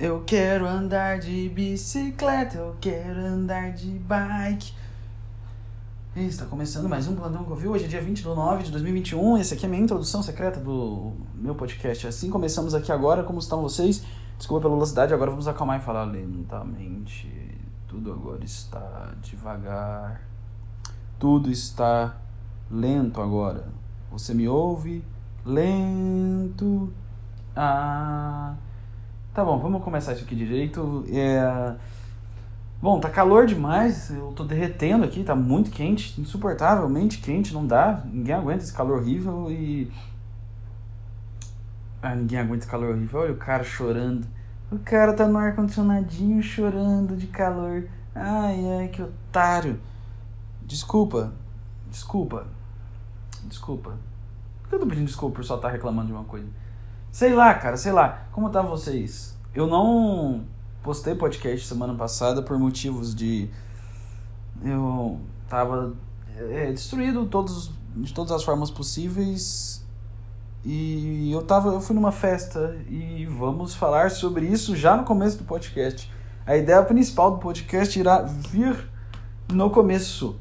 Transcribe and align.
Eu 0.00 0.22
quero 0.24 0.66
andar 0.66 1.18
de 1.18 1.50
bicicleta, 1.50 2.56
eu 2.56 2.74
quero 2.80 3.20
andar 3.20 3.72
de 3.72 3.90
bike. 3.98 4.72
Está 6.16 6.46
começando 6.46 6.88
mais 6.88 7.06
um 7.06 7.14
Blandão 7.14 7.44
que. 7.44 7.68
Hoje 7.68 7.84
é 7.84 7.86
dia 7.86 8.00
20 8.00 8.22
de 8.22 8.24
9 8.24 8.62
de 8.62 8.70
2021. 8.70 9.36
Esse 9.36 9.52
aqui 9.52 9.66
é 9.66 9.68
a 9.68 9.70
minha 9.70 9.82
introdução 9.82 10.22
secreta 10.22 10.58
do 10.58 11.12
meu 11.34 11.54
podcast. 11.54 12.06
Assim 12.06 12.30
começamos 12.30 12.74
aqui 12.74 12.90
agora. 12.90 13.22
Como 13.22 13.38
estão 13.38 13.60
vocês? 13.60 14.02
Desculpa 14.38 14.62
pela 14.62 14.74
velocidade, 14.74 15.12
agora 15.12 15.32
vamos 15.32 15.46
acalmar 15.46 15.78
e 15.78 15.82
falar 15.82 16.04
lentamente. 16.04 17.30
Tudo 17.86 18.10
agora 18.10 18.42
está 18.42 19.12
devagar. 19.20 20.22
Tudo 21.18 21.50
está 21.50 22.16
lento 22.70 23.20
agora. 23.20 23.68
Você 24.10 24.32
me 24.32 24.48
ouve? 24.48 25.04
Lento. 25.44 26.90
Ah. 27.54 28.54
Tá 29.32 29.44
bom, 29.44 29.58
vamos 29.60 29.84
começar 29.84 30.12
isso 30.12 30.24
aqui 30.24 30.34
direito. 30.34 31.04
É... 31.08 31.76
Bom, 32.82 32.98
tá 32.98 33.08
calor 33.08 33.46
demais, 33.46 34.10
eu 34.10 34.32
tô 34.32 34.42
derretendo 34.42 35.04
aqui, 35.04 35.22
tá 35.22 35.36
muito 35.36 35.70
quente, 35.70 36.20
insuportavelmente 36.20 37.18
quente, 37.18 37.52
não 37.52 37.64
dá, 37.64 38.02
ninguém 38.06 38.34
aguenta 38.34 38.64
esse 38.64 38.72
calor 38.72 38.98
horrível 38.98 39.50
e. 39.50 39.92
Ah, 42.02 42.14
ninguém 42.16 42.40
aguenta 42.40 42.64
esse 42.64 42.66
calor 42.66 42.94
horrível. 42.94 43.20
Olha 43.20 43.32
o 43.32 43.36
cara 43.36 43.62
chorando. 43.62 44.26
O 44.72 44.78
cara 44.78 45.12
tá 45.12 45.28
no 45.28 45.38
ar-condicionadinho 45.38 46.42
chorando 46.42 47.16
de 47.16 47.28
calor. 47.28 47.86
Ai, 48.14 48.78
ai, 48.78 48.88
que 48.88 49.02
otário. 49.02 49.78
Desculpa, 50.62 51.32
desculpa, 51.88 52.46
desculpa. 53.44 53.90
Por 54.62 54.70
que 54.70 54.74
eu 54.74 54.80
tô 54.80 54.86
pedindo 54.86 55.06
desculpa 55.06 55.36
por 55.36 55.44
só 55.44 55.54
estar 55.54 55.68
tá 55.68 55.72
reclamando 55.72 56.08
de 56.08 56.12
uma 56.14 56.24
coisa? 56.24 56.48
Sei 57.12 57.34
lá, 57.34 57.52
cara, 57.54 57.76
sei 57.76 57.90
lá. 57.90 58.26
Como 58.30 58.50
tá 58.50 58.62
vocês? 58.62 59.36
Eu 59.52 59.66
não 59.66 60.44
postei 60.80 61.14
podcast 61.14 61.66
semana 61.66 61.92
passada 61.94 62.40
por 62.40 62.56
motivos 62.56 63.14
de. 63.14 63.50
Eu 64.64 65.18
tava 65.48 65.94
é, 66.36 66.70
destruído 66.70 67.26
todos, 67.26 67.72
de 67.96 68.14
todas 68.14 68.30
as 68.30 68.44
formas 68.44 68.70
possíveis. 68.70 69.84
E 70.64 71.32
eu 71.32 71.42
tava. 71.42 71.70
Eu 71.70 71.80
fui 71.80 71.96
numa 71.96 72.12
festa 72.12 72.76
e 72.88 73.26
vamos 73.26 73.74
falar 73.74 74.12
sobre 74.12 74.46
isso 74.46 74.76
já 74.76 74.96
no 74.96 75.02
começo 75.02 75.38
do 75.38 75.44
podcast. 75.44 76.08
A 76.46 76.56
ideia 76.56 76.82
principal 76.84 77.32
do 77.32 77.38
podcast 77.38 77.98
irá 77.98 78.22
vir 78.22 78.88
no 79.52 79.68
começo. 79.68 80.36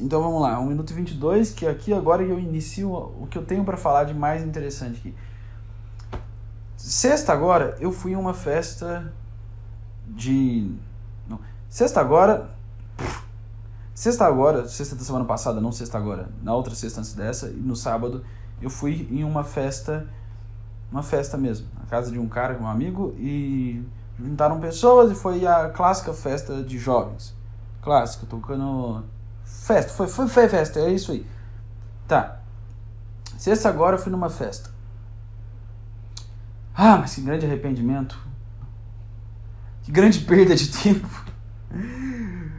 Então 0.00 0.22
vamos 0.22 0.40
lá, 0.40 0.58
1 0.58 0.66
minuto 0.66 0.90
e 0.90 0.94
22, 0.94 1.50
que 1.52 1.66
aqui 1.66 1.92
agora 1.92 2.22
eu 2.22 2.38
inicio 2.38 2.90
o 2.92 3.26
que 3.28 3.36
eu 3.36 3.44
tenho 3.44 3.64
para 3.64 3.76
falar 3.76 4.04
de 4.04 4.14
mais 4.14 4.42
interessante 4.42 4.98
aqui. 4.98 5.14
Sexta 6.82 7.32
agora, 7.32 7.76
eu 7.78 7.92
fui 7.92 8.10
em 8.10 8.16
uma 8.16 8.34
festa 8.34 9.12
de. 10.04 10.68
Não. 11.28 11.38
Sexta 11.68 12.00
agora. 12.00 12.50
Sexta 13.94 14.26
agora, 14.26 14.66
sexta 14.66 14.96
da 14.96 15.04
semana 15.04 15.24
passada, 15.24 15.60
não 15.60 15.70
sexta 15.70 15.96
agora, 15.96 16.28
na 16.42 16.52
outra 16.52 16.74
sexta 16.74 16.98
antes 16.98 17.12
dessa, 17.12 17.50
e 17.50 17.54
no 17.54 17.76
sábado, 17.76 18.24
eu 18.60 18.68
fui 18.68 19.06
em 19.12 19.22
uma 19.22 19.44
festa. 19.44 20.08
Uma 20.90 21.04
festa 21.04 21.38
mesmo, 21.38 21.68
na 21.78 21.86
casa 21.86 22.10
de 22.10 22.18
um 22.18 22.28
cara, 22.28 22.58
um 22.60 22.66
amigo, 22.66 23.14
e 23.16 23.80
juntaram 24.18 24.58
pessoas 24.58 25.12
e 25.12 25.14
foi 25.14 25.46
a 25.46 25.70
clássica 25.70 26.12
festa 26.12 26.64
de 26.64 26.78
jovens. 26.80 27.32
Clássica, 27.80 28.26
tocando. 28.26 29.04
Festa, 29.44 29.92
foi, 29.92 30.08
foi, 30.08 30.26
foi 30.26 30.48
festa, 30.48 30.80
é 30.80 30.90
isso 30.90 31.12
aí. 31.12 31.24
Tá. 32.08 32.40
Sexta 33.38 33.68
agora 33.68 33.94
eu 33.94 34.00
fui 34.00 34.10
numa 34.10 34.28
festa. 34.28 34.71
Ah, 36.74 36.96
mas 36.96 37.14
que 37.14 37.20
grande 37.20 37.46
arrependimento. 37.46 38.18
Que 39.82 39.92
grande 39.92 40.20
perda 40.20 40.54
de 40.54 40.68
tempo. 40.70 41.08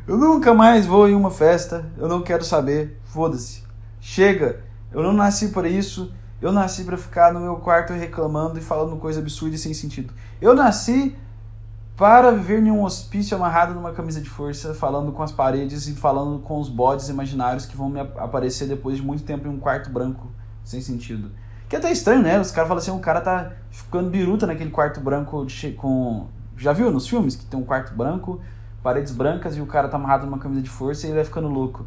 Eu 0.05 0.17
nunca 0.17 0.53
mais 0.53 0.85
vou 0.85 1.07
em 1.07 1.15
uma 1.15 1.31
festa. 1.31 1.89
Eu 1.97 2.07
não 2.07 2.21
quero 2.21 2.43
saber. 2.43 2.99
Foda-se. 3.05 3.63
Chega. 3.99 4.63
Eu 4.91 5.01
não 5.01 5.13
nasci 5.13 5.49
para 5.49 5.67
isso. 5.67 6.13
Eu 6.41 6.51
nasci 6.51 6.83
para 6.83 6.97
ficar 6.97 7.33
no 7.33 7.39
meu 7.39 7.55
quarto 7.55 7.93
reclamando 7.93 8.59
e 8.59 8.61
falando 8.61 8.97
coisa 8.97 9.21
absurda 9.21 9.55
e 9.55 9.57
sem 9.57 9.73
sentido. 9.73 10.13
Eu 10.41 10.53
nasci 10.53 11.15
para 11.95 12.31
viver 12.31 12.59
em 12.59 12.69
um 12.69 12.83
hospício 12.83 13.37
amarrado 13.37 13.73
numa 13.73 13.93
camisa 13.93 14.19
de 14.19 14.29
força, 14.29 14.73
falando 14.73 15.11
com 15.11 15.23
as 15.23 15.31
paredes 15.31 15.87
e 15.87 15.93
falando 15.93 16.39
com 16.39 16.59
os 16.59 16.67
bodes 16.67 17.07
imaginários 17.07 17.65
que 17.65 17.77
vão 17.77 17.87
me 17.87 17.99
aparecer 17.99 18.67
depois 18.67 18.97
de 18.97 19.03
muito 19.03 19.23
tempo 19.23 19.47
em 19.47 19.51
um 19.51 19.59
quarto 19.59 19.89
branco 19.89 20.29
sem 20.63 20.81
sentido. 20.81 21.31
Que 21.73 21.77
é 21.77 21.79
até 21.79 21.91
estranho, 21.91 22.21
né? 22.21 22.39
Os 22.39 22.51
caras 22.51 22.67
falam 22.67 22.83
assim, 22.83 22.91
o 22.91 22.99
cara 22.99 23.19
tá 23.19 23.51
ficando 23.71 24.07
biruta 24.07 24.45
naquele 24.45 24.69
quarto 24.69 24.99
branco 24.99 25.43
de, 25.43 25.71
com... 25.71 26.27
Já 26.55 26.71
viu 26.71 26.91
nos 26.91 27.07
filmes 27.07 27.35
que 27.35 27.45
tem 27.45 27.59
um 27.59 27.63
quarto 27.63 27.95
branco, 27.95 28.39
paredes 28.83 29.11
brancas 29.11 29.57
e 29.57 29.59
o 29.59 29.65
cara 29.65 29.87
tá 29.87 29.97
amarrado 29.97 30.27
numa 30.27 30.37
camisa 30.37 30.61
de 30.61 30.69
força 30.69 31.07
e 31.07 31.09
ele 31.09 31.15
vai 31.15 31.25
ficando 31.25 31.47
louco. 31.47 31.83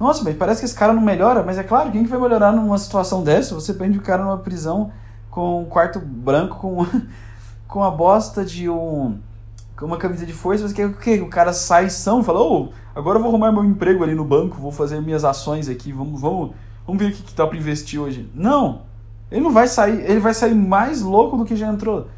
Nossa, 0.00 0.24
mas 0.24 0.36
parece 0.36 0.62
que 0.62 0.64
esse 0.64 0.74
cara 0.74 0.92
não 0.92 1.00
melhora, 1.00 1.44
mas 1.44 1.58
é 1.58 1.62
claro, 1.62 1.92
quem 1.92 2.02
que 2.02 2.10
vai 2.10 2.18
melhorar 2.18 2.50
numa 2.50 2.76
situação 2.76 3.22
dessa? 3.22 3.54
Você 3.54 3.72
prende 3.74 3.98
o 3.98 4.02
cara 4.02 4.24
numa 4.24 4.38
prisão 4.38 4.90
com 5.30 5.62
um 5.62 5.64
quarto 5.64 6.00
branco, 6.00 6.56
com, 6.56 6.84
com 7.68 7.84
a 7.84 7.92
bosta 7.92 8.44
de 8.44 8.68
um... 8.68 9.20
com 9.76 9.86
uma 9.86 9.96
camisa 9.96 10.26
de 10.26 10.32
força, 10.32 10.66
você 10.66 10.74
quer 10.74 10.86
o 10.86 10.94
quê? 10.94 11.20
O 11.20 11.28
cara 11.28 11.52
sai 11.52 11.88
são 11.88 12.20
e 12.20 12.24
fala, 12.24 12.40
ô, 12.40 12.64
oh, 12.64 12.68
agora 12.96 13.18
eu 13.18 13.22
vou 13.22 13.30
arrumar 13.30 13.52
meu 13.52 13.64
emprego 13.64 14.02
ali 14.02 14.16
no 14.16 14.24
banco, 14.24 14.56
vou 14.56 14.72
fazer 14.72 15.00
minhas 15.00 15.24
ações 15.24 15.68
aqui, 15.68 15.92
vamos, 15.92 16.20
vamos, 16.20 16.50
vamos 16.84 17.00
ver 17.00 17.12
o 17.12 17.14
que, 17.14 17.22
que 17.22 17.34
dá 17.36 17.46
pra 17.46 17.56
investir 17.56 18.00
hoje. 18.00 18.28
Não! 18.34 18.92
Ele 19.30 19.40
não 19.40 19.52
vai 19.52 19.66
sair, 19.66 20.00
ele 20.02 20.20
vai 20.20 20.34
sair 20.34 20.54
mais 20.54 21.02
louco 21.02 21.36
do 21.36 21.44
que 21.44 21.56
já 21.56 21.68
entrou. 21.68 22.08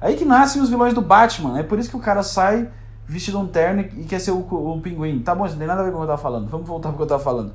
Aí 0.00 0.16
que 0.16 0.24
nascem 0.24 0.60
os 0.60 0.68
vilões 0.68 0.94
do 0.94 1.02
Batman. 1.02 1.58
É 1.58 1.62
por 1.62 1.78
isso 1.78 1.90
que 1.90 1.96
o 1.96 2.00
cara 2.00 2.22
sai 2.22 2.68
vestido 3.06 3.38
um 3.38 3.46
terno 3.46 3.82
e 3.82 4.04
quer 4.04 4.18
ser 4.18 4.30
o, 4.30 4.40
o 4.40 4.80
pinguim. 4.80 5.20
Tá 5.20 5.34
bom, 5.34 5.44
isso 5.44 5.54
não 5.54 5.60
tem 5.60 5.68
nada 5.68 5.82
a 5.82 5.84
ver 5.84 5.90
com 5.90 5.98
o 5.98 6.00
que 6.00 6.04
eu 6.04 6.08
tava 6.08 6.22
falando. 6.22 6.48
Vamos 6.48 6.66
voltar 6.66 6.88
pro 6.88 6.96
que 6.96 7.02
eu 7.02 7.08
tava 7.08 7.22
falando. 7.22 7.52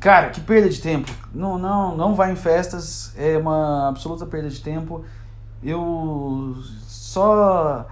Cara, 0.00 0.28
que 0.28 0.40
perda 0.40 0.68
de 0.68 0.80
tempo. 0.82 1.10
Não, 1.32 1.56
não, 1.56 1.96
não 1.96 2.14
vai 2.14 2.32
em 2.32 2.36
festas. 2.36 3.14
É 3.16 3.38
uma 3.38 3.88
absoluta 3.88 4.26
perda 4.26 4.50
de 4.50 4.60
tempo. 4.60 5.04
Eu 5.62 6.54
só. 6.86 7.86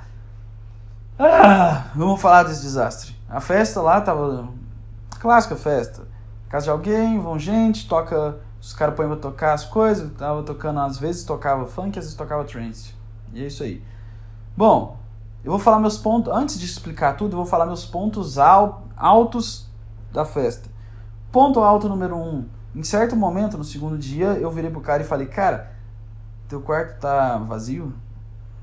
Ah, 1.18 1.86
vamos 1.94 2.20
falar 2.20 2.42
desse 2.42 2.60
desastre. 2.60 3.16
A 3.28 3.40
festa 3.40 3.80
lá 3.80 4.00
tava. 4.00 4.48
Clássica 5.18 5.56
festa. 5.56 6.02
Casa 6.50 6.64
de 6.64 6.70
alguém, 6.70 7.18
vão 7.18 7.38
gente, 7.38 7.88
toca 7.88 8.36
os 8.62 8.72
caras 8.72 8.94
põem 8.94 9.08
pra 9.08 9.16
tocar 9.16 9.54
as 9.54 9.64
coisas, 9.64 10.12
tava 10.12 10.44
tocando, 10.44 10.78
às 10.78 10.96
vezes 10.96 11.24
tocava 11.24 11.66
funk, 11.66 11.98
às 11.98 12.04
vezes 12.04 12.14
tocava 12.14 12.44
trance. 12.44 12.94
E 13.34 13.42
é 13.42 13.46
isso 13.48 13.64
aí. 13.64 13.82
Bom, 14.56 15.00
eu 15.42 15.50
vou 15.50 15.58
falar 15.58 15.80
meus 15.80 15.98
pontos, 15.98 16.32
antes 16.32 16.60
de 16.60 16.64
explicar 16.64 17.16
tudo, 17.16 17.32
eu 17.32 17.38
vou 17.38 17.44
falar 17.44 17.66
meus 17.66 17.84
pontos 17.84 18.38
altos 18.38 19.68
da 20.12 20.24
festa. 20.24 20.70
Ponto 21.32 21.58
alto 21.58 21.88
número 21.88 22.16
um. 22.16 22.46
Em 22.72 22.84
certo 22.84 23.16
momento, 23.16 23.58
no 23.58 23.64
segundo 23.64 23.98
dia, 23.98 24.28
eu 24.34 24.48
virei 24.48 24.70
pro 24.70 24.80
cara 24.80 25.02
e 25.02 25.06
falei, 25.06 25.26
cara, 25.26 25.72
teu 26.46 26.60
quarto 26.60 27.00
tá 27.00 27.38
vazio? 27.38 27.92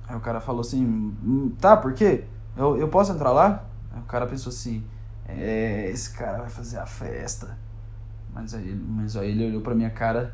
Aí 0.07 0.15
o 0.15 0.21
cara 0.21 0.39
falou 0.39 0.61
assim, 0.61 0.85
hum, 0.85 1.53
tá, 1.59 1.75
por 1.75 1.91
quê? 1.91 2.23
Eu, 2.55 2.77
eu 2.77 2.87
posso 2.87 3.11
entrar 3.11 3.33
lá? 3.33 3.65
Aí 3.93 3.99
o 3.99 4.05
cara 4.05 4.25
pensou 4.25 4.49
assim, 4.49 4.81
é, 5.27 5.89
esse 5.89 6.13
cara 6.13 6.37
vai 6.37 6.49
fazer 6.49 6.77
a 6.77 6.85
festa. 6.85 7.57
Mas 8.41 8.53
aí, 8.53 8.73
mas 8.73 9.17
aí 9.17 9.31
ele 9.31 9.47
olhou 9.47 9.61
pra 9.61 9.75
minha 9.75 9.89
cara, 9.89 10.33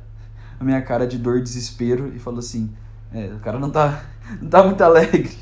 a 0.59 0.63
minha 0.63 0.79
cara 0.81 1.07
de 1.07 1.17
dor 1.17 1.39
e 1.39 1.41
desespero 1.41 2.13
e 2.16 2.19
falou 2.19 2.39
assim: 2.39 2.71
é, 3.11 3.33
o 3.33 3.39
cara 3.39 3.57
não 3.57 3.71
tá, 3.71 4.03
não 4.39 4.47
tá 4.47 4.63
muito 4.63 4.81
alegre. 4.83 5.35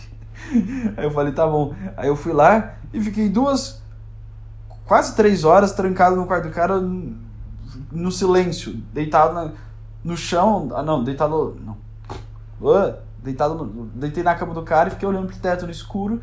Aí 0.96 1.03
eu 1.03 1.12
falei: 1.12 1.34
tá 1.34 1.46
bom. 1.46 1.75
Aí 1.97 2.07
eu 2.07 2.16
fui 2.16 2.31
lá 2.31 2.75
e 2.94 3.02
fiquei 3.02 3.28
duas, 3.28 3.81
quase 4.85 5.16
três 5.16 5.44
horas 5.44 5.73
trancado 5.73 6.16
no 6.16 6.25
quarto 6.25 6.47
do 6.47 6.53
cara 6.53 6.79
no 7.91 8.12
silêncio, 8.12 8.73
deitado 8.94 9.34
na, 9.34 9.52
no 10.03 10.16
chão. 10.16 10.69
Ah, 10.73 10.84
não, 10.84 11.03
deitado. 11.03 11.57
Não. 11.66 11.78
Deitado 13.22 13.56
no, 13.56 13.85
deitei 13.88 14.23
na 14.23 14.35
cama 14.35 14.53
do 14.53 14.64
cara 14.64 14.90
e 14.90 14.91
fiquei 14.91 15.08
olhando 15.08 15.28
pro 15.28 15.38
teto 15.38 15.66
no 15.66 15.72
escuro 15.72 16.22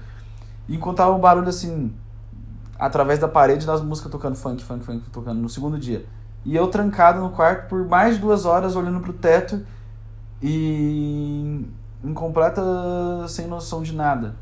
e 0.68 0.76
enquanto 0.76 0.98
tava 0.98 1.14
um 1.14 1.20
barulho 1.20 1.48
assim 1.48 1.92
através 2.78 3.18
da 3.18 3.28
parede 3.28 3.66
das 3.66 3.82
músicas 3.82 4.10
tocando 4.10 4.36
funk, 4.36 4.62
funk, 4.62 4.84
funk, 4.84 5.10
tocando 5.10 5.40
no 5.40 5.48
segundo 5.48 5.78
dia. 5.78 6.06
E 6.44 6.56
eu 6.56 6.68
trancado 6.68 7.20
no 7.20 7.30
quarto 7.30 7.68
por 7.68 7.86
mais 7.86 8.14
de 8.14 8.20
duas 8.20 8.44
horas 8.44 8.76
olhando 8.76 9.00
pro 9.00 9.12
teto 9.12 9.64
e 10.42 11.66
em 12.02 12.14
completa 12.14 12.62
sem 13.28 13.46
noção 13.46 13.82
de 13.82 13.94
nada. 13.94 14.34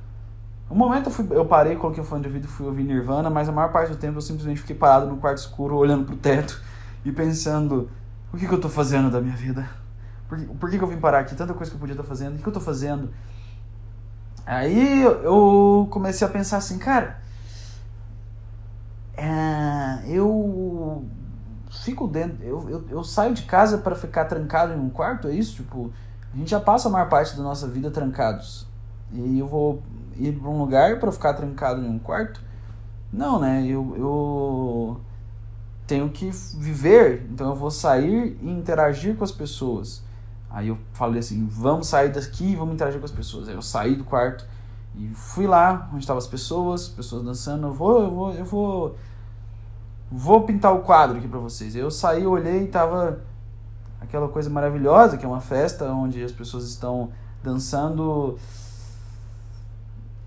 Um 0.71 0.75
momento 0.75 1.06
eu, 1.06 1.11
fui, 1.11 1.27
eu 1.31 1.47
parei, 1.47 1.77
coloquei 1.77 2.03
o 2.03 2.06
fone 2.06 2.23
de 2.23 2.29
ouvido 2.29 2.45
e 2.45 2.49
fui 2.49 2.67
ouvir 2.67 2.85
Nirvana, 2.85 3.31
mas 3.31 3.49
a 3.49 3.53
maior 3.53 3.73
parte 3.73 3.91
do 3.91 3.97
tempo 3.97 4.19
eu 4.19 4.23
simplesmente 4.23 4.61
fiquei 4.61 4.77
parado 4.77 5.06
no 5.06 5.17
quarto 5.17 5.39
escuro 5.39 5.77
olhando 5.77 6.05
pro 6.05 6.15
teto 6.15 6.61
e 7.05 7.11
pensando: 7.11 7.91
o 8.33 8.37
que, 8.37 8.47
que 8.47 8.53
eu 8.53 8.61
tô 8.61 8.69
fazendo 8.69 9.11
da 9.11 9.21
minha 9.21 9.35
vida? 9.35 9.69
Por, 10.29 10.39
por 10.39 10.71
que, 10.71 10.77
que 10.77 10.85
eu 10.85 10.89
vim 10.89 10.99
parar 10.99 11.21
aqui? 11.21 11.35
Tanta 11.35 11.55
coisa 11.55 11.71
que 11.71 11.77
eu 11.77 11.81
podia 11.81 11.95
estar 11.95 12.05
fazendo, 12.05 12.35
o 12.35 12.37
que, 12.37 12.43
que 12.43 12.49
eu 12.49 12.53
tô 12.53 12.61
fazendo? 12.61 13.11
Aí 14.45 15.03
eu 15.03 15.89
comecei 15.91 16.27
a 16.27 16.31
pensar 16.31 16.59
assim, 16.59 16.79
cara, 16.79 17.19
é, 19.17 20.05
eu 20.06 20.29
fico 21.88 22.06
dentro. 22.06 22.44
Eu, 22.44 22.69
eu, 22.69 22.85
eu 22.90 23.05
saio 23.05 23.32
de 23.32 23.43
casa 23.43 23.79
para 23.79 23.94
ficar 23.94 24.26
trancado 24.26 24.75
em 24.75 24.79
um 24.79 24.90
quarto, 24.90 25.29
é 25.29 25.32
isso? 25.32 25.56
Tipo, 25.56 25.90
A 26.35 26.37
gente 26.37 26.50
já 26.50 26.61
passa 26.61 26.88
a 26.88 26.93
maior 26.93 27.08
parte 27.08 27.37
da 27.37 27.43
nossa 27.43 27.67
vida 27.67 27.90
trancados. 27.90 28.67
E 29.12 29.38
eu 29.38 29.46
vou 29.46 29.82
ir 30.17 30.32
para 30.32 30.49
um 30.49 30.58
lugar 30.58 31.00
para 31.00 31.11
ficar 31.11 31.32
trancado 31.35 31.81
em 31.81 31.88
um 31.88 31.99
quarto? 31.99 32.43
Não, 33.11 33.40
né? 33.40 33.64
Eu, 33.67 33.94
eu 33.96 35.00
tenho 35.87 36.11
que 36.11 36.31
viver, 36.58 37.26
então 37.31 37.49
eu 37.49 37.55
vou 37.55 37.70
sair 37.70 38.38
e 38.43 38.50
interagir 38.50 39.17
com 39.17 39.25
as 39.25 39.32
pessoas. 39.32 40.02
Aí 40.50 40.69
eu 40.69 40.79
falei 40.93 41.20
assim: 41.20 41.46
vamos 41.50 41.88
sair 41.88 42.11
daqui 42.11 42.52
e 42.52 42.56
vamos 42.56 42.75
interagir 42.75 43.00
com 43.00 43.06
as 43.06 43.12
pessoas. 43.12 43.49
Aí 43.49 43.55
eu 43.55 43.62
saí 43.62 43.94
do 43.94 44.05
quarto 44.05 44.44
e 44.94 45.08
fui 45.14 45.46
lá 45.46 45.88
onde 45.90 46.00
estavam 46.00 46.19
as 46.19 46.26
pessoas, 46.26 46.88
pessoas 46.88 47.23
dançando. 47.23 47.69
Eu 47.69 47.73
vou, 47.73 48.02
eu 48.02 48.11
vou, 48.11 48.32
eu 48.35 48.44
vou, 48.44 48.96
vou 50.10 50.43
pintar 50.43 50.75
o 50.75 50.81
quadro 50.81 51.19
aqui 51.19 51.28
para 51.28 51.38
vocês. 51.38 51.76
Eu 51.76 51.90
saí, 51.90 52.26
olhei 52.26 52.64
e 52.64 52.66
tava 52.69 53.20
aquela 54.00 54.28
coisa 54.28 54.49
maravilhosa 54.49 55.16
que 55.16 55.25
é 55.25 55.28
uma 55.28 55.40
festa 55.40 55.84
onde 55.93 56.22
as 56.22 56.32
pessoas 56.32 56.64
estão 56.64 57.10
dançando 57.43 58.38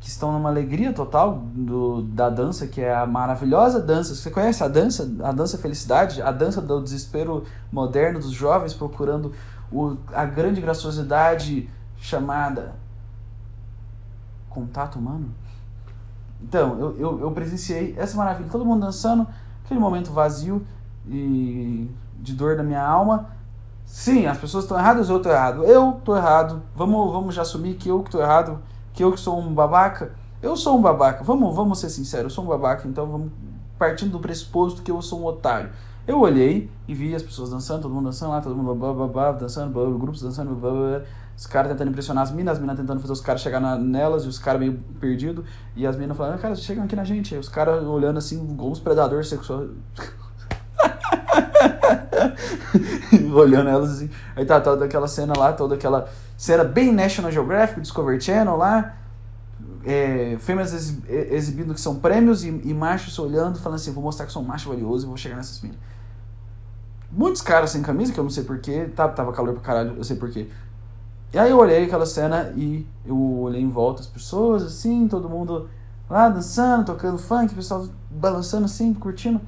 que 0.01 0.09
estão 0.09 0.31
numa 0.31 0.49
alegria 0.49 0.91
total 0.91 1.43
do, 1.53 2.01
da 2.01 2.27
dança, 2.27 2.65
que 2.65 2.81
é 2.81 2.93
a 2.93 3.05
maravilhosa 3.05 3.79
dança. 3.79 4.15
Você 4.15 4.31
conhece 4.31 4.63
a 4.63 4.67
dança? 4.67 5.09
A 5.23 5.31
dança 5.31 5.59
felicidade? 5.59 6.23
A 6.23 6.31
dança 6.31 6.59
do 6.59 6.81
desespero 6.81 7.45
moderno 7.71 8.19
dos 8.19 8.31
jovens 8.31 8.73
procurando 8.73 9.31
o, 9.71 9.95
a 10.11 10.25
grande 10.25 10.59
graciosidade 10.59 11.69
chamada 11.97 12.73
contato 14.49 14.97
humano? 14.97 15.29
Então, 16.41 16.79
eu, 16.79 16.97
eu, 16.97 17.21
eu 17.21 17.31
presenciei 17.31 17.93
essa 17.95 18.17
maravilha. 18.17 18.49
Todo 18.49 18.65
mundo 18.65 18.81
dançando, 18.81 19.27
aquele 19.71 19.79
momento 19.79 20.11
vazio 20.11 20.65
e 21.07 21.89
de 22.19 22.33
dor 22.33 22.57
da 22.57 22.63
minha 22.63 22.83
alma. 22.85 23.29
Sim, 23.85 24.25
as 24.25 24.37
pessoas 24.37 24.65
estão 24.65 24.77
erradas, 24.77 25.09
eu 25.09 25.17
estou 25.17 25.31
errado. 25.31 25.63
Eu 25.63 25.97
estou 25.97 26.15
errado. 26.15 26.61
Vamos, 26.75 27.11
vamos 27.11 27.33
já 27.33 27.41
assumir 27.41 27.75
que 27.75 27.89
eu 27.89 28.01
que 28.01 28.09
estou 28.09 28.21
errado 28.21 28.59
que 28.93 29.01
eu 29.01 29.11
que 29.13 29.19
sou 29.19 29.39
um 29.39 29.53
babaca, 29.53 30.11
eu 30.41 30.57
sou 30.57 30.77
um 30.77 30.81
babaca. 30.81 31.23
Vamos, 31.23 31.55
vamos 31.55 31.79
ser 31.79 31.89
sinceros, 31.89 32.25
eu 32.25 32.29
sou 32.29 32.43
um 32.43 32.47
babaca, 32.47 32.85
então 32.85 33.07
vamos 33.07 33.31
partindo 33.79 34.11
do 34.11 34.19
pressuposto 34.19 34.81
que 34.81 34.91
eu 34.91 35.01
sou 35.01 35.21
um 35.21 35.25
otário. 35.25 35.69
Eu 36.05 36.19
olhei 36.19 36.69
e 36.89 36.93
vi 36.93 37.15
as 37.15 37.23
pessoas 37.23 37.51
dançando, 37.51 37.83
todo 37.83 37.93
mundo 37.93 38.05
dançando 38.05 38.31
lá, 38.31 38.41
todo 38.41 38.53
mundo 38.53 38.75
blá, 38.75 38.93
blá, 38.93 39.07
blá, 39.07 39.31
dançando, 39.31 39.71
blá, 39.71 39.85
grupos 39.97 40.21
dançando, 40.21 40.53
blá, 40.55 40.71
blá, 40.71 41.01
os 41.41 41.47
caras 41.47 41.71
tentando 41.71 41.89
impressionar 41.89 42.23
as 42.23 42.29
minas, 42.29 42.57
as 42.57 42.59
minas 42.59 42.77
tentando 42.77 42.99
fazer 42.99 43.13
os 43.13 43.19
caras 43.19 43.41
chegar 43.41 43.59
na, 43.59 43.75
nelas 43.75 44.25
e 44.25 44.27
os 44.27 44.37
caras 44.37 44.59
meio 44.59 44.77
perdidos, 44.99 45.43
e 45.75 45.87
as 45.87 45.95
minas 45.95 46.15
falando, 46.15 46.39
cara, 46.39 46.53
chegam 46.53 46.83
aqui 46.83 46.95
na 46.95 47.03
gente, 47.03 47.33
aí 47.33 47.39
os 47.39 47.49
caras 47.49 47.83
olhando 47.83 48.19
assim, 48.19 48.37
como 48.55 48.71
os 48.71 48.79
predadores 48.79 49.27
sexuais. 49.27 49.71
olhando 53.33 53.69
elas 53.69 53.89
assim. 53.89 54.07
Aí 54.35 54.45
tá 54.45 54.61
toda 54.61 54.85
aquela 54.85 55.07
cena 55.07 55.33
lá, 55.35 55.51
toda 55.51 55.73
aquela 55.73 56.07
cena 56.37 56.63
bem 56.63 56.93
National 56.93 57.31
Geographic, 57.31 57.81
Discovery 57.81 58.21
Channel 58.21 58.55
lá. 58.55 58.97
É, 59.83 60.37
fêmeas 60.39 60.71
exibindo 61.09 61.73
que 61.73 61.81
são 61.81 61.95
prêmios 61.95 62.43
e, 62.43 62.49
e, 62.49 62.71
machos 62.71 63.17
olhando, 63.17 63.57
falando 63.57 63.79
assim: 63.79 63.91
vou 63.91 64.03
mostrar 64.03 64.27
que 64.27 64.31
sou 64.31 64.43
um 64.43 64.45
macho 64.45 64.69
valioso 64.69 65.05
e 65.05 65.07
vou 65.07 65.17
chegar 65.17 65.37
nessas 65.37 65.59
minas. 65.59 65.79
Muitos 67.11 67.41
caras 67.41 67.71
sem 67.71 67.81
camisa, 67.81 68.13
que 68.13 68.19
eu 68.19 68.23
não 68.23 68.29
sei 68.29 68.43
porquê, 68.43 68.85
tava, 68.95 69.13
tava 69.13 69.33
calor 69.33 69.55
pra 69.55 69.63
caralho, 69.63 69.95
eu 69.97 70.03
sei 70.03 70.15
porquê. 70.15 70.47
E 71.33 71.39
aí 71.39 71.49
eu 71.49 71.57
olhei 71.57 71.85
aquela 71.85 72.05
cena 72.05 72.51
e 72.57 72.85
eu 73.05 73.17
olhei 73.39 73.61
em 73.61 73.69
volta 73.69 74.01
as 74.01 74.07
pessoas, 74.07 74.63
assim, 74.63 75.07
todo 75.07 75.29
mundo 75.29 75.69
lá 76.09 76.27
dançando, 76.27 76.85
tocando 76.85 77.17
funk, 77.17 77.53
o 77.53 77.55
pessoal 77.55 77.87
balançando 78.09 78.65
assim, 78.65 78.93
curtindo. 78.93 79.39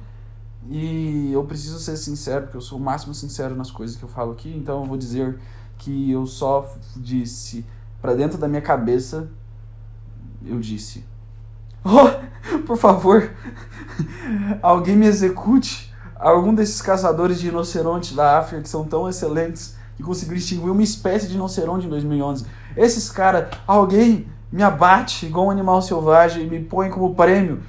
E 0.70 1.30
eu 1.30 1.44
preciso 1.44 1.78
ser 1.78 1.98
sincero, 1.98 2.44
porque 2.44 2.56
eu 2.56 2.62
sou 2.62 2.78
o 2.78 2.80
máximo 2.80 3.12
sincero 3.12 3.54
nas 3.54 3.70
coisas 3.70 3.96
que 3.96 4.02
eu 4.02 4.08
falo 4.08 4.32
aqui, 4.32 4.48
então 4.56 4.80
eu 4.80 4.86
vou 4.86 4.96
dizer 4.96 5.38
que 5.76 6.10
eu 6.10 6.24
só 6.26 6.74
disse 6.96 7.66
para 8.00 8.14
dentro 8.14 8.38
da 8.38 8.48
minha 8.48 8.62
cabeça, 8.62 9.28
eu 10.42 10.58
disse: 10.58 11.04
Oh, 11.84 12.58
por 12.66 12.78
favor, 12.78 13.30
alguém 14.62 14.96
me 14.96 15.06
execute. 15.06 15.92
Algum 16.16 16.54
desses 16.54 16.80
caçadores 16.80 17.38
de 17.38 17.46
rinoceronte 17.46 18.14
da 18.14 18.38
África 18.38 18.62
que 18.62 18.68
são 18.68 18.84
tão 18.84 19.06
excelentes 19.06 19.73
e 19.98 20.02
conseguiram 20.02 20.38
extinguir 20.38 20.70
uma 20.70 20.82
espécie 20.82 21.26
de 21.26 21.34
rinoceronte 21.34 21.86
em 21.86 21.88
2011. 21.88 22.46
Esses 22.76 23.10
caras, 23.10 23.48
alguém 23.66 24.26
me 24.50 24.62
abate 24.62 25.26
igual 25.26 25.46
um 25.46 25.50
animal 25.50 25.82
selvagem 25.82 26.44
e 26.44 26.46
me 26.46 26.60
põe 26.60 26.90
como 26.90 27.14
prêmio 27.14 27.60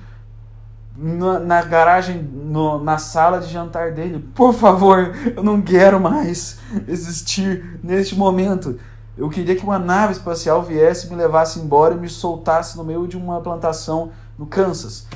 na, 0.98 1.40
na 1.40 1.62
garagem, 1.62 2.22
no, 2.22 2.82
na 2.84 2.98
sala 2.98 3.40
de 3.40 3.52
jantar 3.52 3.92
dele. 3.92 4.28
Por 4.34 4.54
favor, 4.54 5.14
eu 5.36 5.44
não 5.44 5.62
quero 5.62 6.00
mais 6.00 6.60
existir 6.88 7.80
neste 7.84 8.16
momento. 8.16 8.80
Eu 9.18 9.30
queria 9.30 9.56
que 9.56 9.64
uma 9.64 9.80
nave 9.80 10.14
espacial 10.14 10.62
viesse, 10.64 11.10
me 11.10 11.16
levasse 11.16 11.60
embora 11.60 11.96
e 11.96 11.98
me 11.98 12.10
soltasse 12.10 12.78
no 12.78 12.84
meio 12.84 13.08
de 13.08 13.16
uma 13.16 13.40
plantação 13.42 14.12
no 14.38 14.46
Kansas. 14.46 15.08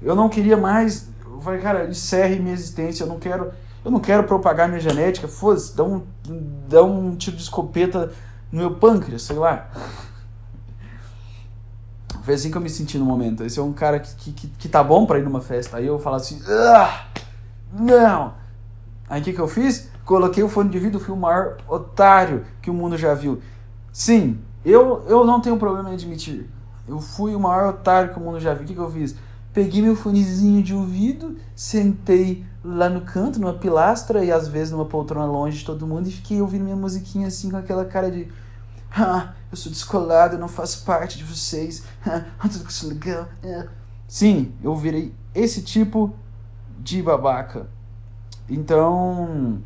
Eu 0.00 0.14
não 0.14 0.28
queria 0.28 0.56
mais. 0.56 1.08
Eu 1.24 1.40
falei, 1.40 1.60
cara, 1.60 1.88
encerre 1.88 2.38
minha 2.38 2.54
existência. 2.54 3.02
Eu 3.02 3.08
não 3.08 3.18
quero, 3.18 3.50
eu 3.84 3.90
não 3.90 4.00
quero 4.00 4.24
propagar 4.24 4.68
minha 4.68 4.80
genética. 4.80 5.28
Foda-se, 5.28 5.76
dá 5.76 5.84
um, 5.84 6.02
dá 6.68 6.82
um 6.82 7.16
tiro 7.16 7.36
de 7.36 7.42
escopeta 7.42 8.12
no 8.50 8.60
meu 8.60 8.74
pâncreas, 8.76 9.22
sei 9.22 9.36
lá. 9.36 9.70
Foi 12.22 12.34
assim 12.34 12.50
que 12.50 12.56
eu 12.56 12.60
me 12.60 12.68
senti 12.68 12.98
no 12.98 13.04
momento. 13.04 13.42
Esse 13.42 13.58
é 13.58 13.62
um 13.62 13.72
cara 13.72 14.00
que, 14.00 14.32
que, 14.32 14.48
que 14.48 14.68
tá 14.68 14.84
bom 14.84 15.06
pra 15.06 15.18
ir 15.18 15.24
numa 15.24 15.40
festa. 15.40 15.78
Aí 15.78 15.86
eu 15.86 15.98
falo 15.98 16.16
assim, 16.16 16.42
ah, 16.46 17.06
não. 17.72 18.34
Aí 19.08 19.20
o 19.20 19.24
que, 19.24 19.32
que 19.32 19.40
eu 19.40 19.48
fiz? 19.48 19.88
Coloquei 20.04 20.42
o 20.42 20.48
fone 20.48 20.68
de 20.70 20.76
ouvido, 20.76 21.00
fui 21.00 21.14
o 21.14 21.16
maior 21.16 21.56
otário 21.66 22.44
que 22.60 22.70
o 22.70 22.74
mundo 22.74 22.96
já 22.96 23.14
viu. 23.14 23.40
Sim, 23.92 24.38
eu, 24.64 25.04
eu 25.08 25.24
não 25.24 25.40
tenho 25.40 25.56
problema 25.56 25.90
em 25.90 25.94
admitir. 25.94 26.48
Eu 26.86 27.00
fui 27.00 27.34
o 27.34 27.40
maior 27.40 27.70
otário 27.70 28.12
que 28.12 28.18
o 28.18 28.22
mundo 28.22 28.40
já 28.40 28.52
viu. 28.54 28.64
O 28.64 28.66
que, 28.66 28.74
que 28.74 28.80
eu 28.80 28.90
fiz? 28.90 29.14
Peguei 29.52 29.82
meu 29.82 29.96
fonezinho 29.96 30.62
de 30.62 30.74
ouvido, 30.74 31.36
sentei 31.54 32.44
lá 32.64 32.88
no 32.88 33.02
canto, 33.02 33.38
numa 33.40 33.54
pilastra 33.54 34.24
e 34.24 34.32
às 34.32 34.48
vezes 34.48 34.72
numa 34.72 34.84
poltrona 34.84 35.26
longe 35.26 35.58
de 35.58 35.64
todo 35.64 35.86
mundo 35.86 36.08
e 36.08 36.12
fiquei 36.12 36.40
ouvindo 36.40 36.64
minha 36.64 36.76
musiquinha 36.76 37.28
assim 37.28 37.50
com 37.50 37.56
aquela 37.56 37.84
cara 37.84 38.10
de 38.10 38.28
ah, 38.90 39.34
eu 39.50 39.56
sou 39.56 39.70
descolado, 39.70 40.36
eu 40.36 40.38
não 40.38 40.48
faço 40.48 40.84
parte 40.84 41.18
de 41.18 41.24
vocês. 41.24 41.84
Ah, 42.06 42.48
tudo 42.48 42.64
que 42.64 42.72
isso 42.72 42.88
legal. 42.88 43.28
É. 43.42 43.68
Sim, 44.06 44.54
eu 44.62 44.74
virei 44.74 45.14
esse 45.34 45.62
tipo 45.62 46.14
de 46.78 47.02
babaca. 47.02 47.68
Então. 48.48 49.60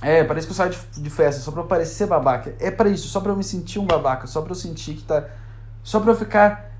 É, 0.00 0.24
parece 0.24 0.46
que 0.46 0.52
eu 0.52 0.56
saio 0.56 0.70
de, 0.70 1.00
de 1.00 1.10
festa 1.10 1.40
só 1.40 1.52
eu 1.52 1.64
parecer 1.64 2.06
babaca. 2.06 2.54
É 2.58 2.70
para 2.70 2.88
isso, 2.88 3.08
só 3.08 3.20
pra 3.20 3.32
eu 3.32 3.36
me 3.36 3.44
sentir 3.44 3.78
um 3.78 3.86
babaca, 3.86 4.26
só 4.26 4.40
pra 4.42 4.52
eu 4.52 4.56
sentir 4.56 4.94
que 4.94 5.02
tá. 5.02 5.28
Só 5.82 6.00
pra 6.00 6.12
eu 6.12 6.16
ficar 6.16 6.72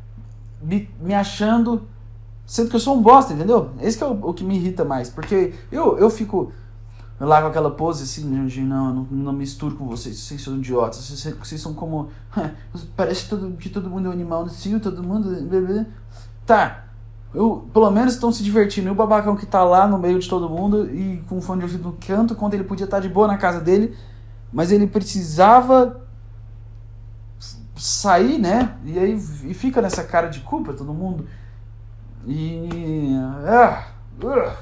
me, 0.60 0.88
me 1.00 1.14
achando. 1.14 1.88
Sendo 2.46 2.70
que 2.70 2.76
eu 2.76 2.80
sou 2.80 2.96
um 2.96 3.02
bosta, 3.02 3.32
entendeu? 3.32 3.70
Esse 3.80 4.02
é 4.02 4.06
o, 4.06 4.12
o 4.28 4.34
que 4.34 4.44
me 4.44 4.56
irrita 4.56 4.84
mais. 4.84 5.08
Porque 5.08 5.54
eu, 5.70 5.98
eu 5.98 6.10
fico 6.10 6.52
lá 7.18 7.40
com 7.40 7.48
aquela 7.48 7.70
pose 7.70 8.02
assim, 8.02 8.46
de 8.46 8.60
não, 8.62 8.94
não, 8.94 9.04
não 9.10 9.32
misturo 9.32 9.76
com 9.76 9.86
vocês, 9.86 10.18
vocês 10.18 10.42
são 10.42 10.56
idiotas, 10.56 10.98
vocês, 10.98 11.34
vocês 11.36 11.60
são 11.60 11.72
como. 11.72 12.10
Parece 12.96 13.28
todo, 13.28 13.56
que 13.56 13.68
todo 13.68 13.88
mundo 13.88 14.06
é 14.06 14.08
um 14.08 14.12
animal 14.12 14.44
no 14.44 14.50
cio, 14.50 14.80
todo 14.80 15.02
mundo. 15.02 15.46
Tá. 16.44 16.84
Eu, 17.34 17.66
pelo 17.72 17.90
menos 17.90 18.14
estão 18.14 18.30
se 18.30 18.42
divertindo. 18.42 18.88
E 18.88 18.90
o 18.90 18.94
babacão 18.94 19.34
que 19.34 19.46
tá 19.46 19.64
lá 19.64 19.86
no 19.86 19.98
meio 19.98 20.18
de 20.18 20.28
todo 20.28 20.50
mundo 20.50 20.94
e 20.94 21.22
com 21.28 21.38
o 21.38 21.40
fone 21.40 21.60
de 21.60 21.64
ouvido 21.64 21.84
no 21.84 21.92
canto, 21.94 22.34
quando 22.34 22.54
ele 22.54 22.64
podia 22.64 22.84
estar 22.84 22.98
tá 22.98 23.00
de 23.00 23.08
boa 23.08 23.26
na 23.26 23.38
casa 23.38 23.60
dele, 23.60 23.96
mas 24.52 24.70
ele 24.70 24.86
precisava 24.86 26.02
sair, 27.74 28.38
né? 28.38 28.76
E 28.84 28.98
aí 28.98 29.14
e 29.44 29.54
fica 29.54 29.80
nessa 29.80 30.04
cara 30.04 30.28
de 30.28 30.40
culpa 30.40 30.74
todo 30.74 30.92
mundo. 30.92 31.26
E. 32.26 33.14
Ah, 33.46 33.86
uh, 34.22 34.52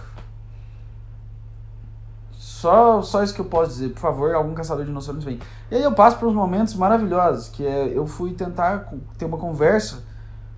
só, 2.32 3.00
só 3.00 3.22
isso 3.22 3.34
que 3.34 3.40
eu 3.40 3.46
posso 3.46 3.70
dizer. 3.70 3.90
Por 3.90 4.00
favor, 4.00 4.34
algum 4.34 4.52
caçador 4.54 4.84
de 4.84 4.90
dinossauros 4.90 5.24
vem. 5.24 5.38
E 5.70 5.76
aí 5.76 5.82
eu 5.82 5.92
passo 5.92 6.18
por 6.18 6.28
uns 6.28 6.34
momentos 6.34 6.74
maravilhosos, 6.74 7.48
que 7.48 7.66
é 7.66 7.96
eu 7.96 8.06
fui 8.06 8.32
tentar 8.32 8.92
ter 9.16 9.24
uma 9.24 9.38
conversa 9.38 10.02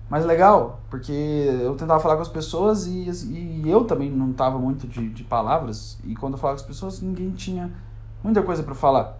mais 0.09 0.25
legal, 0.25 0.81
porque 0.89 1.11
eu 1.11 1.75
tentava 1.75 1.99
falar 1.99 2.15
com 2.15 2.21
as 2.21 2.27
pessoas 2.27 2.85
e, 2.85 3.09
e 3.31 3.63
eu 3.65 3.85
também 3.85 4.11
não 4.11 4.31
estava 4.31 4.59
muito 4.59 4.87
de, 4.87 5.09
de 5.09 5.23
palavras. 5.23 5.97
E 6.03 6.13
quando 6.15 6.33
eu 6.33 6.39
falava 6.39 6.59
com 6.59 6.63
as 6.63 6.67
pessoas, 6.67 7.01
ninguém 7.01 7.31
tinha 7.31 7.71
muita 8.23 8.41
coisa 8.41 8.63
para 8.63 8.75
falar. 8.75 9.17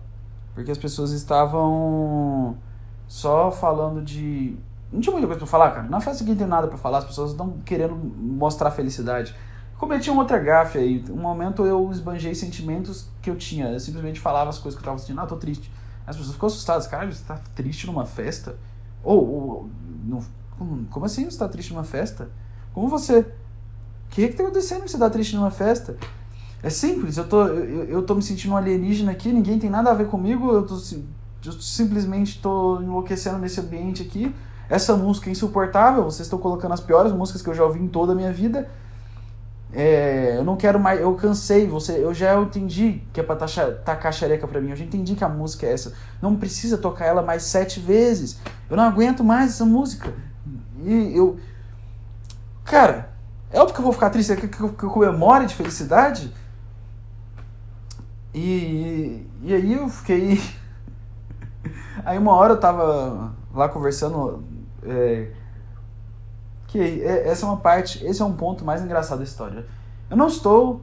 Porque 0.54 0.70
as 0.70 0.78
pessoas 0.78 1.12
estavam 1.12 2.58
só 3.08 3.50
falando 3.50 4.02
de. 4.02 4.58
Não 4.94 5.02
tinha 5.02 5.12
muita 5.12 5.28
coisa 5.28 5.40
pra 5.40 5.48
falar, 5.48 5.72
cara. 5.72 5.90
Na 5.90 6.00
festa 6.00 6.24
ninguém 6.24 6.38
tem 6.38 6.48
nada 6.48 6.68
para 6.68 6.78
falar, 6.78 7.00
as 7.00 7.06
pessoas 7.06 7.32
estão 7.32 7.58
querendo 7.66 7.96
mostrar 7.96 8.72
felicidade 8.72 9.36
cometi 9.84 10.10
um 10.10 10.18
outro 10.18 10.42
gafe 10.44 10.78
aí. 10.78 11.06
Um 11.10 11.18
momento 11.18 11.66
eu 11.66 11.92
esbanjei 11.92 12.34
sentimentos 12.34 13.08
que 13.22 13.30
eu 13.30 13.36
tinha. 13.36 13.68
Eu 13.68 13.80
simplesmente 13.80 14.20
falava 14.20 14.50
as 14.50 14.58
coisas 14.58 14.80
que 14.80 14.84
eu 14.84 14.92
tava 14.92 14.98
sentindo. 14.98 15.20
Ah, 15.20 15.26
tô 15.26 15.36
triste. 15.36 15.72
As 16.08 16.16
pessoas 16.16 16.36
ficam 16.36 16.48
assustadas. 16.48 16.88
Cara, 16.88 17.12
você 17.12 17.24
tá 17.24 17.40
triste 17.56 17.86
numa 17.86 18.06
festa? 18.06 18.56
Ou, 19.04 19.28
ou 19.28 19.70
no, 20.06 20.26
como, 20.90 21.06
assim 21.06 21.30
você 21.30 21.38
tá 21.38 21.48
triste 21.48 21.74
numa 21.74 21.84
festa? 21.84 22.30
Como 22.74 22.88
você? 22.88 23.20
O 23.20 23.26
que 24.10 24.24
é 24.24 24.28
que 24.28 24.36
tá 24.36 24.44
acontecendo 24.44 24.84
que 24.84 24.92
você 24.92 24.98
tá 24.98 25.10
triste 25.10 25.36
numa 25.36 25.52
festa? 25.52 25.98
É 26.62 26.70
simples, 26.70 27.18
eu 27.18 27.28
tô, 27.28 27.46
eu, 27.48 27.86
eu 27.86 28.04
tô 28.04 28.16
me 28.16 28.22
sentindo 28.22 28.54
um 28.54 28.58
alienígena 28.58 29.12
aqui, 29.12 29.34
ninguém 29.34 29.60
tem 29.60 29.70
nada 29.70 29.92
a 29.92 29.94
ver 29.94 30.08
comigo, 30.08 30.50
eu 30.54 30.66
tô 30.66 30.76
eu 31.46 31.52
simplesmente 31.52 32.40
tô 32.40 32.80
enlouquecendo 32.82 33.38
nesse 33.38 33.60
ambiente 33.60 34.02
aqui. 34.02 34.34
Essa 34.70 34.96
música 34.96 35.30
é 35.30 35.32
insuportável, 35.32 36.04
vocês 36.04 36.26
estão 36.26 36.40
colocando 36.40 36.74
as 36.74 36.80
piores 36.80 37.12
músicas 37.12 37.42
que 37.42 37.50
eu 37.50 37.54
já 37.54 37.64
ouvi 37.64 37.80
em 37.80 37.88
toda 37.88 38.14
a 38.14 38.16
minha 38.16 38.32
vida. 38.32 38.68
É, 39.76 40.36
eu 40.38 40.44
não 40.44 40.56
quero 40.56 40.80
mais, 40.80 41.02
eu 41.02 41.14
cansei, 41.16 41.66
você, 41.66 41.94
eu 41.94 42.14
já 42.14 42.40
entendi 42.40 43.02
que 43.12 43.20
é 43.20 43.24
pra 43.24 43.36
tacar 43.36 44.14
xereca 44.14 44.48
pra 44.48 44.62
mim, 44.62 44.70
eu 44.70 44.76
já 44.76 44.86
entendi 44.86 45.16
que 45.16 45.24
a 45.24 45.30
música 45.30 45.66
é 45.66 45.74
essa. 45.74 45.94
Não 46.22 46.36
precisa 46.36 46.78
tocar 46.78 47.06
ela 47.06 47.24
mais 47.24 47.44
sete 47.44 47.80
vezes. 47.80 48.40
Eu 48.70 48.78
não 48.78 48.84
aguento 48.84 49.24
mais 49.24 49.52
essa 49.52 49.66
música. 49.66 50.14
E 50.84 51.18
eu. 51.18 51.40
Cara, 52.64 53.10
é 53.52 53.60
óbvio 53.60 53.74
que 53.74 53.80
eu 53.80 53.84
vou 53.84 53.94
ficar 53.94 54.10
triste, 54.12 54.32
é 54.32 54.36
que, 54.36 54.48
que, 54.48 54.58
que 54.58 54.84
eu 54.84 54.90
comemore 54.90 55.46
de 55.48 55.56
felicidade. 55.56 56.32
E, 58.34 59.28
e 59.42 59.54
aí 59.54 59.74
eu 59.74 59.90
fiquei. 59.90 60.42
Aí 62.06 62.18
uma 62.18 62.34
hora 62.34 62.54
eu 62.54 62.60
tava 62.60 63.32
lá 63.54 63.70
conversando. 63.70 64.44
É, 64.86 65.32
que 66.68 66.80
é, 66.80 67.28
essa 67.28 67.46
é 67.46 67.50
uma 67.50 67.58
parte, 67.58 68.04
esse 68.04 68.22
é 68.22 68.26
um 68.26 68.34
ponto 68.34 68.66
mais 68.66 68.82
engraçado 68.82 69.20
da 69.20 69.24
história. 69.24 69.66
Eu 70.10 70.18
não 70.18 70.28
estou. 70.28 70.82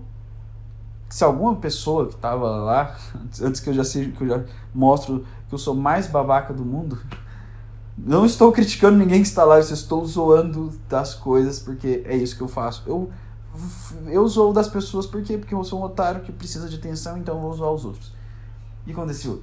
Se 1.09 1.25
alguma 1.25 1.57
pessoa 1.57 2.07
que 2.07 2.15
estava 2.15 2.49
lá, 2.49 2.97
antes 3.43 3.61
que 3.61 3.71
eu 3.71 3.75
já 3.75 3.85
seja, 3.85 4.11
que 4.11 4.23
eu 4.23 4.29
já 4.29 4.45
mostro 4.75 5.27
que 5.49 5.55
eu 5.55 5.59
sou 5.59 5.75
mais 5.75 6.07
babaca 6.07 6.55
do 6.55 6.65
mundo, 6.65 6.99
não 7.99 8.25
estou 8.25 8.53
criticando 8.53 8.97
ninguém 8.97 9.21
que 9.21 9.29
está 9.29 9.45
lá, 9.45 9.57
eu 9.57 9.61
estou 9.61 10.05
zoando 10.07 10.73
das 10.89 11.15
coisas 11.15 11.59
porque 11.59 12.03
é 12.07 12.17
isso 12.17 12.37
que 12.37 12.43
eu 12.43 12.49
faço. 12.49 12.85
Eu 12.87 13.11
eu 14.07 14.27
zoo 14.29 14.53
das 14.53 14.69
pessoas 14.69 15.07
por 15.07 15.23
quê? 15.23 15.37
Porque 15.37 15.55
eu 15.55 15.65
sou 15.65 15.81
um 15.81 15.83
otário 15.83 16.23
que 16.23 16.33
precisa 16.33 16.69
de 16.69 16.77
atenção, 16.77 17.19
então 17.19 17.35
eu 17.35 17.41
vou 17.41 17.53
zoar 17.53 17.73
os 17.73 17.85
outros. 17.85 18.13
E 18.87 18.93
aconteceu? 18.93 19.43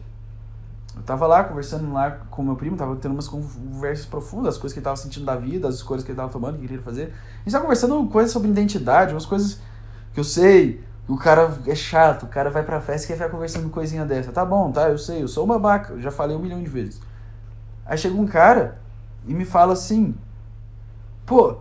Eu 0.98 1.04
tava 1.04 1.28
lá 1.28 1.44
conversando 1.44 1.94
lá 1.94 2.12
com 2.30 2.44
meu 2.44 2.56
primo, 2.56 2.76
tava 2.76 2.96
tendo 2.96 3.12
umas 3.12 3.28
conversas 3.28 4.06
profundas, 4.06 4.56
as 4.56 4.58
coisas 4.60 4.74
que 4.74 4.80
ele 4.80 4.84
tava 4.84 4.98
sentindo 4.98 5.26
da 5.26 5.36
vida, 5.36 5.68
as 5.68 5.76
escolhas 5.76 6.04
que 6.04 6.12
ele 6.12 6.18
tava 6.18 6.30
tomando, 6.30 6.56
que 6.56 6.62
ele 6.62 6.68
queria 6.68 6.84
fazer. 6.84 7.04
A 7.04 7.44
gente 7.44 7.52
tava 7.52 7.64
conversando 7.64 8.08
coisas 8.08 8.32
sobre 8.32 8.50
identidade, 8.50 9.14
umas 9.14 9.26
coisas 9.26 9.60
que 10.14 10.20
eu 10.20 10.24
sei, 10.24 10.84
o 11.08 11.16
cara 11.16 11.56
é 11.68 11.76
chato, 11.76 12.24
o 12.24 12.28
cara 12.28 12.50
vai 12.50 12.64
pra 12.64 12.82
festa 12.82 13.06
e 13.06 13.08
quer 13.08 13.14
ficar 13.14 13.30
conversando 13.30 13.70
coisinha 13.70 14.06
dessa. 14.06 14.32
Tá 14.32 14.44
bom, 14.44 14.72
tá, 14.72 14.90
eu 14.90 14.98
sei, 14.98 15.22
eu 15.22 15.28
sou 15.28 15.46
um 15.46 15.48
babaca, 15.48 16.00
já 16.00 16.12
falei 16.12 16.36
um 16.36 16.40
milhão 16.40 16.62
de 16.62 16.70
vezes. 16.70 17.00
Aí 17.86 17.98
chega 17.98 18.16
um 18.16 18.26
cara 18.26 18.80
e 19.26 19.34
me 19.34 19.46
fala 19.46 19.74
assim, 19.74 20.16
pô, 21.26 21.58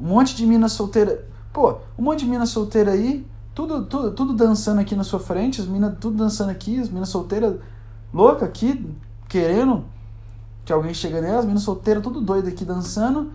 um 0.00 0.06
monte 0.06 0.36
de 0.36 0.46
mina 0.46 0.68
solteira. 0.68 1.26
Pô, 1.52 1.78
um 1.98 2.02
monte 2.02 2.20
de 2.20 2.26
mina 2.26 2.46
solteira 2.46 2.92
aí, 2.92 3.26
tudo, 3.54 3.84
tudo, 3.86 4.12
tudo 4.12 4.32
dançando 4.34 4.80
aqui 4.80 4.94
na 4.94 5.02
sua 5.02 5.18
frente, 5.18 5.60
as 5.60 5.66
minas 5.66 5.94
tudo 6.00 6.16
dançando 6.16 6.50
aqui, 6.50 6.78
as 6.78 6.88
minas 6.88 7.08
solteiras 7.08 7.56
louca 8.12 8.44
aqui, 8.44 8.94
querendo 9.28 9.84
que 10.64 10.72
alguém 10.72 10.92
chegue 10.92 11.20
nelas, 11.20 11.40
as 11.40 11.44
minas 11.46 11.62
solteiras 11.62 12.02
tudo 12.02 12.20
doido 12.20 12.48
aqui 12.48 12.64
dançando, 12.64 13.32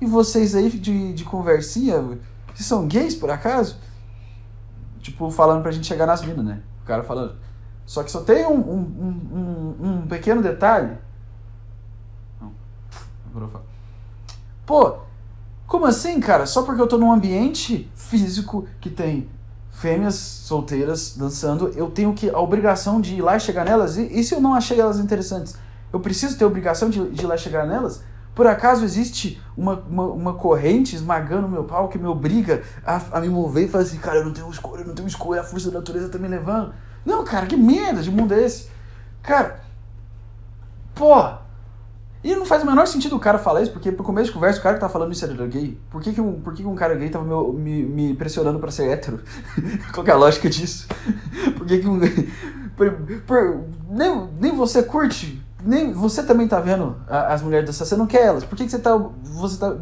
e 0.00 0.06
vocês 0.06 0.54
aí 0.54 0.68
de, 0.70 1.12
de 1.12 1.24
conversinha, 1.24 2.00
vocês 2.52 2.66
são 2.66 2.86
gays 2.86 3.14
por 3.14 3.30
acaso? 3.30 3.78
Tipo, 5.00 5.30
falando 5.30 5.62
pra 5.62 5.70
gente 5.70 5.86
chegar 5.86 6.06
nas 6.06 6.24
minas, 6.24 6.44
né? 6.44 6.62
O 6.82 6.86
cara 6.86 7.02
falando. 7.02 7.36
Só 7.86 8.02
que 8.02 8.10
só 8.10 8.22
tem 8.22 8.46
um, 8.46 8.58
um, 8.58 9.76
um, 9.80 9.88
um 9.88 10.06
pequeno 10.06 10.42
detalhe. 10.42 10.96
Não, 12.40 12.52
agora 13.30 13.44
eu 13.44 13.50
falo. 13.50 13.64
Pô, 14.64 14.98
como 15.66 15.86
assim, 15.86 16.18
cara? 16.20 16.46
Só 16.46 16.62
porque 16.62 16.80
eu 16.80 16.86
tô 16.86 16.96
num 16.96 17.12
ambiente 17.12 17.90
físico 17.94 18.66
que 18.80 18.88
tem 18.88 19.28
fêmeas 19.74 20.14
solteiras 20.14 21.14
dançando, 21.16 21.68
eu 21.76 21.90
tenho 21.90 22.14
que 22.14 22.30
a 22.30 22.38
obrigação 22.38 23.00
de 23.00 23.16
ir 23.16 23.22
lá 23.22 23.36
e 23.36 23.40
chegar 23.40 23.64
nelas? 23.64 23.96
E, 23.98 24.02
e 24.02 24.24
se 24.24 24.34
eu 24.34 24.40
não 24.40 24.54
achei 24.54 24.80
elas 24.80 24.98
interessantes? 24.98 25.56
Eu 25.92 26.00
preciso 26.00 26.38
ter 26.38 26.44
a 26.44 26.46
obrigação 26.46 26.88
de, 26.88 27.10
de 27.10 27.22
ir 27.22 27.26
lá 27.26 27.34
e 27.34 27.38
chegar 27.38 27.66
nelas? 27.66 28.02
Por 28.34 28.46
acaso 28.46 28.84
existe 28.84 29.40
uma, 29.56 29.74
uma, 29.88 30.04
uma 30.06 30.34
corrente 30.34 30.96
esmagando 30.96 31.48
meu 31.48 31.64
pau 31.64 31.88
que 31.88 31.98
me 31.98 32.06
obriga 32.06 32.62
a, 32.84 33.00
a 33.12 33.20
me 33.20 33.28
mover 33.28 33.66
e 33.66 33.68
falar 33.68 33.84
assim, 33.84 33.98
cara, 33.98 34.18
eu 34.18 34.24
não 34.24 34.32
tenho 34.32 34.50
escolha, 34.50 34.80
eu 34.80 34.86
não 34.86 34.94
tenho 34.94 35.06
escolha, 35.06 35.40
a 35.40 35.44
força 35.44 35.70
da 35.70 35.78
natureza 35.78 36.08
tá 36.08 36.18
me 36.18 36.26
levando. 36.26 36.74
Não, 37.04 37.24
cara, 37.24 37.46
que 37.46 37.56
merda 37.56 38.02
de 38.02 38.10
mundo 38.10 38.34
é 38.34 38.42
esse? 38.42 38.68
Cara, 39.22 39.60
pô, 40.94 41.14
e 42.24 42.34
não 42.34 42.46
faz 42.46 42.62
o 42.62 42.66
menor 42.66 42.86
sentido 42.86 43.16
o 43.16 43.20
cara 43.20 43.38
falar 43.38 43.60
isso, 43.60 43.70
porque 43.70 43.92
pro 43.92 44.02
começo 44.02 44.28
de 44.28 44.32
conversa 44.32 44.58
o 44.58 44.62
cara 44.62 44.76
que 44.76 44.80
tá 44.80 44.88
falando 44.88 45.12
isso 45.12 45.22
era 45.26 45.46
gay. 45.46 45.78
Por 45.90 46.00
que, 46.00 46.10
que, 46.10 46.22
um, 46.22 46.40
por 46.40 46.54
que, 46.54 46.62
que 46.62 46.68
um 46.68 46.74
cara 46.74 46.94
gay 46.94 47.10
tava 47.10 47.52
me, 47.52 47.84
me 47.84 48.14
pressionando 48.14 48.58
pra 48.58 48.70
ser 48.70 48.88
hétero? 48.88 49.20
Qual 49.92 50.06
é 50.06 50.10
a 50.10 50.16
lógica 50.16 50.48
disso? 50.48 50.88
Por 51.54 51.66
que, 51.66 51.80
que 51.80 51.86
um. 51.86 52.00
Por, 52.76 52.92
por, 53.26 53.64
nem, 53.90 54.28
nem 54.40 54.52
você 54.56 54.82
curte, 54.82 55.40
nem 55.62 55.92
você 55.92 56.22
também 56.22 56.48
tá 56.48 56.58
vendo 56.60 56.96
as 57.06 57.42
mulheres 57.42 57.66
dessa. 57.66 57.84
Você 57.84 57.94
não 57.94 58.06
quer 58.06 58.22
elas. 58.22 58.42
Por 58.42 58.56
que, 58.56 58.64
que 58.64 58.70
você 58.70 58.78
tá. 58.78 58.96
Você 58.96 59.58
tá. 59.58 59.76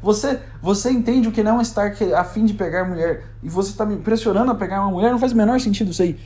Você, 0.00 0.40
você 0.62 0.90
entende 0.90 1.28
o 1.28 1.32
que 1.32 1.42
não 1.42 1.58
é 1.58 1.62
estar 1.62 1.92
a 2.16 2.24
fim 2.24 2.46
de 2.46 2.54
pegar 2.54 2.84
mulher 2.84 3.24
e 3.42 3.48
você 3.50 3.76
tá 3.76 3.84
me 3.84 3.96
pressionando 3.96 4.50
a 4.50 4.54
pegar 4.54 4.80
uma 4.80 4.92
mulher, 4.92 5.10
não 5.10 5.18
faz 5.18 5.32
o 5.32 5.36
menor 5.36 5.60
sentido 5.60 5.90
isso 5.90 6.02
aí. 6.02 6.18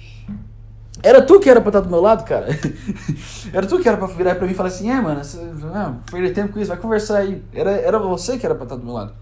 Era 1.05 1.21
tu 1.21 1.39
que 1.39 1.51
era 1.51 1.61
pra 1.61 1.69
estar 1.69 1.81
do 1.81 1.91
meu 1.91 2.01
lado, 2.01 2.25
cara. 2.25 2.47
era 3.53 3.67
tu 3.67 3.79
que 3.79 3.87
era 3.87 3.99
pra 3.99 4.07
virar 4.07 4.37
pra 4.37 4.47
mim 4.47 4.53
e 4.55 4.57
falar 4.57 4.71
assim, 4.71 4.91
é, 4.91 4.99
mano, 4.99 5.23
você, 5.23 5.37
não, 5.37 5.97
perder 6.11 6.33
tempo 6.33 6.55
com 6.55 6.59
isso, 6.59 6.71
vai 6.71 6.79
conversar 6.79 7.19
aí. 7.19 7.45
Era, 7.53 7.73
era 7.73 7.99
você 7.99 8.39
que 8.39 8.47
era 8.47 8.55
pra 8.55 8.65
estar 8.65 8.77
do 8.77 8.85
meu 8.85 8.95
lado. 8.95 9.13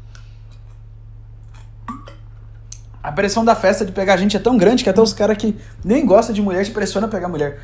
A 3.02 3.10
pressão 3.10 3.44
da 3.44 3.56
festa 3.56 3.84
de 3.84 3.90
pegar 3.90 4.16
gente 4.16 4.36
é 4.36 4.40
tão 4.40 4.56
grande 4.56 4.84
que 4.84 4.90
até 4.90 5.00
os 5.00 5.12
caras 5.12 5.36
que 5.36 5.58
nem 5.84 6.06
gostam 6.06 6.32
de 6.32 6.40
mulher 6.40 6.64
te 6.64 6.70
pressionam 6.70 7.08
a 7.08 7.10
pegar 7.10 7.28
mulher. 7.28 7.60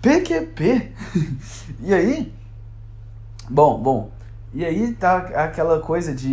PQP. 0.00 0.92
e 1.82 1.92
aí? 1.92 2.32
Bom, 3.50 3.82
bom. 3.82 4.10
E 4.52 4.64
aí 4.64 4.92
tá 4.92 5.16
aquela 5.16 5.80
coisa 5.80 6.14
de 6.14 6.28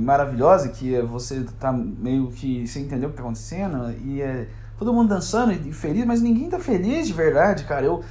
maravilhosa 0.00 0.68
que 0.68 1.00
você 1.00 1.44
tá 1.58 1.72
meio 1.72 2.28
que 2.30 2.64
sem 2.68 2.84
entender 2.84 3.06
o 3.06 3.10
que 3.10 3.16
tá 3.16 3.22
acontecendo 3.22 3.92
e 4.04 4.22
é 4.22 4.46
todo 4.78 4.92
mundo 4.92 5.08
dançando 5.08 5.52
e 5.52 5.72
feliz, 5.72 6.04
mas 6.04 6.20
ninguém 6.20 6.48
tá 6.48 6.58
feliz 6.58 7.06
de 7.06 7.12
verdade, 7.12 7.64
cara. 7.64 7.84
Eu, 7.84 8.04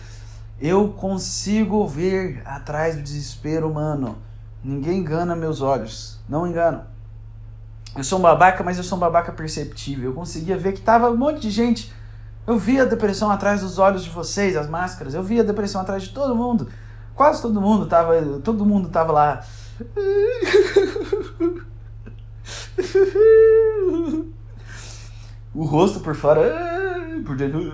eu 0.59 0.89
consigo 0.89 1.85
ver 1.87 2.41
atrás 2.45 2.95
do 2.95 3.01
desespero 3.01 3.69
humano. 3.69 4.17
Ninguém 4.63 4.99
engana 4.99 5.35
meus 5.35 5.61
olhos. 5.61 6.19
Não 6.27 6.47
engano. 6.47 6.81
Eu 7.95 8.03
sou 8.03 8.17
um 8.17 8.21
babaca, 8.21 8.63
mas 8.63 8.77
eu 8.77 8.83
sou 8.83 8.97
um 8.97 9.01
babaca 9.01 9.31
perceptível. 9.31 10.11
Eu 10.11 10.15
conseguia 10.15 10.57
ver 10.57 10.73
que 10.73 10.81
tava 10.81 11.09
um 11.11 11.17
monte 11.17 11.41
de 11.41 11.51
gente. 11.51 11.93
Eu 12.47 12.57
via 12.57 12.83
a 12.83 12.85
depressão 12.85 13.29
atrás 13.29 13.61
dos 13.61 13.77
olhos 13.77 14.03
de 14.03 14.09
vocês, 14.09 14.55
as 14.55 14.67
máscaras. 14.67 15.13
Eu 15.13 15.21
via 15.21 15.41
a 15.41 15.45
depressão 15.45 15.81
atrás 15.81 16.03
de 16.03 16.09
todo 16.09 16.35
mundo. 16.35 16.69
Quase 17.13 17.41
todo 17.41 17.61
mundo 17.61 17.85
tava, 17.85 18.19
todo 18.43 18.65
mundo 18.65 18.89
tava 18.89 19.11
lá. 19.11 19.45
o 25.53 25.63
rosto 25.65 25.99
por 25.99 26.15
fora, 26.15 26.41
por 27.25 27.35
dentro, 27.35 27.73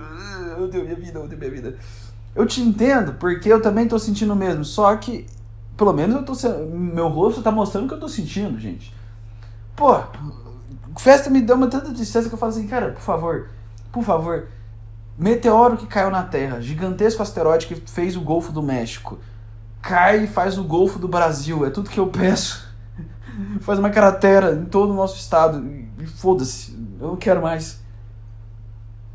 eu 0.58 0.70
tenho 0.70 0.84
minha 0.84 0.96
vida, 0.96 1.20
eu 1.20 1.28
tenho 1.28 1.40
minha 1.40 1.52
vida. 1.52 1.78
Eu 2.36 2.46
te 2.46 2.62
entendo, 2.62 3.14
porque 3.14 3.52
eu 3.52 3.62
também 3.62 3.88
tô 3.88 3.98
sentindo 3.98 4.34
o 4.34 4.36
mesmo, 4.36 4.64
só 4.64 4.96
que, 4.96 5.26
pelo 5.76 5.94
menos 5.94 6.16
eu 6.16 6.24
tô 6.24 6.34
meu 6.68 7.08
rosto 7.08 7.42
tá 7.42 7.52
mostrando 7.52 7.86
o 7.86 7.88
que 7.88 7.94
eu 7.94 8.00
tô 8.00 8.08
sentindo, 8.08 8.60
gente. 8.60 8.94
Pô, 9.76 10.00
festa 10.98 11.30
me 11.30 11.42
deu 11.42 11.56
uma 11.56 11.68
tanta 11.68 11.94
tristeza 11.94 12.28
que 12.28 12.36
eu 12.36 12.40
falo 12.40 12.52
assim, 12.52 12.68
cara, 12.68 12.92
por 12.92 13.02
favor, 13.02 13.50
por 13.92 14.04
favor, 14.04 14.48
meteoro 15.18 15.78
que 15.78 15.88
caiu 15.88 16.12
na 16.12 16.24
Terra, 16.24 16.62
gigantesco 16.62 17.22
asteroide 17.22 17.68
que 17.68 17.76
fez 17.76 18.16
o 18.16 18.22
Golfo 18.22 18.52
do 18.52 18.62
México, 18.62 19.18
cai 19.82 20.26
e 20.26 20.28
faz 20.28 20.58
o 20.58 20.64
Golfo 20.64 21.00
do 21.00 21.08
Brasil, 21.08 21.66
é 21.66 21.70
tudo 21.70 21.90
que 21.90 22.00
eu 22.00 22.08
peço. 22.08 22.68
Faz 23.62 23.80
uma 23.80 23.90
cratera 23.90 24.54
em 24.54 24.66
todo 24.66 24.92
o 24.92 24.96
nosso 24.96 25.18
estado, 25.18 25.66
e 25.98 26.06
foda-se, 26.06 26.72
eu 27.00 27.08
não 27.08 27.16
quero 27.16 27.42
mais. 27.42 27.80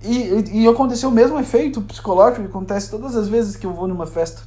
E, 0.02 0.18
e, 0.18 0.62
e, 0.62 0.68
aconteceu 0.68 1.08
o 1.08 1.12
mesmo 1.12 1.38
efeito 1.38 1.80
psicológico 1.80 2.42
que 2.42 2.48
acontece 2.48 2.90
todas 2.90 3.16
as 3.16 3.26
vezes 3.26 3.56
que 3.56 3.66
eu 3.66 3.72
vou 3.72 3.88
numa 3.88 4.06
festa. 4.06 4.42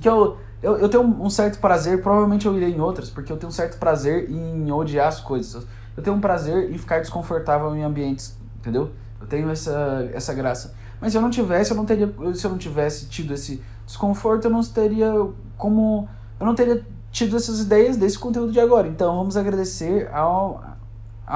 Que 0.00 0.08
eu, 0.08 0.36
eu, 0.62 0.78
eu 0.78 0.88
tenho 0.88 1.04
um 1.04 1.30
certo 1.30 1.60
prazer, 1.60 2.02
provavelmente 2.02 2.46
eu 2.46 2.56
irei 2.56 2.74
em 2.74 2.80
outras, 2.80 3.08
porque 3.08 3.30
eu 3.30 3.36
tenho 3.36 3.48
um 3.48 3.54
certo 3.54 3.78
prazer 3.78 4.28
em 4.30 4.70
odiar 4.72 5.08
as 5.08 5.20
coisas. 5.20 5.64
Eu 5.96 6.02
tenho 6.02 6.16
um 6.16 6.20
prazer 6.20 6.72
em 6.72 6.78
ficar 6.78 7.00
desconfortável 7.00 7.74
em 7.76 7.82
ambientes, 7.84 8.36
entendeu? 8.58 8.90
Eu 9.20 9.26
tenho 9.26 9.48
essa, 9.50 10.10
essa 10.12 10.34
graça. 10.34 10.74
Mas 11.00 11.12
se 11.12 11.18
eu 11.18 11.22
não 11.22 11.30
tivesse, 11.30 11.70
eu 11.70 11.76
não 11.76 11.84
teria, 11.84 12.12
se 12.34 12.44
eu 12.44 12.50
não 12.50 12.58
tivesse 12.58 13.06
tido 13.06 13.34
esse 13.34 13.62
desconforto, 13.86 14.46
eu 14.46 14.50
não 14.50 14.62
teria 14.62 15.12
como, 15.56 16.08
eu 16.40 16.46
não 16.46 16.54
teria 16.54 16.84
tido 17.10 17.36
essas 17.36 17.60
ideias 17.60 17.96
desse 17.96 18.18
conteúdo 18.18 18.52
de 18.52 18.58
agora. 18.58 18.88
Então 18.88 19.16
vamos 19.16 19.36
agradecer 19.36 20.08
ao, 20.12 20.62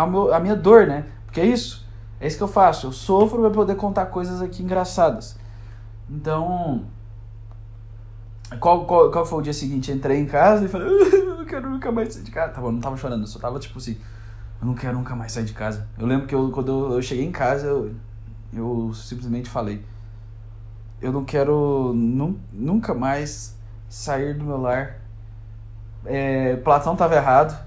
a, 0.02 0.40
minha 0.40 0.54
dor, 0.54 0.86
né? 0.86 1.06
Porque 1.24 1.40
é 1.40 1.46
isso. 1.46 1.86
É 2.20 2.26
isso 2.26 2.36
que 2.36 2.42
eu 2.42 2.48
faço. 2.48 2.86
Eu 2.88 2.92
sofro 2.92 3.40
para 3.40 3.50
poder 3.50 3.76
contar 3.76 4.06
coisas 4.06 4.42
aqui 4.42 4.62
engraçadas. 4.62 5.38
Então. 6.08 6.84
Qual, 8.60 8.84
qual, 8.84 9.10
qual 9.10 9.26
foi 9.26 9.38
o 9.40 9.42
dia 9.42 9.52
seguinte? 9.52 9.90
Entrei 9.90 10.18
em 10.18 10.26
casa 10.26 10.64
e 10.64 10.68
falei, 10.68 10.86
eu 11.12 11.38
não 11.38 11.44
quero 11.44 11.68
nunca 11.68 11.90
mais 11.90 12.14
sair 12.14 12.22
de 12.22 12.30
casa. 12.30 12.60
Bom, 12.60 12.70
não 12.70 12.80
tava 12.80 12.96
chorando, 12.96 13.22
eu 13.22 13.26
só 13.26 13.40
tava 13.40 13.58
tipo 13.58 13.78
assim, 13.78 13.98
eu 14.60 14.66
não 14.66 14.74
quero 14.74 14.96
nunca 14.96 15.16
mais 15.16 15.32
sair 15.32 15.44
de 15.44 15.52
casa. 15.52 15.88
Eu 15.98 16.06
lembro 16.06 16.26
que 16.26 16.34
eu, 16.34 16.50
quando 16.52 16.94
eu, 16.94 17.02
cheguei 17.02 17.24
em 17.24 17.32
casa, 17.32 17.66
eu, 17.66 17.92
eu 18.52 18.92
simplesmente 18.94 19.50
falei, 19.50 19.84
eu 21.00 21.10
não 21.10 21.24
quero 21.24 21.92
nu 21.92 22.38
nunca 22.52 22.94
mais 22.94 23.58
sair 23.88 24.34
do 24.34 24.44
meu 24.44 24.60
lar. 24.60 25.00
É, 26.04 26.54
Platão 26.56 26.92
estava 26.92 27.16
errado. 27.16 27.65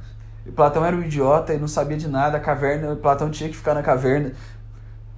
Platão 0.56 0.86
era 0.86 0.96
um 0.96 1.02
idiota 1.02 1.54
e 1.54 1.60
não 1.60 1.68
sabia 1.68 1.98
de 1.98 2.08
nada. 2.08 2.38
A 2.38 2.40
caverna, 2.40 2.96
Platão 2.96 3.30
tinha 3.30 3.50
que 3.50 3.56
ficar 3.56 3.74
na 3.74 3.84
caverna. 3.84 4.34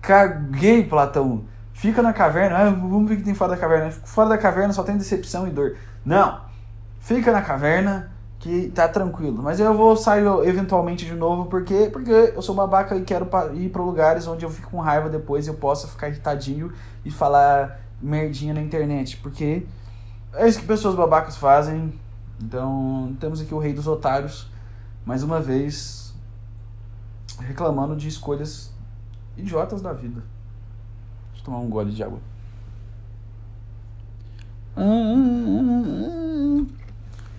Caguei, 0.02 0.84
Platão. 0.84 1.46
Fica 1.74 2.02
na 2.02 2.14
caverna. 2.14 2.58
Ah, 2.58 2.70
vamos 2.70 3.08
ver 3.08 3.16
o 3.16 3.18
que 3.18 3.24
tem 3.24 3.34
fora 3.34 3.52
da 3.52 3.58
caverna. 3.58 3.92
Fora 3.92 4.30
da 4.30 4.38
caverna 4.38 4.74
só 4.74 4.84
tem 4.84 4.98
decepção 4.98 5.48
e 5.48 5.52
dor. 5.52 5.76
Não. 6.06 6.42
Fica 7.00 7.32
na 7.32 7.42
caverna 7.42 8.12
que 8.40 8.72
tá 8.74 8.88
tranquilo. 8.88 9.42
Mas 9.42 9.60
eu 9.60 9.74
vou 9.74 9.96
sair 9.96 10.26
eventualmente 10.44 11.06
de 11.06 11.14
novo 11.14 11.46
porque 11.46 11.90
porque 11.92 12.12
eu 12.12 12.42
sou 12.42 12.56
babaca 12.56 12.96
e 12.96 13.02
quero 13.02 13.30
ir 13.54 13.70
para 13.70 13.82
lugares 13.82 14.28
onde 14.28 14.44
eu 14.44 14.50
fico 14.50 14.72
com 14.72 14.80
raiva 14.80 15.10
depois 15.10 15.46
e 15.46 15.50
eu 15.50 15.54
possa 15.54 15.88
ficar 15.88 16.10
irritadinho 16.10 16.74
e 17.06 17.12
falar 17.12 17.80
merdinha 18.02 18.54
na 18.54 18.62
internet, 18.62 19.18
porque 19.18 19.64
é 20.34 20.48
isso 20.48 20.60
que 20.60 20.66
pessoas 20.66 20.96
babacas 20.96 21.38
fazem. 21.38 21.94
Então, 22.42 23.16
temos 23.20 23.40
aqui 23.40 23.54
o 23.54 23.60
rei 23.60 23.74
dos 23.74 23.88
otários, 23.88 24.50
mais 25.06 25.24
uma 25.24 25.42
vez 25.42 26.14
reclamando 27.40 27.96
de 27.96 28.08
escolhas 28.08 28.74
idiotas 29.36 29.82
da 29.82 29.94
vida. 29.94 30.24
Deixa 31.30 31.42
eu 31.42 31.44
tomar 31.46 31.60
um 31.60 31.70
gole 31.70 31.92
de 31.92 32.04
água. 32.04 32.20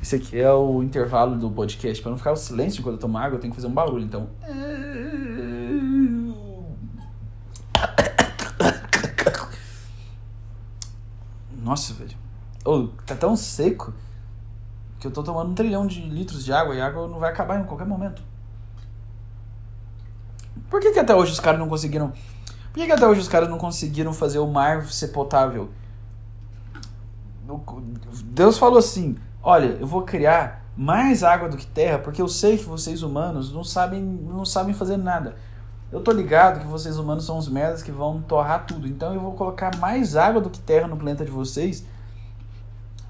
Esse 0.02 0.16
aqui 0.16 0.38
é 0.38 0.52
o 0.52 0.82
intervalo 0.82 1.36
do 1.36 1.50
podcast. 1.50 2.02
Para 2.02 2.10
não 2.10 2.18
ficar 2.18 2.32
o 2.32 2.36
silêncio 2.36 2.80
enquanto 2.80 2.94
eu 2.94 3.00
tomo 3.00 3.16
água, 3.16 3.36
eu 3.36 3.40
tenho 3.40 3.52
que 3.52 3.56
fazer 3.56 3.68
um 3.68 3.74
barulho. 3.74 4.04
Então. 4.04 4.28
Nossa, 11.62 11.94
velho. 11.94 12.16
Oh, 12.64 12.88
tá 13.06 13.14
tão 13.14 13.36
seco 13.36 13.94
que 15.02 15.08
eu 15.08 15.10
tô 15.10 15.20
tomando 15.20 15.50
um 15.50 15.54
trilhão 15.54 15.84
de 15.84 16.00
litros 16.00 16.44
de 16.44 16.52
água 16.52 16.76
e 16.76 16.80
a 16.80 16.86
água 16.86 17.08
não 17.08 17.18
vai 17.18 17.32
acabar 17.32 17.60
em 17.60 17.64
qualquer 17.64 17.84
momento. 17.84 18.22
Por 20.70 20.80
que, 20.80 20.92
que 20.92 20.98
até 21.00 21.12
hoje 21.12 21.32
os 21.32 21.40
caras 21.40 21.58
não 21.58 21.68
conseguiram. 21.68 22.12
Por 22.72 22.74
que, 22.74 22.86
que 22.86 22.92
até 22.92 23.04
hoje 23.04 23.20
os 23.20 23.26
caras 23.26 23.48
não 23.48 23.58
conseguiram 23.58 24.12
fazer 24.12 24.38
o 24.38 24.46
mar 24.46 24.86
ser 24.86 25.08
potável? 25.08 25.70
Deus 28.26 28.56
falou 28.56 28.78
assim: 28.78 29.16
olha, 29.42 29.76
eu 29.80 29.88
vou 29.88 30.02
criar 30.02 30.64
mais 30.76 31.24
água 31.24 31.48
do 31.48 31.56
que 31.56 31.66
terra, 31.66 31.98
porque 31.98 32.22
eu 32.22 32.28
sei 32.28 32.56
que 32.56 32.64
vocês 32.64 33.02
humanos 33.02 33.52
não 33.52 33.64
sabem, 33.64 34.00
não 34.00 34.44
sabem 34.44 34.72
fazer 34.72 34.98
nada. 34.98 35.34
Eu 35.90 36.00
tô 36.00 36.12
ligado 36.12 36.60
que 36.60 36.66
vocês 36.66 36.96
humanos 36.96 37.26
são 37.26 37.36
os 37.36 37.48
merdas 37.48 37.82
que 37.82 37.90
vão 37.90 38.22
torrar 38.22 38.66
tudo. 38.66 38.86
Então 38.86 39.12
eu 39.12 39.20
vou 39.20 39.32
colocar 39.32 39.76
mais 39.78 40.14
água 40.14 40.40
do 40.40 40.48
que 40.48 40.60
terra 40.60 40.86
no 40.86 40.96
planeta 40.96 41.24
de 41.24 41.30
vocês 41.32 41.84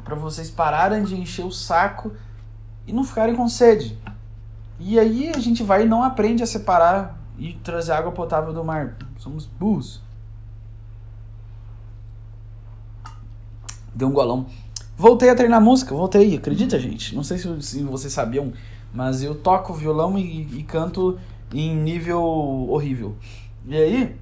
para 0.04 0.14
vocês 0.14 0.50
pararem 0.50 1.04
de 1.04 1.14
encher 1.14 1.44
o 1.44 1.52
saco 1.52 2.12
e 2.86 2.92
não 2.92 3.04
ficarem 3.04 3.34
com 3.34 3.48
sede. 3.48 3.98
E 4.78 4.98
aí 4.98 5.30
a 5.34 5.38
gente 5.38 5.62
vai 5.62 5.84
e 5.84 5.88
não 5.88 6.02
aprende 6.02 6.42
a 6.42 6.46
separar 6.46 7.18
e 7.38 7.54
trazer 7.54 7.92
água 7.92 8.12
potável 8.12 8.52
do 8.52 8.64
mar. 8.64 8.96
Somos 9.18 9.46
burros. 9.46 10.02
Deu 13.94 14.08
um 14.08 14.12
golão. 14.12 14.46
Voltei 14.96 15.30
a 15.30 15.34
treinar 15.34 15.60
música, 15.60 15.94
voltei, 15.94 16.36
acredita, 16.36 16.78
gente? 16.78 17.14
Não 17.14 17.22
sei 17.22 17.38
se, 17.38 17.62
se 17.62 17.82
vocês 17.82 18.12
sabiam, 18.12 18.52
mas 18.92 19.22
eu 19.22 19.34
toco 19.34 19.72
violão 19.72 20.18
e, 20.18 20.42
e 20.58 20.62
canto 20.62 21.18
em 21.52 21.74
nível 21.74 22.22
horrível. 22.22 23.16
E 23.66 23.76
aí, 23.76 24.16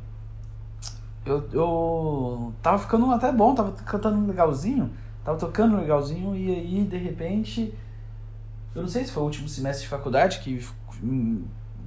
eu, 1.24 1.48
eu 1.52 2.54
tava 2.62 2.78
ficando 2.78 3.10
até 3.10 3.32
bom, 3.32 3.54
tava 3.54 3.72
cantando 3.72 4.26
legalzinho, 4.26 4.90
tava 5.24 5.38
tocando 5.38 5.76
legalzinho, 5.76 6.34
e 6.36 6.50
aí, 6.50 6.84
de 6.84 6.96
repente, 6.96 7.74
eu 8.74 8.82
não 8.82 8.88
sei 8.88 9.04
se 9.04 9.12
foi 9.12 9.22
o 9.22 9.26
último 9.26 9.48
semestre 9.48 9.84
de 9.84 9.88
faculdade 9.88 10.40
que 10.40 10.64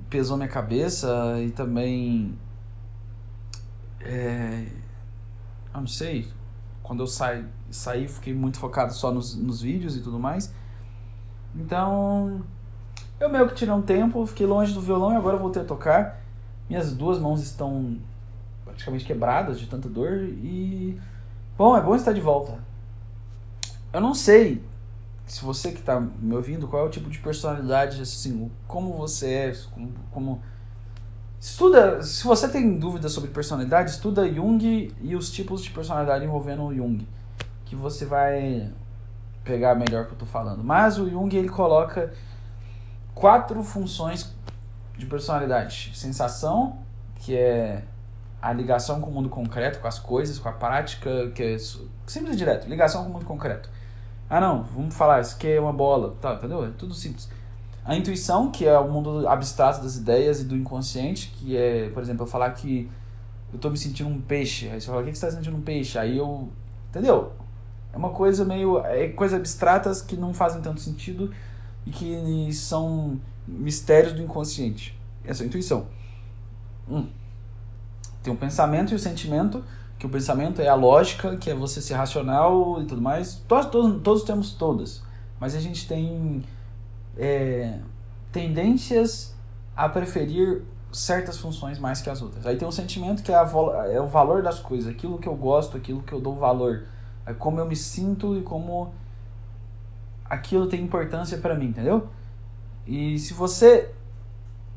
pesou 0.10 0.38
minha 0.38 0.50
cabeça 0.50 1.42
e 1.42 1.52
também. 1.52 2.38
É, 4.02 4.68
eu 5.74 5.80
não 5.80 5.88
sei, 5.88 6.28
quando 6.84 7.02
eu 7.02 7.08
saí, 7.08 7.46
saí 7.72 8.08
fiquei 8.08 8.34
muito 8.34 8.60
focado 8.60 8.94
só 8.94 9.12
nos, 9.12 9.36
nos 9.36 9.62
vídeos 9.62 9.96
e 9.96 10.02
tudo 10.02 10.20
mais. 10.20 10.54
Então, 11.56 12.42
eu 13.20 13.30
meio 13.30 13.48
que 13.48 13.56
tirei 13.56 13.74
um 13.74 13.82
tempo, 13.82 14.26
fiquei 14.26 14.46
longe 14.46 14.74
do 14.74 14.82
violão 14.82 15.14
e 15.14 15.16
agora 15.16 15.38
voltei 15.38 15.62
a 15.62 15.66
tocar. 15.66 16.22
Minhas 16.70 16.94
duas 16.94 17.20
mãos 17.20 17.42
estão 17.42 17.98
praticamente 18.66 19.06
quebradas 19.06 19.60
de 19.60 19.68
tanta 19.68 19.88
dor 19.88 20.24
e. 20.24 21.00
Bom, 21.58 21.78
é 21.78 21.82
bom 21.82 21.96
estar 21.96 22.12
de 22.12 22.22
volta. 22.22 22.58
Eu 23.94 24.02
não 24.02 24.16
sei 24.16 24.64
se 25.26 25.44
você 25.46 25.72
que 25.72 25.80
está 25.80 26.00
me 26.00 26.36
ouvindo, 26.36 26.68
qual 26.68 26.84
é 26.84 26.88
o 26.88 26.90
tipo 26.90 27.10
de 27.10 27.20
personalidade, 27.20 28.02
assim, 28.02 28.52
como 28.68 28.94
você 28.94 29.32
é, 29.32 29.56
como, 29.72 29.94
como... 30.12 30.42
Estuda, 31.40 32.02
se 32.02 32.24
você 32.24 32.48
tem 32.48 32.78
dúvidas 32.78 33.12
sobre 33.12 33.30
personalidade, 33.30 33.92
estuda 33.92 34.32
Jung 34.32 34.94
e 35.02 35.16
os 35.16 35.32
tipos 35.32 35.64
de 35.64 35.70
personalidade 35.70 36.26
envolvendo 36.26 36.74
Jung, 36.74 37.08
que 37.66 37.76
você 37.76 38.06
vai 38.06 38.72
pegar 39.44 39.76
melhor 39.76 40.04
o 40.04 40.06
que 40.06 40.12
eu 40.12 40.16
estou 40.16 40.28
falando. 40.28 40.64
Mas 40.64 40.98
o 40.98 41.10
Jung 41.10 41.36
ele 41.36 41.50
coloca 41.50 42.14
quatro 43.14 43.62
funções 43.62 44.34
de 44.98 45.06
personalidade: 45.06 45.92
sensação, 45.94 46.80
que 47.16 47.36
é 47.36 47.84
a 48.42 48.52
ligação 48.52 49.02
com 49.02 49.10
o 49.10 49.14
mundo 49.14 49.30
concreto, 49.30 49.80
com 49.80 49.88
as 49.88 50.00
coisas, 50.00 50.40
com 50.40 50.50
a 50.50 50.54
prática, 50.54 51.30
que 51.32 51.44
é 51.44 51.58
simples 52.08 52.36
e 52.36 52.38
direto, 52.38 52.68
ligação 52.68 53.04
com 53.04 53.10
o 53.10 53.14
mundo 53.14 53.26
concreto. 53.26 53.70
Ah, 54.36 54.42
não, 54.42 54.64
vamos 54.64 54.96
falar, 54.96 55.22
isso 55.22 55.36
aqui 55.36 55.48
é 55.48 55.62
uma 55.62 55.72
bola, 55.72 56.16
tá, 56.20 56.34
entendeu? 56.34 56.66
É 56.66 56.72
tudo 56.76 56.92
simples. 56.96 57.30
A 57.86 57.96
intuição, 57.96 58.50
que 58.50 58.66
é 58.66 58.76
o 58.80 58.92
mundo 58.92 59.28
abstrato 59.28 59.84
das 59.84 59.96
ideias 59.96 60.42
e 60.42 60.46
do 60.46 60.56
inconsciente, 60.58 61.32
que 61.38 61.56
é, 61.56 61.90
por 61.90 62.02
exemplo, 62.02 62.24
eu 62.24 62.28
falar 62.28 62.50
que 62.50 62.90
eu 63.54 63.60
tô 63.60 63.70
me 63.70 63.78
sentindo 63.78 64.10
um 64.10 64.20
peixe. 64.20 64.70
Aí 64.70 64.82
você 64.82 64.88
fala, 64.88 65.04
o 65.04 65.06
que 65.06 65.14
você 65.14 65.28
tá 65.28 65.32
sentindo 65.32 65.56
um 65.56 65.62
peixe? 65.62 66.00
Aí 66.00 66.18
eu. 66.18 66.50
Entendeu? 66.90 67.32
É 67.94 67.96
uma 67.98 68.10
coisa 68.10 68.44
meio. 68.44 68.80
É 68.80 69.08
coisas 69.10 69.38
abstratas 69.38 70.02
que 70.02 70.16
não 70.16 70.34
fazem 70.34 70.64
tanto 70.64 70.82
sentido 70.82 71.32
e 71.86 71.92
que 71.92 72.52
são 72.54 73.22
mistérios 73.48 74.14
do 74.14 74.24
inconsciente. 74.24 75.00
Essa 75.24 75.44
é 75.44 75.46
a 75.46 75.48
intuição. 75.48 75.86
Hum. 76.90 77.06
Tem 78.24 78.34
o 78.34 78.36
pensamento 78.36 78.94
e 78.94 78.96
o 78.96 79.00
sentimento, 79.00 79.64
que 80.04 80.08
o 80.08 80.10
pensamento 80.10 80.62
é 80.62 80.68
a 80.68 80.76
lógica, 80.76 81.38
que 81.38 81.50
é 81.50 81.56
você 81.56 81.82
ser 81.82 81.94
racional 81.94 82.82
e 82.82 82.86
tudo 82.86 83.02
mais. 83.02 83.36
Todos, 83.48 83.68
todos, 83.68 84.02
todos 84.02 84.24
temos 84.24 84.52
todas, 84.52 85.02
mas 85.40 85.56
a 85.56 85.62
gente 85.62 85.88
tem 85.88 86.44
é, 87.18 87.80
tendências 88.30 89.34
a 89.74 89.88
preferir 89.88 90.62
certas 90.92 91.38
funções 91.38 91.80
mais 91.80 92.02
que 92.02 92.10
as 92.10 92.22
outras. 92.22 92.46
Aí 92.46 92.58
tem 92.58 92.68
o 92.68 92.72
sentimento 92.72 93.24
que 93.24 93.32
é, 93.32 93.36
a, 93.36 93.50
é 93.94 94.02
o 94.02 94.08
valor 94.08 94.44
das 94.44 94.60
coisas, 94.60 94.90
aquilo 94.90 95.18
que 95.18 95.28
eu 95.28 95.36
gosto, 95.36 95.78
aquilo 95.78 96.04
que 96.04 96.12
eu 96.12 96.20
dou 96.20 96.36
valor, 96.36 96.84
é 97.26 97.34
como 97.34 97.62
eu 97.62 97.66
me 97.66 97.76
sinto 97.78 98.38
e 98.38 98.42
como 98.42 98.94
aquilo 100.26 100.68
tem 100.68 100.82
importância 100.82 101.38
para 101.38 101.56
mim, 101.56 101.68
entendeu? 101.68 102.10
E 102.86 103.18
se 103.20 103.34
você. 103.34 103.90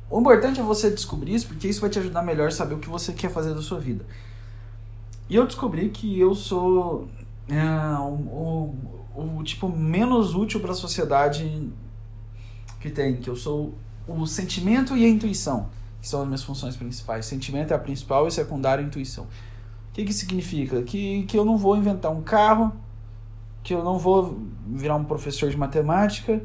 O 0.09 0.21
importante 0.21 0.61
é 0.61 0.62
você 0.62 0.89
descobrir 0.89 1.35
isso, 1.35 1.49
porque 1.49 1.67
isso 1.67 1.81
vai 1.81 1.91
te 1.91 1.99
ajudar 1.99 2.23
melhor 2.23 2.47
a 2.47 2.53
saber 2.53 2.77
o 2.77 2.79
que 2.79 2.89
você 2.89 3.12
quer 3.12 3.29
fazer 3.29 3.53
da 3.55 3.61
sua 3.61 3.81
vida. 3.81 4.05
E 5.29 5.35
eu 5.35 5.47
descobri 5.47 5.89
que 5.91 6.19
eu 6.19 6.35
sou 6.35 7.09
é, 7.49 7.99
o, 7.99 8.75
o, 9.15 9.39
o 9.39 9.43
tipo 9.43 9.69
menos 9.69 10.35
útil 10.35 10.61
para 10.61 10.73
a 10.73 10.75
sociedade 10.75 11.71
que 12.81 12.91
tem, 12.91 13.17
que 13.17 13.29
eu 13.29 13.37
sou 13.37 13.75
o 14.07 14.27
sentimento 14.27 14.97
e 14.97 15.05
a 15.05 15.09
intuição, 15.09 15.69
que 16.01 16.09
são 16.09 16.21
as 16.21 16.27
minhas 16.27 16.43
funções 16.45 16.77
principais. 16.77 17.27
Sentimento 17.27 17.73
é 17.73 17.75
a 17.75 17.79
principal 17.79 18.29
e 18.29 18.31
secundária 18.31 18.83
é 18.83 18.85
a 18.85 18.87
intuição. 18.87 19.25
O 19.25 19.93
que, 19.93 20.05
que 20.05 20.12
significa? 20.12 20.83
Que, 20.83 21.25
que 21.25 21.37
eu 21.37 21.45
não 21.45 21.57
vou 21.57 21.77
inventar 21.77 22.12
um 22.12 22.23
carro, 22.23 22.73
que 23.62 23.75
eu 23.75 23.83
não 23.83 23.99
vou 23.99 24.39
virar 24.67 24.95
um 24.95 25.05
professor 25.05 25.51
de 25.51 25.57
matemática. 25.57 26.41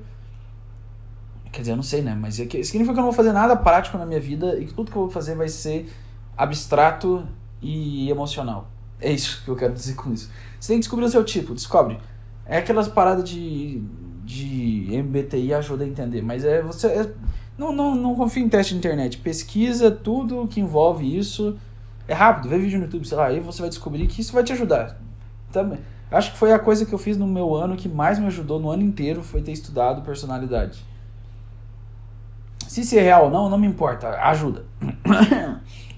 Quer 1.52 1.62
dizer, 1.62 1.74
eu 1.74 1.76
não 1.76 1.84
sei, 1.84 2.02
né? 2.02 2.16
Mas 2.20 2.40
é 2.40 2.46
significa 2.46 2.86
que 2.86 2.92
eu 2.92 2.96
não 2.96 3.04
vou 3.04 3.14
fazer 3.14 3.34
nada 3.34 3.56
prático 3.56 3.98
na 3.98 4.06
minha 4.06 4.20
vida 4.20 4.58
e 4.58 4.66
que 4.66 4.74
tudo 4.74 4.90
que 4.90 4.98
eu 4.98 5.04
vou 5.04 5.12
fazer 5.12 5.36
vai 5.36 5.50
ser 5.50 5.92
abstrato 6.36 7.28
e 7.62 8.10
emocional. 8.10 8.70
É 9.00 9.12
isso 9.12 9.44
que 9.44 9.50
eu 9.50 9.56
quero 9.56 9.74
dizer 9.74 9.96
com 9.96 10.12
isso. 10.14 10.30
Você 10.60 10.70
tem 10.70 10.78
que 10.78 10.82
descobrir 10.82 11.06
o 11.06 11.10
seu 11.10 11.24
tipo, 11.24 11.54
descobre. 11.54 12.00
É 12.46 12.58
aquelas 12.58 12.88
paradas 12.88 13.28
de, 13.28 13.82
de 14.24 14.88
MBTI 15.04 15.54
ajuda 15.54 15.84
a 15.84 15.88
entender, 15.88 16.22
mas 16.22 16.44
é 16.44 16.62
você. 16.62 16.88
É, 16.88 17.12
não, 17.58 17.72
não, 17.72 17.96
não 17.96 18.16
confia 18.16 18.44
em 18.44 18.50
teste 18.50 18.74
de 18.74 18.80
internet. 18.80 19.18
Pesquisa 19.18 19.92
tudo 19.92 20.48
que 20.48 20.60
envolve 20.60 21.18
isso. 21.18 21.58
É 22.08 22.14
rápido, 22.14 22.50
vê 22.50 22.58
vídeo 22.58 22.78
no 22.78 22.86
YouTube, 22.86 23.08
sei 23.08 23.18
lá, 23.18 23.28
aí 23.28 23.40
você 23.40 23.62
vai 23.62 23.70
descobrir 23.70 24.08
que 24.08 24.22
isso 24.22 24.34
vai 24.34 24.44
te 24.44 24.52
ajudar. 24.54 25.00
Também. 25.52 25.80
Acho 26.12 26.34
que 26.34 26.38
foi 26.38 26.52
a 26.52 26.60
coisa 26.60 26.86
que 26.86 26.94
eu 26.94 26.98
fiz 26.98 27.18
no 27.18 27.26
meu 27.26 27.56
ano 27.56 27.78
que 27.78 27.88
mais 27.88 28.20
me 28.20 28.28
ajudou 28.28 28.60
no 28.60 28.70
ano 28.70 28.84
inteiro 28.84 29.24
foi 29.24 29.42
ter 29.42 29.54
estudado 29.54 30.02
personalidade. 30.02 30.84
Se 32.68 32.82
isso 32.82 32.98
é 32.98 33.02
real 33.02 33.26
ou 33.26 33.32
não, 33.32 33.50
não 33.50 33.58
me 33.58 33.68
importa, 33.68 34.10
ajuda. 34.22 34.66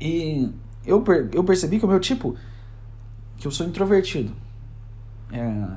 e 0.00 0.50
eu, 0.84 1.04
eu 1.32 1.44
percebi 1.44 1.78
que 1.78 1.84
o 1.84 1.88
meu 1.88 2.00
tipo 2.00 2.36
que 3.36 3.46
eu 3.46 3.50
sou 3.50 3.66
introvertido. 3.66 4.32
É, 5.32 5.68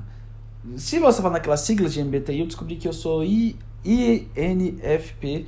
se 0.77 0.99
você 0.99 1.21
falar 1.21 1.35
naquelas 1.35 1.61
siglas 1.61 1.93
de 1.93 2.03
MBTI, 2.03 2.39
eu 2.39 2.47
descobri 2.47 2.75
que 2.75 2.87
eu 2.87 2.93
sou 2.93 3.23
I, 3.23 3.57
INFP 3.83 5.47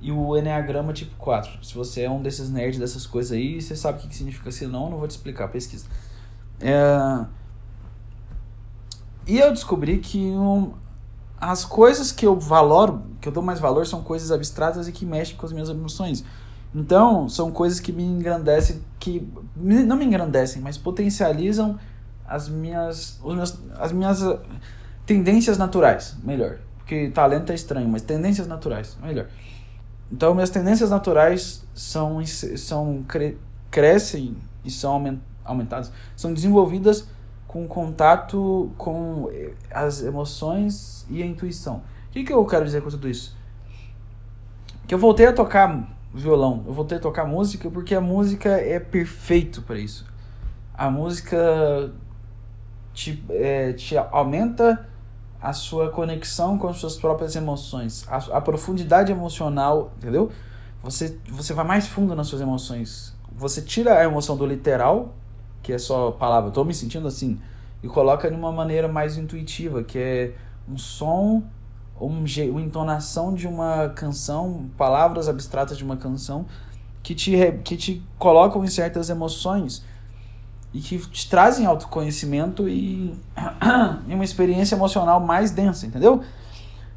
e 0.00 0.12
o 0.12 0.36
Enneagrama 0.36 0.92
tipo 0.92 1.14
4. 1.16 1.64
Se 1.64 1.74
você 1.74 2.02
é 2.02 2.10
um 2.10 2.22
desses 2.22 2.50
nerds 2.50 2.78
dessas 2.78 3.06
coisas 3.06 3.32
aí, 3.32 3.60
você 3.60 3.74
sabe 3.74 3.98
o 3.98 4.02
que, 4.02 4.08
que 4.08 4.16
significa, 4.16 4.50
se 4.50 4.66
não, 4.66 4.84
eu 4.84 4.90
não 4.90 4.98
vou 4.98 5.08
te 5.08 5.12
explicar, 5.12 5.48
pesquisa. 5.48 5.86
É... 6.60 7.26
E 9.26 9.38
eu 9.38 9.50
descobri 9.52 9.98
que 9.98 10.18
um, 10.18 10.72
as 11.40 11.64
coisas 11.64 12.12
que 12.12 12.26
eu 12.26 12.38
valoro, 12.38 13.02
que 13.20 13.28
eu 13.28 13.32
dou 13.32 13.42
mais 13.42 13.60
valor, 13.60 13.86
são 13.86 14.02
coisas 14.02 14.30
abstratas 14.30 14.88
e 14.88 14.92
que 14.92 15.04
mexem 15.04 15.36
com 15.36 15.44
as 15.44 15.52
minhas 15.52 15.68
emoções. 15.68 16.24
Então, 16.74 17.28
são 17.28 17.50
coisas 17.50 17.80
que 17.80 17.92
me 17.92 18.02
engrandecem, 18.02 18.82
que 18.98 19.26
não 19.56 19.96
me 19.96 20.04
engrandecem, 20.04 20.60
mas 20.60 20.76
potencializam 20.76 21.78
as 22.26 22.48
minhas, 22.48 23.18
os 23.22 23.34
meus, 23.34 23.58
as 23.78 23.90
minhas 23.90 24.22
uh, 24.22 24.38
tendências 25.06 25.56
naturais, 25.56 26.16
melhor. 26.22 26.58
Porque 26.78 27.08
talento 27.10 27.50
é 27.50 27.54
estranho, 27.54 27.88
mas 27.88 28.02
tendências 28.02 28.46
naturais, 28.46 28.96
melhor. 29.02 29.26
Então, 30.12 30.34
minhas 30.34 30.50
tendências 30.50 30.90
naturais 30.90 31.64
são, 31.74 32.24
são 32.26 33.02
cre, 33.08 33.38
crescem 33.70 34.36
e 34.64 34.70
são 34.70 35.20
aumentadas, 35.44 35.90
são 36.16 36.32
desenvolvidas 36.32 37.06
com 37.46 37.66
contato 37.66 38.70
com 38.76 39.30
eh, 39.32 39.52
as 39.70 40.02
emoções 40.02 41.06
e 41.10 41.22
a 41.22 41.26
intuição. 41.26 41.82
O 42.08 42.10
que, 42.10 42.24
que 42.24 42.32
eu 42.32 42.44
quero 42.44 42.64
dizer 42.64 42.82
com 42.82 42.90
tudo 42.90 43.08
isso? 43.08 43.36
Que 44.86 44.94
eu 44.94 44.98
voltei 44.98 45.26
a 45.26 45.32
tocar 45.32 45.97
violão, 46.12 46.64
eu 46.66 46.72
voltei 46.72 46.98
a 46.98 47.00
tocar 47.00 47.24
música 47.26 47.70
porque 47.70 47.94
a 47.94 48.00
música 48.00 48.48
é 48.50 48.80
perfeito 48.80 49.62
para 49.62 49.78
isso. 49.78 50.06
A 50.74 50.90
música 50.90 51.92
te, 52.92 53.24
é, 53.30 53.72
te 53.72 53.96
aumenta 53.96 54.86
a 55.40 55.52
sua 55.52 55.90
conexão 55.90 56.58
com 56.58 56.68
as 56.68 56.78
suas 56.78 56.96
próprias 56.96 57.36
emoções, 57.36 58.04
a, 58.08 58.38
a, 58.38 58.40
profundidade 58.40 59.12
emocional, 59.12 59.92
entendeu? 59.96 60.30
Você, 60.82 61.18
você 61.28 61.52
vai 61.52 61.64
mais 61.64 61.86
fundo 61.86 62.14
nas 62.14 62.26
suas 62.26 62.40
emoções. 62.40 63.16
Você 63.32 63.62
tira 63.62 63.98
a 63.98 64.04
emoção 64.04 64.36
do 64.36 64.44
literal, 64.44 65.14
que 65.62 65.72
é 65.72 65.78
só 65.78 66.10
palavra, 66.10 66.48
estou 66.48 66.64
me 66.64 66.74
sentindo 66.74 67.06
assim, 67.06 67.40
e 67.82 67.88
coloca 67.88 68.28
de 68.28 68.36
uma 68.36 68.50
maneira 68.50 68.88
mais 68.88 69.16
intuitiva, 69.16 69.84
que 69.84 69.98
é 69.98 70.34
um 70.68 70.76
som, 70.76 71.44
um, 72.00 72.24
uma 72.50 72.60
entonação 72.60 73.34
de 73.34 73.46
uma 73.46 73.88
canção, 73.90 74.68
palavras 74.76 75.28
abstratas 75.28 75.76
de 75.76 75.84
uma 75.84 75.96
canção, 75.96 76.46
que 77.02 77.14
te, 77.14 77.36
que 77.64 77.76
te 77.76 78.02
colocam 78.18 78.64
em 78.64 78.68
certas 78.68 79.08
emoções 79.08 79.84
e 80.72 80.80
que 80.80 80.98
te 80.98 81.28
trazem 81.28 81.66
autoconhecimento 81.66 82.68
e, 82.68 83.14
e 84.06 84.14
uma 84.14 84.24
experiência 84.24 84.74
emocional 84.74 85.20
mais 85.20 85.50
densa, 85.50 85.86
entendeu? 85.86 86.22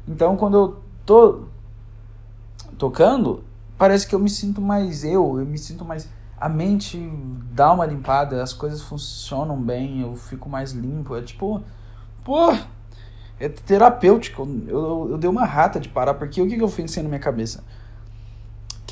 Então, 0.06 0.36
quando 0.36 0.56
eu 0.56 0.82
tô 1.06 1.44
tocando, 2.76 3.42
parece 3.78 4.06
que 4.06 4.14
eu 4.14 4.18
me 4.18 4.28
sinto 4.28 4.60
mais 4.60 5.04
eu, 5.04 5.38
eu 5.38 5.46
me 5.46 5.58
sinto 5.58 5.84
mais. 5.84 6.08
A 6.38 6.48
mente 6.48 6.98
dá 7.52 7.72
uma 7.72 7.86
limpada, 7.86 8.42
as 8.42 8.52
coisas 8.52 8.82
funcionam 8.82 9.56
bem, 9.60 10.00
eu 10.00 10.16
fico 10.16 10.48
mais 10.48 10.72
limpo. 10.72 11.16
É 11.16 11.22
tipo. 11.22 11.62
Pô! 12.24 12.52
É 13.42 13.48
terapêutico. 13.48 14.48
Eu, 14.66 14.78
eu, 14.78 15.08
eu 15.12 15.18
dei 15.18 15.28
uma 15.28 15.44
rata 15.44 15.80
de 15.80 15.88
parar, 15.88 16.14
porque 16.14 16.40
o 16.40 16.48
que, 16.48 16.56
que 16.56 16.62
eu 16.62 16.68
pensei 16.68 17.02
na 17.02 17.08
minha 17.08 17.20
cabeça? 17.20 17.64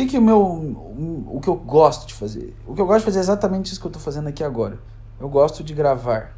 que 0.01 0.07
que 0.07 0.19
o 0.19 0.23
meu 0.23 0.41
o 0.41 1.41
que 1.43 1.49
eu 1.49 1.57
gosto 1.57 2.07
de 2.07 2.15
fazer? 2.15 2.57
O 2.67 2.75
que 2.75 2.81
eu 2.81 2.87
gosto 2.87 3.01
de 3.01 3.05
fazer 3.05 3.19
é 3.19 3.23
exatamente 3.23 3.71
isso 3.71 3.81
que 3.81 3.87
eu 3.87 3.91
estou 3.91 4.03
fazendo 4.03 4.29
aqui 4.29 4.43
agora. 4.43 4.79
Eu 5.19 5.29
gosto 5.29 5.63
de 5.63 5.75
gravar. 5.75 6.37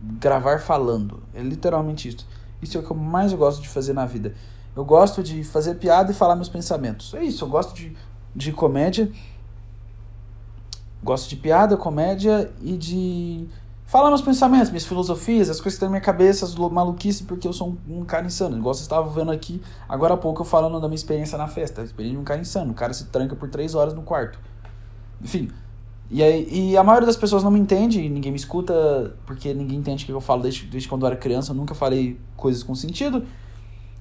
Gravar 0.00 0.60
falando. 0.60 1.22
É 1.34 1.42
literalmente 1.42 2.08
isso. 2.08 2.26
Isso 2.62 2.76
é 2.76 2.80
o 2.80 2.84
que 2.84 2.90
eu 2.90 2.96
mais 2.96 3.32
gosto 3.32 3.60
de 3.60 3.68
fazer 3.68 3.92
na 3.92 4.06
vida. 4.06 4.34
Eu 4.74 4.84
gosto 4.84 5.22
de 5.22 5.42
fazer 5.44 5.74
piada 5.74 6.10
e 6.12 6.14
falar 6.14 6.36
meus 6.36 6.48
pensamentos. 6.48 7.12
É 7.14 7.22
isso, 7.22 7.44
eu 7.44 7.48
gosto 7.48 7.74
de, 7.74 7.96
de 8.34 8.52
comédia. 8.52 9.10
Gosto 11.02 11.28
de 11.28 11.36
piada, 11.36 11.76
comédia 11.76 12.50
e 12.60 12.76
de 12.76 13.46
falar 13.88 14.10
meus 14.10 14.20
pensamentos, 14.20 14.68
minhas 14.68 14.84
filosofias, 14.84 15.48
as 15.48 15.56
coisas 15.56 15.72
que 15.72 15.76
estão 15.76 15.88
na 15.88 15.92
minha 15.92 16.02
cabeça, 16.02 16.44
as 16.44 16.54
maluquices, 16.54 17.22
porque 17.22 17.48
eu 17.48 17.54
sou 17.54 17.76
um, 17.88 18.00
um, 18.00 18.04
cara 18.04 18.26
insano. 18.26 18.58
Igual 18.58 18.74
vocês 18.74 18.82
estavam 18.82 19.10
vendo 19.10 19.30
aqui, 19.30 19.62
agora 19.88 20.12
há 20.12 20.16
pouco 20.16 20.42
eu 20.42 20.44
falando 20.44 20.78
da 20.78 20.86
minha 20.86 20.94
experiência 20.94 21.38
na 21.38 21.48
festa. 21.48 21.80
A 21.80 21.84
experiência 21.84 22.16
de 22.16 22.20
um 22.20 22.24
cara 22.24 22.38
insano. 22.38 22.72
O 22.72 22.74
cara 22.74 22.92
se 22.92 23.06
tranca 23.06 23.34
por 23.34 23.48
três 23.48 23.74
horas 23.74 23.94
no 23.94 24.02
quarto. 24.02 24.38
Enfim. 25.22 25.50
E, 26.10 26.22
aí, 26.22 26.48
e 26.50 26.76
a 26.76 26.84
maioria 26.84 27.06
das 27.06 27.16
pessoas 27.16 27.42
não 27.42 27.50
me 27.50 27.58
entende, 27.58 28.06
ninguém 28.08 28.30
me 28.30 28.38
escuta, 28.38 29.14
porque 29.26 29.52
ninguém 29.52 29.78
entende 29.78 30.04
o 30.04 30.06
que 30.06 30.12
eu 30.12 30.20
falo 30.20 30.42
desde, 30.42 30.66
desde 30.66 30.88
quando 30.88 31.02
eu 31.02 31.06
era 31.06 31.16
criança. 31.16 31.52
Eu 31.52 31.56
nunca 31.56 31.74
falei 31.74 32.20
coisas 32.36 32.62
com 32.62 32.74
sentido. 32.74 33.24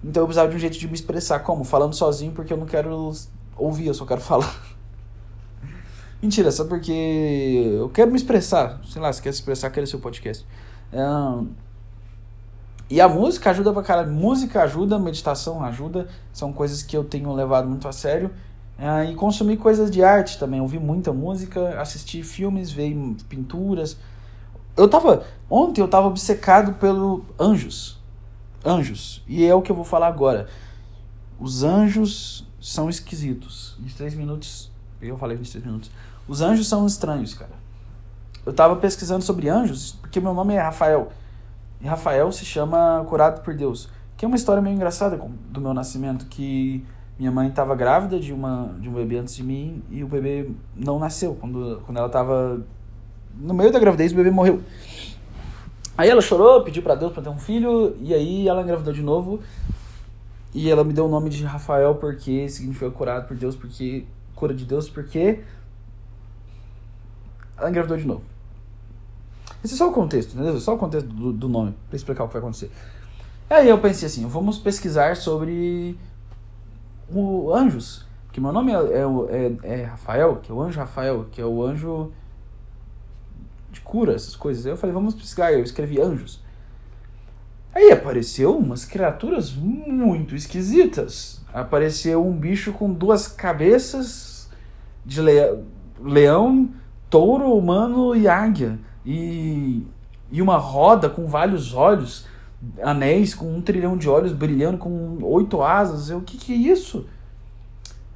Então 0.04 0.24
eu 0.24 0.28
precisava 0.28 0.50
de 0.50 0.56
um 0.58 0.60
jeito 0.60 0.78
de 0.78 0.86
me 0.86 0.96
expressar. 0.96 1.40
Como? 1.40 1.64
Falando 1.64 1.94
sozinho, 1.94 2.34
porque 2.34 2.52
eu 2.52 2.58
não 2.58 2.66
quero 2.66 3.14
ouvir, 3.56 3.88
eu 3.88 3.94
só 3.94 4.06
quero 4.06 4.20
falar. 4.22 4.77
Mentira, 6.22 6.52
só 6.52 6.66
porque 6.66 6.92
eu 6.92 7.90
quero 7.90 8.10
me 8.10 8.18
expressar. 8.18 8.82
Sei 8.88 9.02
lá, 9.02 9.14
se 9.14 9.22
quer 9.22 9.32
se 9.32 9.40
expressar, 9.40 9.70
quer 9.70 9.88
seu 9.88 10.00
podcast. 10.00 10.46
Um, 10.92 11.48
e 12.90 13.00
a 13.00 13.08
música 13.08 13.52
ajuda 13.52 13.72
pra 13.72 13.84
caralho. 13.84 14.12
Música 14.12 14.64
ajuda, 14.64 14.98
meditação 14.98 15.64
ajuda. 15.64 16.08
São 16.34 16.52
coisas 16.52 16.82
que 16.82 16.98
eu 16.98 17.04
tenho 17.04 17.32
levado 17.34 17.68
muito 17.68 17.88
a 17.88 17.92
sério. 17.92 18.32
Uh, 18.80 19.12
e 19.12 19.16
consumir 19.16 19.58
coisas 19.58 19.92
de 19.92 20.04
arte 20.04 20.40
também. 20.40 20.60
Ouvir 20.60 20.80
muita 20.80 21.14
música, 21.14 21.80
assistir 21.80 22.24
filmes, 22.24 22.72
ver 22.72 22.96
pinturas. 23.30 23.98
Eu 24.76 24.88
tava. 24.88 25.24
Ontem 25.50 25.82
eu 25.82 25.88
tava 25.88 26.08
obcecado 26.08 26.74
pelo 26.74 27.26
Anjos. 27.40 28.00
Anjos. 28.66 29.24
E 29.28 29.46
é 29.46 29.54
o 29.54 29.62
que 29.62 29.72
eu 29.72 29.76
vou 29.76 29.86
falar 29.86 30.08
agora. 30.08 30.48
Os 31.40 31.64
anjos 31.64 32.48
são 32.60 32.90
esquisitos. 32.90 33.78
Em 33.80 33.88
três 33.90 34.16
minutos. 34.16 34.72
Eu 35.02 35.18
falei 35.18 35.38
23 35.38 35.66
minutos. 35.66 35.92
Os 36.28 36.42
anjos 36.42 36.68
são 36.68 36.86
estranhos, 36.86 37.34
cara. 37.34 37.52
Eu 38.46 38.54
tava 38.54 38.76
pesquisando 38.78 39.24
sobre 39.24 39.50
anjos, 39.50 39.98
porque 40.02 40.20
meu 40.20 40.34
nome 40.34 40.54
é 40.54 40.60
Rafael. 40.60 41.12
E 41.82 41.88
Rafael 41.88 42.32
se 42.32 42.46
chama 42.46 43.06
Curado 43.08 43.42
por 43.42 43.54
Deus. 43.54 43.90
Que 44.16 44.26
é 44.26 44.28
uma 44.28 44.38
história 44.38 44.62
meio 44.62 44.76
engraçada 44.76 45.20
do 45.50 45.62
meu 45.62 45.74
nascimento, 45.74 46.26
que 46.26 46.84
minha 47.20 47.32
mãe 47.32 47.48
estava 47.48 47.76
grávida 47.76 48.20
de, 48.20 48.32
uma, 48.32 48.76
de 48.80 48.90
um 48.90 48.94
bebê 48.94 49.18
antes 49.18 49.36
de 49.36 49.44
mim 49.44 49.84
e 49.90 50.04
o 50.04 50.08
bebê 50.08 50.50
não 50.76 50.98
nasceu. 50.98 51.36
Quando, 51.36 51.82
quando 51.86 51.98
ela 51.98 52.08
estava 52.08 52.62
no 53.36 53.54
meio 53.54 53.72
da 53.72 53.80
gravidez, 53.80 54.12
o 54.12 54.16
bebê 54.16 54.32
morreu. 54.32 54.62
Aí 55.98 56.10
ela 56.10 56.22
chorou, 56.22 56.64
pediu 56.64 56.84
para 56.84 56.96
Deus 56.96 57.12
para 57.12 57.24
ter 57.24 57.30
um 57.30 57.40
filho, 57.40 57.96
e 58.00 58.14
aí 58.14 58.48
ela 58.48 58.62
engravidou 58.62 58.94
de 58.94 59.02
novo. 59.02 59.40
E 60.54 60.70
ela 60.70 60.84
me 60.84 60.94
deu 60.94 61.06
o 61.06 61.10
nome 61.10 61.30
de 61.30 61.44
Rafael 61.44 61.96
porque 61.96 62.48
significa 62.50 62.90
curado 62.90 63.28
por 63.28 63.36
Deus, 63.36 63.56
porque 63.56 64.06
cura 64.38 64.54
de 64.54 64.64
Deus, 64.64 64.90
porque 64.90 65.44
ela 67.58 67.70
engravidou 67.70 67.98
de 67.98 68.06
novo. 68.06 68.24
Esse 69.64 69.74
é 69.74 69.78
só 69.78 69.90
o 69.90 69.92
contexto, 69.92 70.36
entendeu? 70.36 70.60
Só 70.60 70.76
o 70.76 70.78
contexto 70.78 71.08
do, 71.08 71.34
do 71.34 71.50
nome, 71.50 71.76
para 71.90 71.96
explicar 71.98 72.24
o 72.24 72.28
que 72.28 72.34
vai 72.34 72.42
acontecer. 72.42 72.72
Aí 73.50 73.68
eu 73.68 73.80
pensei 73.80 74.08
assim, 74.08 74.26
vamos 74.28 74.58
pesquisar 74.58 75.16
sobre 75.16 75.98
o 77.10 77.54
anjos, 77.54 78.06
que 78.32 78.40
meu 78.40 78.52
nome 78.52 78.72
é, 78.72 78.76
é, 78.76 79.58
é, 79.64 79.80
é, 79.80 79.84
Rafael, 79.86 80.36
que 80.38 80.52
é 80.52 80.54
o 80.54 80.62
anjo 80.62 80.80
Rafael, 80.80 81.26
que 81.32 81.42
é 81.42 81.46
o 81.46 81.64
anjo 81.64 82.12
de 83.72 83.82
cura, 83.82 84.14
essas 84.14 84.36
coisas. 84.36 84.66
Aí 84.66 84.72
eu 84.72 84.78
falei, 84.78 84.94
vamos 84.94 85.16
pesquisar, 85.16 85.52
eu 85.52 85.64
escrevi 85.64 86.00
anjos. 86.00 86.40
Aí 87.74 87.92
apareceu 87.92 88.56
umas 88.58 88.86
criaturas 88.86 89.54
muito 89.54 90.36
esquisitas. 90.36 91.37
Apareceu 91.54 92.26
um 92.26 92.34
bicho 92.34 92.74
com 92.74 92.92
duas 92.92 93.28
cabeças 93.28 94.50
de 95.06 95.22
leão 96.00 96.70
touro, 97.10 97.54
humano 97.54 98.16
e 98.16 98.28
águia. 98.28 98.80
E, 99.06 99.86
e 100.32 100.42
uma 100.42 100.58
roda 100.58 101.10
com 101.10 101.28
vários 101.28 101.74
olhos, 101.74 102.26
anéis 102.82 103.34
com 103.34 103.56
um 103.56 103.62
trilhão 103.62 103.98
de 103.98 104.10
olhos 104.10 104.34
brilhando 104.34 104.78
com 104.78 105.20
oito 105.24 105.62
asas. 105.62 106.10
Eu, 106.10 106.20
o 106.20 106.22
que, 106.22 106.38
que 106.38 106.54
é 106.54 106.56
isso? 106.56 107.08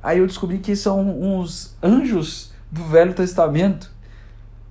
Aí 0.04 0.18
eu 0.18 0.28
descobri 0.28 0.58
que 0.58 0.76
são 0.76 1.00
uns 1.00 1.76
anjos 1.82 2.52
do 2.72 2.84
Velho 2.84 3.14
Testamento. 3.14 3.92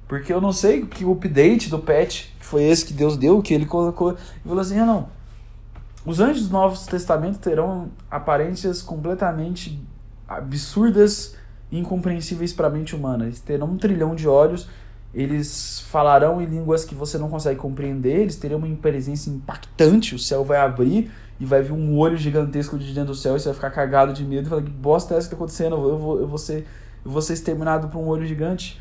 Porque 0.08 0.32
eu 0.32 0.40
não 0.40 0.52
sei 0.52 0.84
que 0.86 1.04
o 1.04 1.12
update 1.12 1.70
do 1.70 1.78
patch, 1.78 2.26
que 2.38 2.44
foi 2.44 2.64
esse 2.64 2.84
que 2.84 2.92
Deus 2.92 3.16
deu, 3.16 3.40
que 3.40 3.54
ele 3.54 3.64
colocou. 3.64 4.16
E 4.44 4.48
falou 4.48 4.60
assim: 4.60 4.78
ah, 4.78 4.86
não. 4.86 5.08
Os 6.04 6.18
anjos 6.18 6.48
do 6.48 6.52
Novo 6.52 6.78
Testamento 6.86 7.38
terão 7.38 7.90
aparências 8.10 8.80
completamente 8.80 9.82
absurdas 10.26 11.36
incompreensíveis 11.70 12.52
para 12.52 12.68
a 12.68 12.70
mente 12.70 12.96
humana. 12.96 13.26
Eles 13.26 13.40
terão 13.40 13.68
um 13.68 13.76
trilhão 13.76 14.14
de 14.14 14.26
olhos, 14.26 14.68
eles 15.12 15.80
falarão 15.88 16.40
em 16.40 16.46
línguas 16.46 16.84
que 16.84 16.94
você 16.94 17.18
não 17.18 17.28
consegue 17.28 17.58
compreender, 17.58 18.20
eles 18.20 18.36
terão 18.36 18.58
uma 18.58 18.76
presença 18.76 19.28
impactante, 19.28 20.14
o 20.14 20.18
céu 20.18 20.44
vai 20.44 20.58
abrir 20.58 21.10
e 21.38 21.44
vai 21.44 21.62
vir 21.62 21.72
um 21.72 21.96
olho 21.98 22.16
gigantesco 22.16 22.78
de 22.78 22.92
dentro 22.92 23.12
do 23.12 23.14
céu 23.14 23.36
e 23.36 23.40
você 23.40 23.46
vai 23.46 23.54
ficar 23.54 23.70
cagado 23.70 24.12
de 24.12 24.24
medo 24.24 24.46
e 24.46 24.48
falar 24.48 24.62
que 24.62 24.70
bosta 24.70 25.14
é 25.14 25.18
essa 25.18 25.26
que 25.26 25.34
tá 25.34 25.36
acontecendo, 25.36 25.76
eu 25.76 25.98
vou, 25.98 26.20
eu 26.20 26.26
vou, 26.26 26.38
ser, 26.38 26.66
eu 27.04 27.10
vou 27.10 27.22
ser 27.22 27.34
exterminado 27.34 27.88
por 27.88 27.98
um 27.98 28.06
olho 28.06 28.26
gigante. 28.26 28.80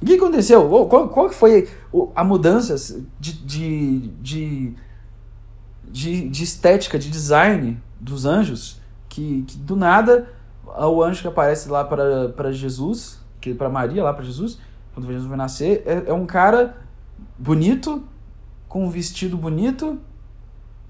O 0.00 0.04
que 0.04 0.14
aconteceu? 0.14 0.68
Qual, 0.88 1.08
qual 1.08 1.30
foi 1.30 1.68
a 2.14 2.22
mudança 2.22 3.00
de, 3.18 3.32
de, 3.32 3.98
de, 4.20 4.74
de, 5.90 6.28
de 6.28 6.44
estética, 6.44 6.98
de 6.98 7.10
design 7.10 7.80
dos 8.00 8.26
anjos? 8.26 8.80
Que, 9.08 9.44
que 9.46 9.56
do 9.58 9.76
nada 9.76 10.28
o 10.64 11.02
anjo 11.02 11.22
que 11.22 11.28
aparece 11.28 11.68
lá 11.68 11.84
para 11.84 12.52
Jesus, 12.52 13.20
que 13.40 13.54
para 13.54 13.68
Maria, 13.68 14.02
lá 14.02 14.12
para 14.12 14.24
Jesus, 14.24 14.58
quando 14.92 15.06
Jesus 15.06 15.26
vai 15.26 15.38
nascer, 15.38 15.82
é, 15.86 16.10
é 16.10 16.12
um 16.12 16.26
cara 16.26 16.76
bonito, 17.38 18.02
com 18.68 18.84
um 18.84 18.90
vestido 18.90 19.36
bonito 19.36 19.98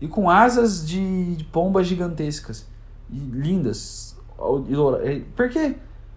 e 0.01 0.09
com 0.09 0.29
asas 0.29 0.87
de, 0.87 1.47
pombas 1.53 1.87
gigantescas 1.87 2.67
e 3.11 3.17
lindas. 3.17 4.17
É, 5.03 5.21
por 5.35 5.49
quê? 5.49 5.77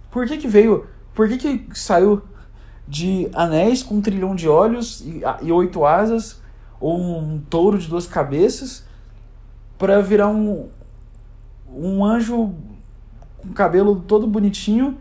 Por 0.10 0.28
que, 0.28 0.38
que 0.38 0.48
veio? 0.48 0.88
Por 1.14 1.28
que, 1.28 1.38
que 1.38 1.80
saiu 1.80 2.22
de 2.88 3.30
anéis 3.34 3.84
com 3.84 3.96
um 3.96 4.02
trilhão 4.02 4.36
de 4.36 4.48
olhos 4.48 5.02
e, 5.02 5.22
e 5.44 5.52
oito 5.52 5.86
asas, 5.86 6.42
ou 6.80 7.20
um 7.20 7.40
touro 7.40 7.78
de 7.78 7.88
duas 7.88 8.08
cabeças, 8.08 8.84
para 9.78 10.02
virar 10.02 10.28
um, 10.28 10.70
um 11.68 12.04
anjo 12.04 12.54
com 13.38 13.54
cabelo 13.54 14.02
todo 14.08 14.28
bonitinho 14.28 14.98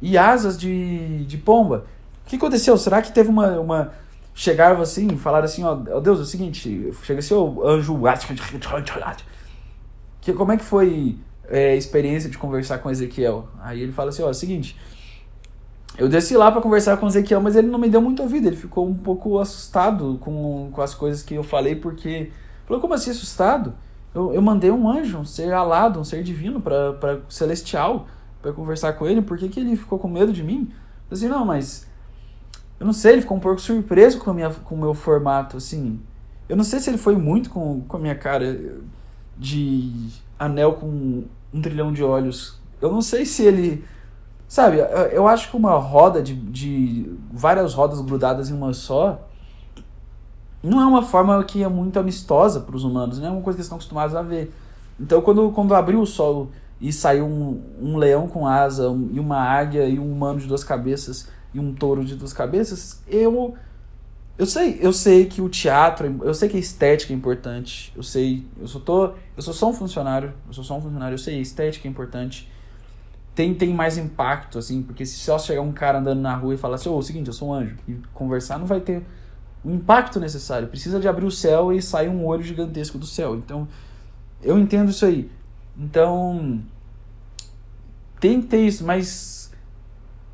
e 0.00 0.16
asas 0.18 0.58
de, 0.58 1.24
de 1.24 1.38
pomba? 1.38 1.86
O 2.24 2.28
que 2.28 2.36
aconteceu? 2.36 2.76
Será 2.76 3.02
que 3.02 3.12
teve 3.12 3.28
uma. 3.28 3.60
uma 3.60 3.92
chegaram 4.34 4.80
assim, 4.80 5.16
falaram 5.16 5.44
assim: 5.44 5.62
ó, 5.62 5.72
oh, 5.94 6.00
Deus, 6.00 6.18
é 6.18 6.22
o 6.22 6.26
seguinte, 6.26 6.92
chega 7.02 7.20
assim, 7.20 7.34
o 7.34 7.66
anjo. 7.66 8.00
Que, 10.20 10.32
como 10.32 10.52
é 10.52 10.56
que 10.56 10.64
foi 10.64 11.18
é, 11.48 11.72
a 11.72 11.76
experiência 11.76 12.30
de 12.30 12.38
conversar 12.38 12.78
com 12.78 12.90
Ezequiel? 12.90 13.48
Aí 13.60 13.80
ele 13.80 13.92
fala 13.92 14.08
assim: 14.08 14.22
ó, 14.22 14.28
é 14.28 14.30
o 14.30 14.34
seguinte 14.34 14.76
eu 15.96 16.08
desci 16.08 16.36
lá 16.36 16.50
para 16.50 16.60
conversar 16.60 16.96
com 16.96 17.06
o 17.06 17.08
Ezequiel, 17.08 17.40
mas 17.40 17.54
ele 17.54 17.68
não 17.68 17.78
me 17.78 17.88
deu 17.88 18.00
muito 18.00 18.22
ouvido. 18.22 18.48
Ele 18.48 18.56
ficou 18.56 18.88
um 18.88 18.94
pouco 18.94 19.38
assustado 19.38 20.18
com, 20.20 20.68
com 20.72 20.82
as 20.82 20.94
coisas 20.94 21.22
que 21.22 21.34
eu 21.34 21.42
falei, 21.42 21.76
porque. 21.76 22.30
Falou, 22.66 22.80
como 22.80 22.94
assim 22.94 23.10
assustado? 23.10 23.74
Eu, 24.14 24.32
eu 24.32 24.42
mandei 24.42 24.70
um 24.70 24.88
anjo, 24.88 25.18
um 25.18 25.24
ser 25.24 25.52
alado, 25.52 26.00
um 26.00 26.04
ser 26.04 26.22
divino, 26.22 26.60
para 26.60 27.20
celestial, 27.28 28.08
para 28.42 28.52
conversar 28.52 28.94
com 28.94 29.06
ele. 29.06 29.22
Por 29.22 29.38
que, 29.38 29.48
que 29.48 29.60
ele 29.60 29.76
ficou 29.76 29.98
com 29.98 30.08
medo 30.08 30.32
de 30.32 30.42
mim? 30.42 30.70
Eu 31.10 31.14
assim, 31.14 31.28
não, 31.28 31.44
mas. 31.44 31.86
Eu 32.80 32.86
não 32.86 32.92
sei, 32.92 33.12
ele 33.12 33.22
ficou 33.22 33.36
um 33.36 33.40
pouco 33.40 33.60
surpreso 33.60 34.18
com, 34.18 34.30
a 34.30 34.34
minha, 34.34 34.50
com 34.50 34.74
o 34.74 34.78
meu 34.78 34.94
formato, 34.94 35.56
assim. 35.56 36.00
Eu 36.48 36.56
não 36.56 36.64
sei 36.64 36.80
se 36.80 36.90
ele 36.90 36.98
foi 36.98 37.16
muito 37.16 37.50
com, 37.50 37.82
com 37.82 37.96
a 37.96 38.00
minha 38.00 38.14
cara 38.14 38.78
de 39.38 40.10
anel 40.38 40.74
com 40.74 41.24
um 41.52 41.62
trilhão 41.62 41.92
de 41.92 42.02
olhos. 42.02 42.60
Eu 42.80 42.90
não 42.90 43.00
sei 43.00 43.24
se 43.24 43.44
ele 43.44 43.84
Sabe, 44.54 44.76
eu 45.10 45.26
acho 45.26 45.50
que 45.50 45.56
uma 45.56 45.76
roda 45.78 46.22
de, 46.22 46.32
de 46.32 47.12
várias 47.32 47.74
rodas 47.74 48.00
grudadas 48.00 48.50
em 48.50 48.52
uma 48.52 48.72
só 48.72 49.28
não 50.62 50.80
é 50.80 50.86
uma 50.86 51.02
forma 51.02 51.42
que 51.42 51.64
é 51.64 51.68
muito 51.68 51.98
amistosa 51.98 52.60
para 52.60 52.76
os 52.76 52.84
humanos, 52.84 53.18
não 53.18 53.26
é 53.26 53.30
uma 53.32 53.42
coisa 53.42 53.56
que 53.56 53.62
eles 53.62 53.66
estão 53.66 53.78
acostumados 53.78 54.14
a 54.14 54.22
ver. 54.22 54.54
Então, 55.00 55.20
quando, 55.22 55.50
quando 55.50 55.74
abriu 55.74 56.00
o 56.00 56.06
solo 56.06 56.52
e 56.80 56.92
saiu 56.92 57.26
um, 57.26 57.64
um 57.82 57.96
leão 57.96 58.28
com 58.28 58.46
asa, 58.46 58.88
um, 58.88 59.08
e 59.12 59.18
uma 59.18 59.40
águia, 59.40 59.88
e 59.88 59.98
um 59.98 60.12
humano 60.12 60.38
de 60.38 60.46
duas 60.46 60.62
cabeças, 60.62 61.28
e 61.52 61.58
um 61.58 61.74
touro 61.74 62.04
de 62.04 62.14
duas 62.14 62.32
cabeças, 62.32 63.02
eu. 63.08 63.56
Eu 64.38 64.46
sei, 64.46 64.78
eu 64.80 64.92
sei 64.92 65.26
que 65.26 65.42
o 65.42 65.48
teatro, 65.48 66.20
eu 66.22 66.32
sei 66.32 66.48
que 66.48 66.56
a 66.56 66.60
estética 66.60 67.12
é 67.12 67.16
importante. 67.16 67.92
Eu 67.96 68.04
sei, 68.04 68.46
eu 68.60 68.68
só 68.68 68.78
tô, 68.78 69.06
eu 69.36 69.42
sou 69.42 69.52
só 69.52 69.68
um 69.68 69.72
funcionário, 69.72 70.32
eu 70.46 70.52
sou 70.52 70.62
só 70.62 70.78
um 70.78 70.80
funcionário, 70.80 71.14
eu 71.14 71.18
sei, 71.18 71.38
a 71.38 71.40
estética 71.40 71.88
é 71.88 71.90
importante 71.90 72.48
tem, 73.34 73.54
tem 73.54 73.74
mais 73.74 73.98
impacto, 73.98 74.58
assim, 74.58 74.82
porque 74.82 75.04
se 75.04 75.16
só 75.16 75.38
chegar 75.38 75.60
um 75.60 75.72
cara 75.72 75.98
andando 75.98 76.20
na 76.20 76.34
rua 76.34 76.54
e 76.54 76.56
falar 76.56 76.76
assim, 76.76 76.88
ô, 76.88 76.92
oh, 76.92 76.96
é 76.96 76.98
o 76.98 77.02
seguinte, 77.02 77.26
eu 77.26 77.32
sou 77.32 77.48
um 77.48 77.54
anjo, 77.54 77.76
e 77.88 77.94
conversar, 78.12 78.58
não 78.58 78.66
vai 78.66 78.80
ter 78.80 79.02
o 79.64 79.70
impacto 79.70 80.20
necessário. 80.20 80.68
Precisa 80.68 81.00
de 81.00 81.08
abrir 81.08 81.24
o 81.24 81.30
céu 81.30 81.72
e 81.72 81.82
sair 81.82 82.08
um 82.08 82.24
olho 82.24 82.42
gigantesco 82.42 82.98
do 82.98 83.06
céu. 83.06 83.34
Então, 83.34 83.66
eu 84.42 84.58
entendo 84.58 84.90
isso 84.90 85.04
aí. 85.04 85.30
Então, 85.76 86.60
tem 88.20 88.40
que 88.40 88.46
ter 88.46 88.64
isso, 88.64 88.84
mas 88.84 89.50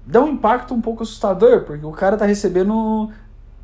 dá 0.04 0.20
um 0.20 0.28
impacto 0.28 0.74
um 0.74 0.80
pouco 0.80 1.02
assustador, 1.02 1.64
porque 1.64 1.86
o 1.86 1.92
cara 1.92 2.16
tá 2.16 2.26
recebendo 2.26 3.10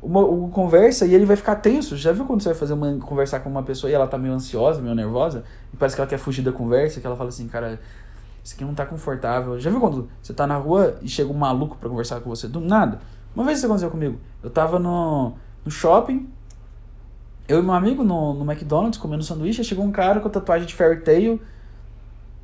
uma, 0.01 0.21
uma, 0.21 0.49
conversa 0.49 1.05
e 1.05 1.13
ele 1.13 1.25
vai 1.25 1.35
ficar 1.35 1.57
tenso. 1.57 1.95
Já 1.95 2.11
viu 2.11 2.25
quando 2.25 2.41
você 2.41 2.49
vai 2.49 2.57
fazer 2.57 2.73
uma 2.73 2.97
conversar 2.97 3.41
com 3.41 3.49
uma 3.49 3.61
pessoa 3.61 3.91
e 3.91 3.93
ela 3.93 4.07
tá 4.07 4.17
meio 4.17 4.33
ansiosa, 4.33 4.81
meio 4.81 4.95
nervosa, 4.95 5.43
e 5.73 5.77
parece 5.77 5.95
que 5.95 6.01
ela 6.01 6.09
quer 6.09 6.17
fugir 6.17 6.41
da 6.41 6.51
conversa, 6.51 6.99
que 6.99 7.05
ela 7.05 7.15
fala 7.15 7.29
assim, 7.29 7.47
cara, 7.47 7.79
isso 8.47 8.55
aqui 8.55 8.63
não 8.63 8.73
tá 8.73 8.85
confortável. 8.85 9.59
Já 9.59 9.69
viu 9.69 9.81
quando 9.81 10.09
você 10.21 10.33
tá 10.33 10.47
na 10.47 10.55
rua 10.55 10.97
e 11.01 11.09
chega 11.09 11.29
um 11.29 11.37
maluco 11.37 11.75
para 11.75 11.89
conversar 11.89 12.21
com 12.21 12.29
você? 12.29 12.47
Do 12.47 12.61
nada. 12.61 13.01
Uma 13.35 13.43
vez 13.43 13.57
isso 13.57 13.67
aconteceu 13.67 13.91
comigo. 13.91 14.17
Eu 14.41 14.49
tava 14.49 14.79
no, 14.79 15.33
no 15.65 15.69
shopping, 15.69 16.29
eu 17.45 17.59
e 17.59 17.61
meu 17.61 17.73
amigo 17.73 18.05
no, 18.05 18.33
no 18.33 18.49
McDonald's 18.49 18.97
comendo 18.97 19.21
sanduíche, 19.21 19.65
chegou 19.65 19.83
um 19.83 19.91
cara 19.91 20.21
com 20.21 20.29
tatuagem 20.29 20.65
de 20.65 20.73
Fairy 20.73 21.01
Tail, 21.01 21.41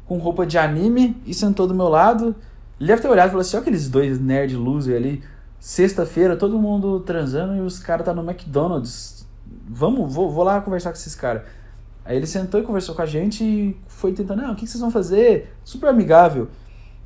com 0.05 0.17
roupa 0.17 0.45
de 0.45 0.57
anime, 0.57 1.15
e 1.25 1.33
sentou 1.33 1.65
do 1.67 1.73
meu 1.73 1.87
lado. 1.87 2.35
Ele 2.77 2.87
deve 2.87 3.01
ter 3.01 3.07
olhado 3.07 3.27
e 3.27 3.31
falou 3.31 3.41
assim: 3.41 3.55
olha 3.55 3.61
aqueles 3.61 3.87
dois 3.87 4.19
nerd 4.19 4.57
loser 4.57 4.97
ali. 4.97 5.23
Sexta-feira, 5.57 6.35
todo 6.35 6.59
mundo 6.59 6.99
transando 6.99 7.55
e 7.55 7.61
os 7.61 7.79
caras 7.79 8.05
tá 8.05 8.13
no 8.13 8.29
McDonald's. 8.29 9.25
Vamos, 9.69 10.13
vou, 10.13 10.29
vou 10.29 10.43
lá 10.43 10.59
conversar 10.59 10.89
com 10.89 10.97
esses 10.97 11.15
caras. 11.15 11.43
Aí 12.05 12.17
ele 12.17 12.27
sentou 12.27 12.59
e 12.59 12.63
conversou 12.63 12.93
com 12.93 13.01
a 13.01 13.05
gente 13.05 13.43
e 13.43 13.77
foi 13.87 14.11
tentando, 14.11 14.41
não, 14.41 14.51
o 14.51 14.55
que 14.55 14.67
vocês 14.67 14.81
vão 14.81 14.91
fazer? 14.91 15.53
Super 15.63 15.87
amigável. 15.87 16.49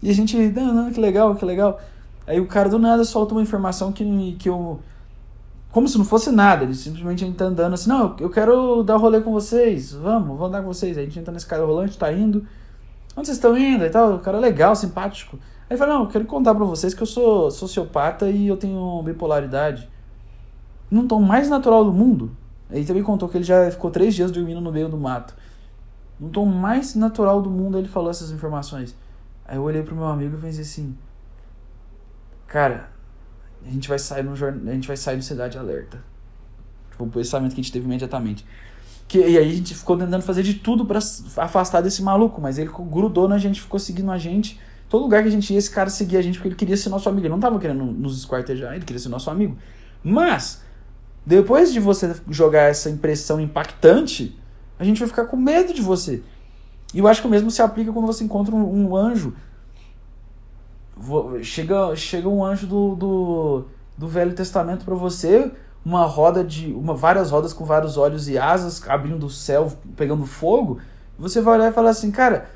E 0.01 0.09
a 0.09 0.13
gente, 0.13 0.35
não, 0.37 0.73
não, 0.73 0.91
que 0.91 0.99
legal, 0.99 1.35
que 1.35 1.45
legal. 1.45 1.79
Aí 2.25 2.39
o 2.39 2.47
cara 2.47 2.67
do 2.67 2.79
nada 2.79 3.03
solta 3.03 3.33
uma 3.33 3.41
informação 3.41 3.91
que, 3.91 4.35
que 4.39 4.49
eu. 4.49 4.79
Como 5.71 5.87
se 5.87 5.97
não 5.97 6.05
fosse 6.05 6.31
nada, 6.31 6.63
ele 6.63 6.73
simplesmente 6.73 7.23
a 7.23 7.27
gente 7.27 7.37
tá 7.37 7.45
andando 7.45 7.73
assim, 7.73 7.89
não, 7.89 8.15
eu 8.19 8.29
quero 8.29 8.83
dar 8.83 8.97
rolê 8.97 9.21
com 9.21 9.31
vocês, 9.31 9.93
vamos, 9.93 10.29
vamos 10.29 10.47
andar 10.47 10.61
com 10.61 10.67
vocês. 10.67 10.97
Aí 10.97 11.03
a 11.03 11.05
gente 11.05 11.19
entra 11.19 11.31
nesse 11.31 11.45
cara 11.45 11.63
rolante, 11.63 11.97
tá 11.97 12.11
indo. 12.11 12.47
Onde 13.15 13.27
vocês 13.27 13.37
estão 13.37 13.57
indo 13.57 13.85
e 13.85 13.89
tal? 13.89 14.15
O 14.15 14.19
cara 14.19 14.37
é 14.37 14.41
legal, 14.41 14.75
simpático. 14.75 15.37
Aí 15.37 15.71
ele 15.71 15.77
fala, 15.77 15.93
não, 15.93 16.03
eu 16.03 16.07
quero 16.07 16.25
contar 16.25 16.55
pra 16.55 16.65
vocês 16.65 16.93
que 16.93 17.01
eu 17.01 17.07
sou 17.07 17.51
sociopata 17.51 18.29
e 18.29 18.47
eu 18.47 18.57
tenho 18.57 19.01
bipolaridade. 19.03 19.87
Num 20.89 21.07
tom 21.07 21.21
mais 21.21 21.49
natural 21.49 21.83
do 21.83 21.93
mundo. 21.93 22.31
Ele 22.69 22.85
também 22.85 23.03
contou 23.03 23.29
que 23.29 23.37
ele 23.37 23.43
já 23.43 23.69
ficou 23.71 23.89
três 23.89 24.13
dias 24.13 24.31
dormindo 24.31 24.59
no 24.59 24.71
meio 24.71 24.89
do 24.89 24.97
mato. 24.97 25.35
No 26.19 26.29
tom 26.29 26.45
mais 26.45 26.95
natural 26.95 27.41
do 27.41 27.49
mundo 27.49 27.77
ele 27.77 27.87
falou 27.87 28.09
essas 28.09 28.31
informações. 28.31 28.95
Aí 29.45 29.55
eu 29.55 29.63
olhei 29.63 29.81
pro 29.81 29.95
meu 29.95 30.05
amigo 30.05 30.35
e 30.37 30.41
pensei 30.41 30.63
assim, 30.63 30.97
cara, 32.47 32.89
a 33.65 33.69
gente 33.69 33.87
vai 33.87 33.97
sair 33.97 34.23
no 34.23 34.33
a 34.33 34.73
gente 34.73 34.87
vai 34.87 34.97
sair 34.97 35.15
no 35.15 35.23
Cidade 35.23 35.57
Alerta. 35.57 36.03
Tipo, 36.91 37.05
o 37.05 37.09
pensamento 37.09 37.53
que 37.53 37.61
a 37.61 37.63
gente 37.63 37.71
teve 37.71 37.85
imediatamente. 37.85 38.45
Que, 39.07 39.19
e 39.19 39.37
aí 39.37 39.49
a 39.49 39.55
gente 39.55 39.73
ficou 39.73 39.97
tentando 39.97 40.21
fazer 40.21 40.43
de 40.43 40.55
tudo 40.55 40.85
para 40.85 40.99
afastar 41.37 41.79
desse 41.79 42.03
maluco, 42.03 42.41
mas 42.41 42.57
ele 42.57 42.69
grudou 42.69 43.27
na 43.27 43.37
gente, 43.37 43.61
ficou 43.61 43.79
seguindo 43.79 44.11
a 44.11 44.17
gente. 44.17 44.59
Todo 44.89 45.03
lugar 45.03 45.21
que 45.21 45.29
a 45.29 45.31
gente 45.31 45.51
ia, 45.53 45.59
esse 45.59 45.71
cara 45.71 45.89
seguia 45.89 46.19
a 46.19 46.21
gente 46.21 46.35
porque 46.35 46.49
ele 46.49 46.55
queria 46.55 46.75
ser 46.75 46.89
nosso 46.89 47.07
amigo. 47.07 47.25
Ele 47.25 47.33
não 47.33 47.39
tava 47.39 47.57
querendo 47.59 47.85
nos 47.85 48.17
esquartejar, 48.17 48.73
ele 48.73 48.83
queria 48.83 48.99
ser 48.99 49.09
nosso 49.09 49.29
amigo. 49.29 49.57
Mas 50.03 50.61
depois 51.27 51.73
de 51.73 51.81
você 51.81 52.15
jogar 52.29 52.69
essa 52.69 52.89
impressão 52.89 53.37
impactante, 53.37 54.39
a 54.79 54.85
gente 54.85 54.99
vai 54.99 55.09
ficar 55.09 55.25
com 55.25 55.35
medo 55.35 55.73
de 55.73 55.81
você. 55.81 56.23
E 56.93 56.99
eu 56.99 57.07
acho 57.07 57.19
que 57.19 57.27
o 57.27 57.29
mesmo 57.29 57.51
se 57.51 57.61
aplica 57.61 57.91
quando 57.91 58.05
você 58.05 58.23
encontra 58.23 58.55
um, 58.55 58.85
um 58.85 58.95
anjo. 58.95 59.33
Chega, 61.43 61.93
chega 61.97 62.29
um 62.29 62.45
anjo 62.45 62.65
do, 62.65 62.95
do, 62.95 63.65
do 63.97 64.07
Velho 64.07 64.33
Testamento 64.33 64.85
para 64.85 64.95
você, 64.95 65.51
uma 65.83 66.05
roda 66.05 66.45
de. 66.45 66.71
uma 66.71 66.95
várias 66.95 67.29
rodas 67.29 67.51
com 67.51 67.65
vários 67.65 67.97
olhos 67.97 68.29
e 68.29 68.37
asas 68.37 68.81
abrindo 68.87 69.25
o 69.25 69.29
céu, 69.29 69.69
pegando 69.97 70.25
fogo. 70.25 70.79
Você 71.19 71.41
vai 71.41 71.55
olhar 71.55 71.71
e 71.71 71.73
falar 71.73 71.89
assim, 71.89 72.09
cara. 72.09 72.49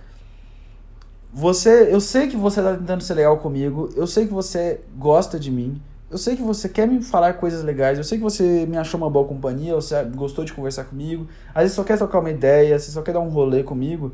Você, 1.33 1.93
eu 1.93 1.99
sei 1.99 2.29
que 2.29 2.37
você 2.37 2.61
tá 2.61 2.75
tentando 2.75 3.03
ser 3.03 3.15
legal 3.15 3.37
comigo, 3.37 3.89
eu 3.97 4.07
sei 4.07 4.27
que 4.27 4.33
você 4.33 4.81
gosta 4.97 5.37
de 5.37 5.51
mim, 5.51 5.81
eu 6.11 6.17
sei 6.17 6.35
que 6.35 6.41
você 6.41 6.67
quer 6.67 6.85
me 6.85 7.01
falar 7.01 7.33
coisas 7.35 7.63
legais, 7.63 7.97
eu 7.97 8.03
sei 8.03 8.17
que 8.17 8.23
você 8.23 8.65
me 8.65 8.77
achou 8.77 8.99
uma 8.99 9.09
boa 9.09 9.25
companhia, 9.25 9.73
você 9.73 10.03
gostou 10.03 10.43
de 10.43 10.51
conversar 10.51 10.83
comigo, 10.83 11.25
às 11.55 11.61
vezes 11.61 11.75
só 11.75 11.85
quer 11.85 11.97
trocar 11.97 12.19
uma 12.19 12.29
ideia, 12.29 12.77
você 12.77 12.91
só 12.91 13.01
quer 13.01 13.13
dar 13.13 13.21
um 13.21 13.29
rolê 13.29 13.63
comigo, 13.63 14.11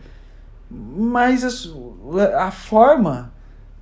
mas 0.69 1.43
a, 1.43 2.43
a 2.45 2.51
forma 2.51 3.33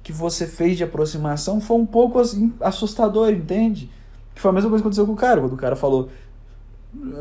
que 0.01 0.13
você 0.13 0.47
fez 0.47 0.77
de 0.77 0.83
aproximação 0.83 1.59
foi 1.59 1.75
um 1.75 1.85
pouco 1.85 2.17
assim, 2.17 2.53
assustador, 2.61 3.31
entende? 3.31 3.91
Que 4.33 4.41
foi 4.41 4.49
a 4.49 4.53
mesma 4.53 4.69
coisa 4.69 4.81
que 4.81 4.87
aconteceu 4.87 5.05
com 5.05 5.13
o 5.13 5.17
cara, 5.17 5.41
quando 5.41 5.53
o 5.53 5.57
cara 5.57 5.75
falou: 5.75 6.09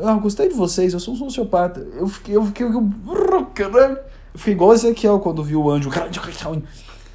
Ah, 0.03 0.13
gostei 0.13 0.47
de 0.47 0.53
vocês, 0.53 0.93
eu 0.93 0.99
sou 0.99 1.13
um 1.13 1.17
sociopata. 1.17 1.79
Eu 1.93 2.07
fiquei, 2.07 2.35
eu 2.35 2.45
fiquei, 2.45 2.65
eu, 2.67 2.71
eu 2.71 3.97
fiquei 4.35 4.53
igual 4.53 4.73
esse 4.73 4.87
aqui, 4.87 5.07
ó, 5.07 5.17
quando 5.17 5.43
viu 5.43 5.63
o 5.63 5.71
anjo. 5.71 5.89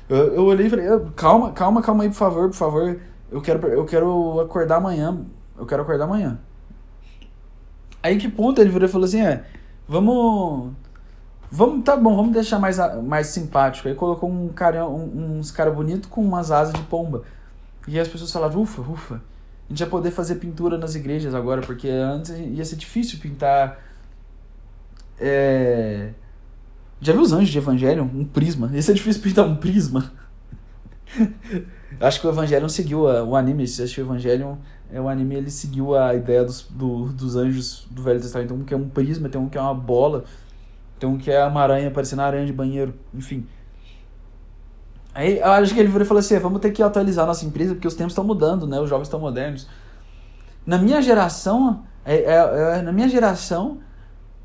Eu, 0.09 0.35
eu 0.35 0.45
olhei 0.45 0.67
e 0.67 0.71
falei: 0.71 0.87
Calma, 1.15 1.53
calma, 1.53 1.81
calma 1.81 2.03
aí, 2.03 2.09
por 2.09 2.17
favor, 2.17 2.49
por 2.49 2.57
favor 2.57 3.01
eu 3.31 3.41
quero, 3.41 3.67
eu 3.69 3.85
quero 3.85 4.41
acordar 4.41 4.77
amanhã. 4.77 5.25
Eu 5.59 5.67
quero 5.67 5.83
acordar 5.83 6.05
amanhã. 6.05 6.39
Aí 8.03 8.17
que 8.17 8.29
ponto 8.29 8.61
ele 8.61 8.71
virou 8.71 8.89
e 8.89 8.93
falou 8.93 9.05
assim: 9.07 9.21
é, 9.21 9.45
vamos. 9.87 10.73
Vamos, 11.53 11.85
tá 11.85 11.97
bom, 11.97 12.15
vamos 12.15 12.33
deixar 12.33 12.61
mais, 12.61 12.79
mais 13.03 13.27
simpático. 13.29 13.89
Aí 13.89 13.95
colocou 13.95 14.31
um 14.31 14.49
cara, 14.51 14.87
um, 14.87 15.39
uns 15.39 15.51
caras 15.51 15.75
bonitos 15.75 16.09
com 16.09 16.23
umas 16.23 16.51
asas 16.53 16.73
de 16.73 16.83
pomba. 16.83 17.25
E 17.89 17.99
as 17.99 18.07
pessoas 18.07 18.31
falavam, 18.31 18.63
ufa, 18.63 18.83
ufa, 18.83 19.15
a 19.17 19.69
gente 19.69 19.81
vai 19.81 19.89
poder 19.89 20.11
fazer 20.13 20.37
pintura 20.37 20.79
nas 20.79 20.95
igrejas 20.95 21.35
agora, 21.35 21.61
porque 21.61 21.89
antes 21.89 22.31
ia 22.31 22.65
ser 22.65 22.77
difícil 22.77 23.19
pintar. 23.19 23.81
É... 25.19 26.11
Já 27.01 27.13
viu 27.13 27.23
os 27.23 27.33
anjos 27.33 27.49
de 27.49 27.59
Evangelho? 27.59 28.05
Um 28.05 28.25
prisma. 28.25 28.71
Ia 28.73 28.83
ser 28.83 28.95
difícil 28.95 29.21
pintar 29.21 29.45
um 29.45 29.57
prisma. 29.57 30.13
Acho 32.01 32.21
que 32.21 32.27
o 32.27 32.31
Evangelho 32.31 32.69
seguiu 32.69 33.09
a, 33.09 33.23
o 33.25 33.37
anime, 33.37 33.67
se 33.67 33.83
assistiu 33.83 34.05
o 34.05 34.09
Evangelho, 34.09 34.59
é, 34.93 35.01
o 35.01 35.09
anime 35.09 35.35
ele 35.37 35.51
seguiu 35.51 35.97
a 35.97 36.15
ideia 36.15 36.45
dos, 36.45 36.63
do, 36.71 37.07
dos 37.13 37.37
anjos 37.37 37.87
do 37.91 38.03
Velho 38.03 38.21
Testamento. 38.21 38.49
Tem 38.49 38.59
um 38.59 38.65
que 38.65 38.75
é 38.75 38.77
um 38.77 38.89
prisma, 38.89 39.29
tem 39.29 39.41
um 39.41 39.49
que 39.49 39.59
é 39.59 39.61
uma 39.61 39.75
bola, 39.75 40.25
tem 40.99 41.09
um 41.09 41.19
que 41.19 41.31
é 41.31 41.45
uma 41.45 41.63
aranha 41.63 41.91
parecendo 41.91 42.23
uma 42.23 42.29
aranha 42.29 42.47
de 42.47 42.53
banheiro, 42.53 42.95
enfim. 43.15 43.47
Aí 45.15 45.39
eu 45.39 45.51
acho 45.53 45.75
que 45.75 45.81
ele 45.81 45.89
virou 45.89 46.03
e 46.03 46.09
falou 46.09 46.21
assim: 46.21 46.39
vamos 46.39 46.61
ter 46.61 46.71
que 46.71 46.83
atualizar 46.83 47.27
nossa 47.27 47.45
empresa 47.45 47.75
porque 47.75 47.89
os 47.89 47.95
tempos 47.95 48.13
estão 48.13 48.25
mudando, 48.25 48.67
né? 48.67 48.81
Os 48.81 48.89
jogos 48.89 49.09
estão 49.09 49.21
modernos. 49.21 49.69
Na 50.65 50.79
minha 50.79 51.03
geração, 51.03 51.85
é, 52.05 52.17
é, 52.17 52.79
é, 52.79 52.83
na 52.83 52.93
minha 52.93 53.09
geração, 53.09 53.79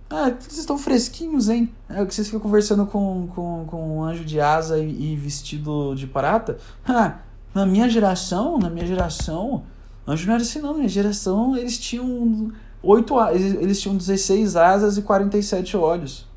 ah, 0.10 0.30
vocês 0.40 0.60
estão 0.60 0.78
fresquinhos, 0.78 1.50
hein? 1.50 1.72
É 1.90 2.06
que 2.06 2.14
vocês 2.14 2.28
ficam 2.28 2.40
conversando 2.40 2.86
com, 2.86 3.28
com, 3.34 3.66
com 3.66 3.98
um 3.98 4.04
anjo 4.04 4.24
de 4.24 4.40
asa 4.40 4.78
e, 4.78 5.14
e 5.14 5.16
vestido 5.16 5.96
de 5.96 6.06
prata. 6.06 6.58
Ah, 6.88 7.20
na 7.54 7.66
minha 7.66 7.90
geração, 7.90 8.60
na 8.60 8.70
minha 8.70 8.86
geração, 8.86 9.64
anjo 10.08 10.28
não 10.28 10.36
era 10.36 10.44
assim 10.44 10.60
não, 10.60 10.72
na 10.74 10.78
minha 10.78 10.90
geração 10.90 11.58
eles 11.58 11.80
tinham 11.80 12.52
oito 12.84 13.16
eles 13.32 13.82
tinham 13.82 13.98
16 13.98 14.56
asas 14.56 14.98
e 14.98 15.02
47 15.02 15.76
olhos. 15.76 16.28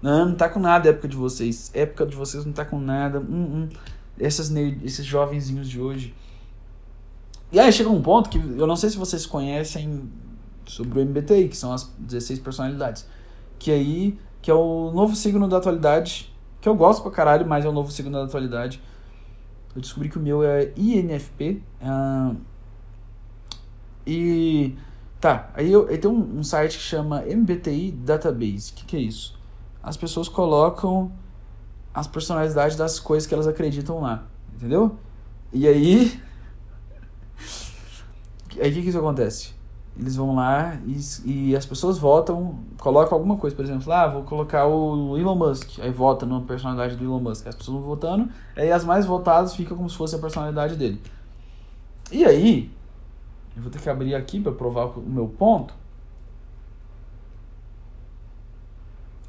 Não, 0.00 0.28
não 0.28 0.34
tá 0.36 0.48
com 0.48 0.60
nada 0.60 0.88
a 0.88 0.90
época 0.90 1.08
de 1.08 1.16
vocês. 1.16 1.72
A 1.74 1.78
época 1.78 2.06
de 2.06 2.14
vocês 2.14 2.44
não 2.44 2.52
tá 2.52 2.64
com 2.64 2.78
nada. 2.78 3.18
Hum, 3.18 3.24
hum. 3.64 3.68
Essas 4.18 4.50
esses 4.84 5.04
jovenzinhos 5.04 5.68
de 5.68 5.80
hoje. 5.80 6.14
E 7.50 7.58
aí 7.58 7.72
chega 7.72 7.88
um 7.88 8.02
ponto 8.02 8.28
que 8.28 8.38
eu 8.38 8.66
não 8.66 8.76
sei 8.76 8.90
se 8.90 8.96
vocês 8.96 9.26
conhecem 9.26 10.08
sobre 10.66 11.00
o 11.00 11.04
MBTI, 11.04 11.48
que 11.48 11.56
são 11.56 11.72
as 11.72 11.84
16 11.98 12.40
personalidades. 12.40 13.06
Que 13.58 13.70
aí, 13.70 14.18
que 14.42 14.50
é 14.50 14.54
o 14.54 14.90
novo 14.92 15.14
signo 15.14 15.48
da 15.48 15.58
atualidade, 15.58 16.32
que 16.60 16.68
eu 16.68 16.74
gosto 16.74 17.02
pra 17.02 17.10
caralho, 17.10 17.46
mas 17.46 17.64
é 17.64 17.68
o 17.68 17.72
novo 17.72 17.90
signo 17.90 18.12
da 18.12 18.24
atualidade. 18.24 18.80
Eu 19.74 19.80
descobri 19.80 20.08
que 20.08 20.16
o 20.16 20.20
meu 20.20 20.42
é 20.42 20.72
INFP. 20.76 21.62
Uh, 21.80 21.82
ah, 21.82 22.34
e. 24.06 24.76
Tá, 25.20 25.50
aí, 25.54 25.72
eu, 25.72 25.88
aí 25.88 25.98
tem 25.98 26.10
um, 26.10 26.38
um, 26.38 26.44
site 26.44 26.76
que 26.76 26.82
chama 26.82 27.22
MBTI 27.22 27.92
Database. 27.92 28.72
O 28.72 28.74
que, 28.74 28.84
que 28.84 28.96
é 28.96 29.00
isso? 29.00 29.38
As 29.82 29.96
pessoas 29.96 30.28
colocam 30.28 31.10
as 31.92 32.06
personalidades 32.06 32.76
das 32.76 33.00
coisas 33.00 33.26
que 33.26 33.34
elas 33.34 33.46
acreditam 33.46 34.00
lá. 34.00 34.24
Entendeu? 34.54 34.96
E 35.52 35.66
aí. 35.66 36.20
Aí 38.60 38.70
o 38.70 38.74
que, 38.74 38.82
que 38.82 38.88
isso 38.88 38.98
acontece? 38.98 39.52
Eles 39.96 40.16
vão 40.16 40.34
lá 40.34 40.76
e, 40.86 40.98
e 41.24 41.56
as 41.56 41.64
pessoas 41.64 41.98
votam, 41.98 42.58
colocam 42.78 43.16
alguma 43.16 43.36
coisa, 43.36 43.54
por 43.54 43.64
exemplo, 43.64 43.92
ah, 43.92 44.08
vou 44.08 44.22
colocar 44.24 44.66
o 44.66 45.16
Elon 45.16 45.36
Musk, 45.36 45.78
aí 45.78 45.90
vota 45.90 46.26
na 46.26 46.40
personalidade 46.40 46.96
do 46.96 47.04
Elon 47.04 47.20
Musk, 47.20 47.46
as 47.46 47.54
pessoas 47.54 47.78
vão 47.78 47.86
votando, 47.86 48.28
aí 48.56 48.72
as 48.72 48.84
mais 48.84 49.06
votadas 49.06 49.54
ficam 49.54 49.76
como 49.76 49.88
se 49.88 49.96
fosse 49.96 50.16
a 50.16 50.18
personalidade 50.18 50.76
dele. 50.76 51.00
E 52.10 52.24
aí, 52.24 52.70
eu 53.56 53.62
vou 53.62 53.70
ter 53.70 53.80
que 53.80 53.88
abrir 53.88 54.14
aqui 54.14 54.40
para 54.40 54.52
provar 54.52 54.86
o 54.86 55.00
meu 55.00 55.28
ponto. 55.28 55.72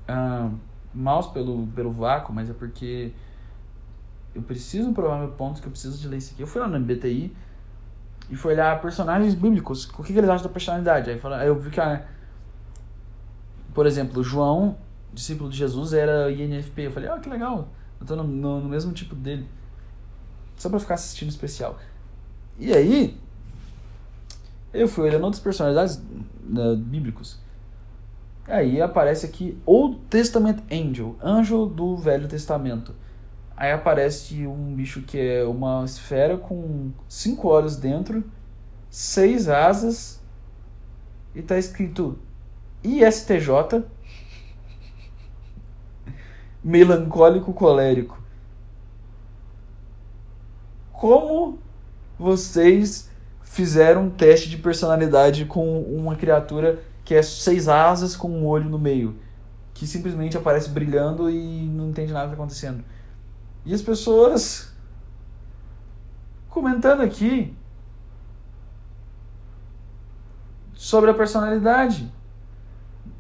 Ah, 0.08 0.49
mouse 0.93 1.32
pelo, 1.32 1.67
pelo 1.67 1.91
vácuo, 1.91 2.34
mas 2.34 2.49
é 2.49 2.54
porque 2.54 3.12
eu 4.34 4.41
preciso 4.41 4.91
provar 4.93 5.19
meu 5.19 5.30
ponto, 5.30 5.62
que 5.62 5.67
eu 5.67 5.71
preciso 5.71 5.99
de 5.99 6.08
ler 6.08 6.17
isso 6.17 6.34
aqui. 6.34 6.41
Eu 6.41 6.47
fui 6.47 6.60
lá 6.60 6.67
no 6.67 6.80
MBTI, 6.80 7.36
e 8.30 8.36
foi 8.36 8.54
olhar 8.54 8.82
personagens 8.82 9.34
bíblicos, 9.34 9.86
o 9.86 10.04
que, 10.04 10.12
que 10.12 10.20
eles 10.20 10.30
acham 10.30 10.48
da 10.48 10.54
personalidade. 10.54 11.10
Aí, 11.10 11.22
aí 11.24 11.48
eu 11.48 11.60
vi 11.60 11.70
que, 11.70 11.80
ah, 11.80 12.06
por 13.74 13.86
exemplo, 13.86 14.24
João, 14.24 14.78
discípulo 15.14 15.50
de 15.50 15.58
Jesus, 15.58 15.94
era 15.94 16.32
INFP. 16.32 16.84
Eu 16.84 16.92
falei, 16.92 17.10
ah, 17.10 17.20
que 17.20 17.30
legal, 17.30 17.70
eu 18.00 18.06
tô 18.06 18.16
no, 18.16 18.24
no, 18.24 18.62
no 18.62 18.70
mesmo 18.70 18.94
tipo 18.94 19.16
dele. 19.16 19.48
Só 20.58 20.70
pra 20.70 20.80
ficar 20.80 20.96
assistindo 20.96 21.30
especial. 21.30 21.78
E 22.58 22.74
aí, 22.74 23.18
eu 24.74 24.88
fui 24.88 25.08
olhando 25.08 25.24
outras 25.24 25.42
personalidades 25.42 26.02
né, 26.44 26.76
bíblicos. 26.78 27.40
Aí 28.48 28.82
aparece 28.82 29.26
aqui 29.26 29.58
Old 29.66 30.00
Testament 30.10 30.60
Angel, 30.72 31.16
anjo 31.24 31.66
do 31.66 31.98
Velho 31.98 32.28
Testamento. 32.28 32.94
Aí 33.58 33.72
aparece 33.72 34.46
um 34.46 34.76
bicho 34.76 35.02
que 35.02 35.18
é 35.18 35.44
uma 35.46 35.86
esfera 35.86 36.38
com 36.38 36.91
cinco 37.08 37.48
olhos 37.48 37.78
dentro, 37.78 38.24
seis 38.89 39.48
asas 39.48 40.22
e 41.34 41.41
tá 41.41 41.58
escrito 41.58 42.20
ISTJ 42.84 43.84
melancólico 46.62 47.54
colérico. 47.54 48.22
Como 50.91 51.60
vocês 52.18 53.10
fizeram 53.44 54.06
um 54.06 54.10
teste 54.10 54.50
de 54.50 54.58
personalidade 54.58 55.46
com 55.46 55.82
uma 55.82 56.15
criatura 56.15 56.82
que 57.06 57.13
é 57.13 57.22
seis 57.22 57.70
asas 57.70 58.18
com 58.18 58.30
um 58.30 58.46
olho 58.46 58.70
no 58.70 58.80
meio, 58.80 59.15
que 59.74 59.86
simplesmente 59.86 60.36
aparece 60.36 60.70
brilhando 60.70 61.30
e 61.30 61.68
não 61.68 61.89
entende 61.89 62.12
nada 62.12 62.26
que 62.26 62.36
tá 62.36 62.41
acontecendo? 62.41 62.84
E 63.65 63.73
as 63.73 63.82
pessoas 63.82 64.73
comentando 66.49 67.01
aqui 67.01 67.54
sobre 70.73 71.10
a 71.10 71.13
personalidade. 71.13 72.12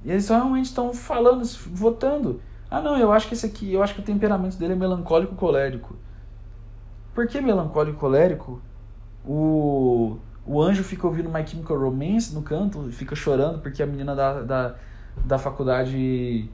E 0.03 0.11
eles 0.11 0.29
realmente 0.29 0.67
estão 0.67 0.93
falando, 0.93 1.43
votando. 1.71 2.41
Ah, 2.69 2.79
não, 2.79 2.97
eu 2.97 3.11
acho 3.11 3.27
que 3.27 3.33
esse 3.33 3.45
aqui, 3.45 3.73
eu 3.73 3.81
acho 3.81 3.95
que 3.95 4.01
o 4.01 4.03
temperamento 4.03 4.57
dele 4.57 4.73
é 4.73 4.75
melancólico 4.75 5.35
colérico. 5.35 5.95
Por 7.13 7.27
que 7.27 7.41
melancólico 7.41 7.97
colérico? 7.97 8.61
O, 9.25 10.17
o 10.45 10.61
anjo 10.61 10.83
fica 10.83 11.07
ouvindo 11.07 11.29
My 11.29 11.45
Chemical 11.45 11.79
Romance 11.79 12.33
no 12.35 12.43
canto, 12.43 12.91
fica 12.91 13.15
chorando 13.15 13.59
porque 13.59 13.81
a 13.81 13.85
menina 13.85 14.15
da, 14.15 14.41
da, 14.41 14.75
da 15.25 15.37
faculdade 15.39 16.49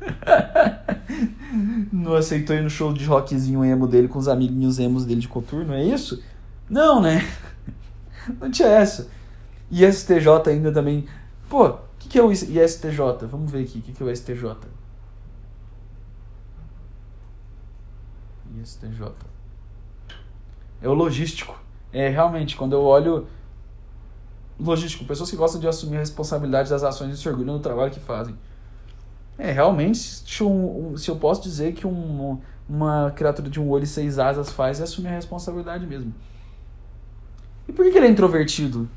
não 1.92 2.14
aceitou 2.14 2.54
ir 2.54 2.62
no 2.62 2.70
show 2.70 2.92
de 2.92 3.04
rockzinho 3.04 3.64
emo 3.64 3.86
dele 3.86 4.08
com 4.08 4.18
os 4.18 4.28
amiguinhos 4.28 4.78
emos 4.78 5.04
dele 5.04 5.20
de 5.20 5.28
coturno, 5.28 5.74
é 5.74 5.82
isso? 5.82 6.22
Não, 6.68 7.00
né? 7.00 7.26
Não 8.40 8.50
tinha 8.50 8.68
essa. 8.68 9.08
E 9.70 9.84
STJ 9.90 10.28
ainda 10.48 10.72
também. 10.72 11.06
Pô, 11.48 11.66
o 11.68 11.78
que, 11.98 12.08
que 12.08 12.18
é 12.18 12.22
o 12.22 12.32
ISTJ? 12.32 13.26
Vamos 13.30 13.50
ver 13.50 13.62
aqui 13.64 13.78
o 13.78 13.82
que, 13.82 13.92
que 13.92 14.02
é 14.02 14.06
o 14.06 14.14
STJ. 14.14 14.56
ISTJ. 18.62 19.12
É 20.82 20.88
o 20.88 20.94
logístico. 20.94 21.58
É 21.92 22.08
realmente, 22.08 22.56
quando 22.56 22.72
eu 22.72 22.82
olho. 22.82 23.26
Logístico, 24.58 25.04
pessoas 25.04 25.30
que 25.30 25.36
gostam 25.36 25.60
de 25.60 25.68
assumir 25.68 25.96
a 25.96 26.00
responsabilidade 26.00 26.70
das 26.70 26.82
ações 26.82 27.14
e 27.14 27.16
se 27.16 27.28
orgulham 27.28 27.56
do 27.56 27.62
trabalho 27.62 27.90
que 27.92 28.00
fazem. 28.00 28.34
É, 29.38 29.52
realmente, 29.52 29.98
se 29.98 30.40
eu, 30.40 30.94
se 30.96 31.10
eu 31.10 31.16
posso 31.16 31.42
dizer 31.42 31.74
que 31.74 31.86
um, 31.86 32.38
uma 32.68 33.12
criatura 33.14 33.50
de 33.50 33.60
um 33.60 33.68
olho 33.68 33.84
e 33.84 33.86
seis 33.86 34.18
asas 34.18 34.50
faz, 34.50 34.80
é 34.80 34.84
assumir 34.84 35.08
a 35.08 35.12
responsabilidade 35.12 35.86
mesmo. 35.86 36.12
E 37.68 37.72
por 37.72 37.84
que, 37.84 37.92
que 37.92 37.98
ele 37.98 38.06
é 38.06 38.10
introvertido? 38.10 38.88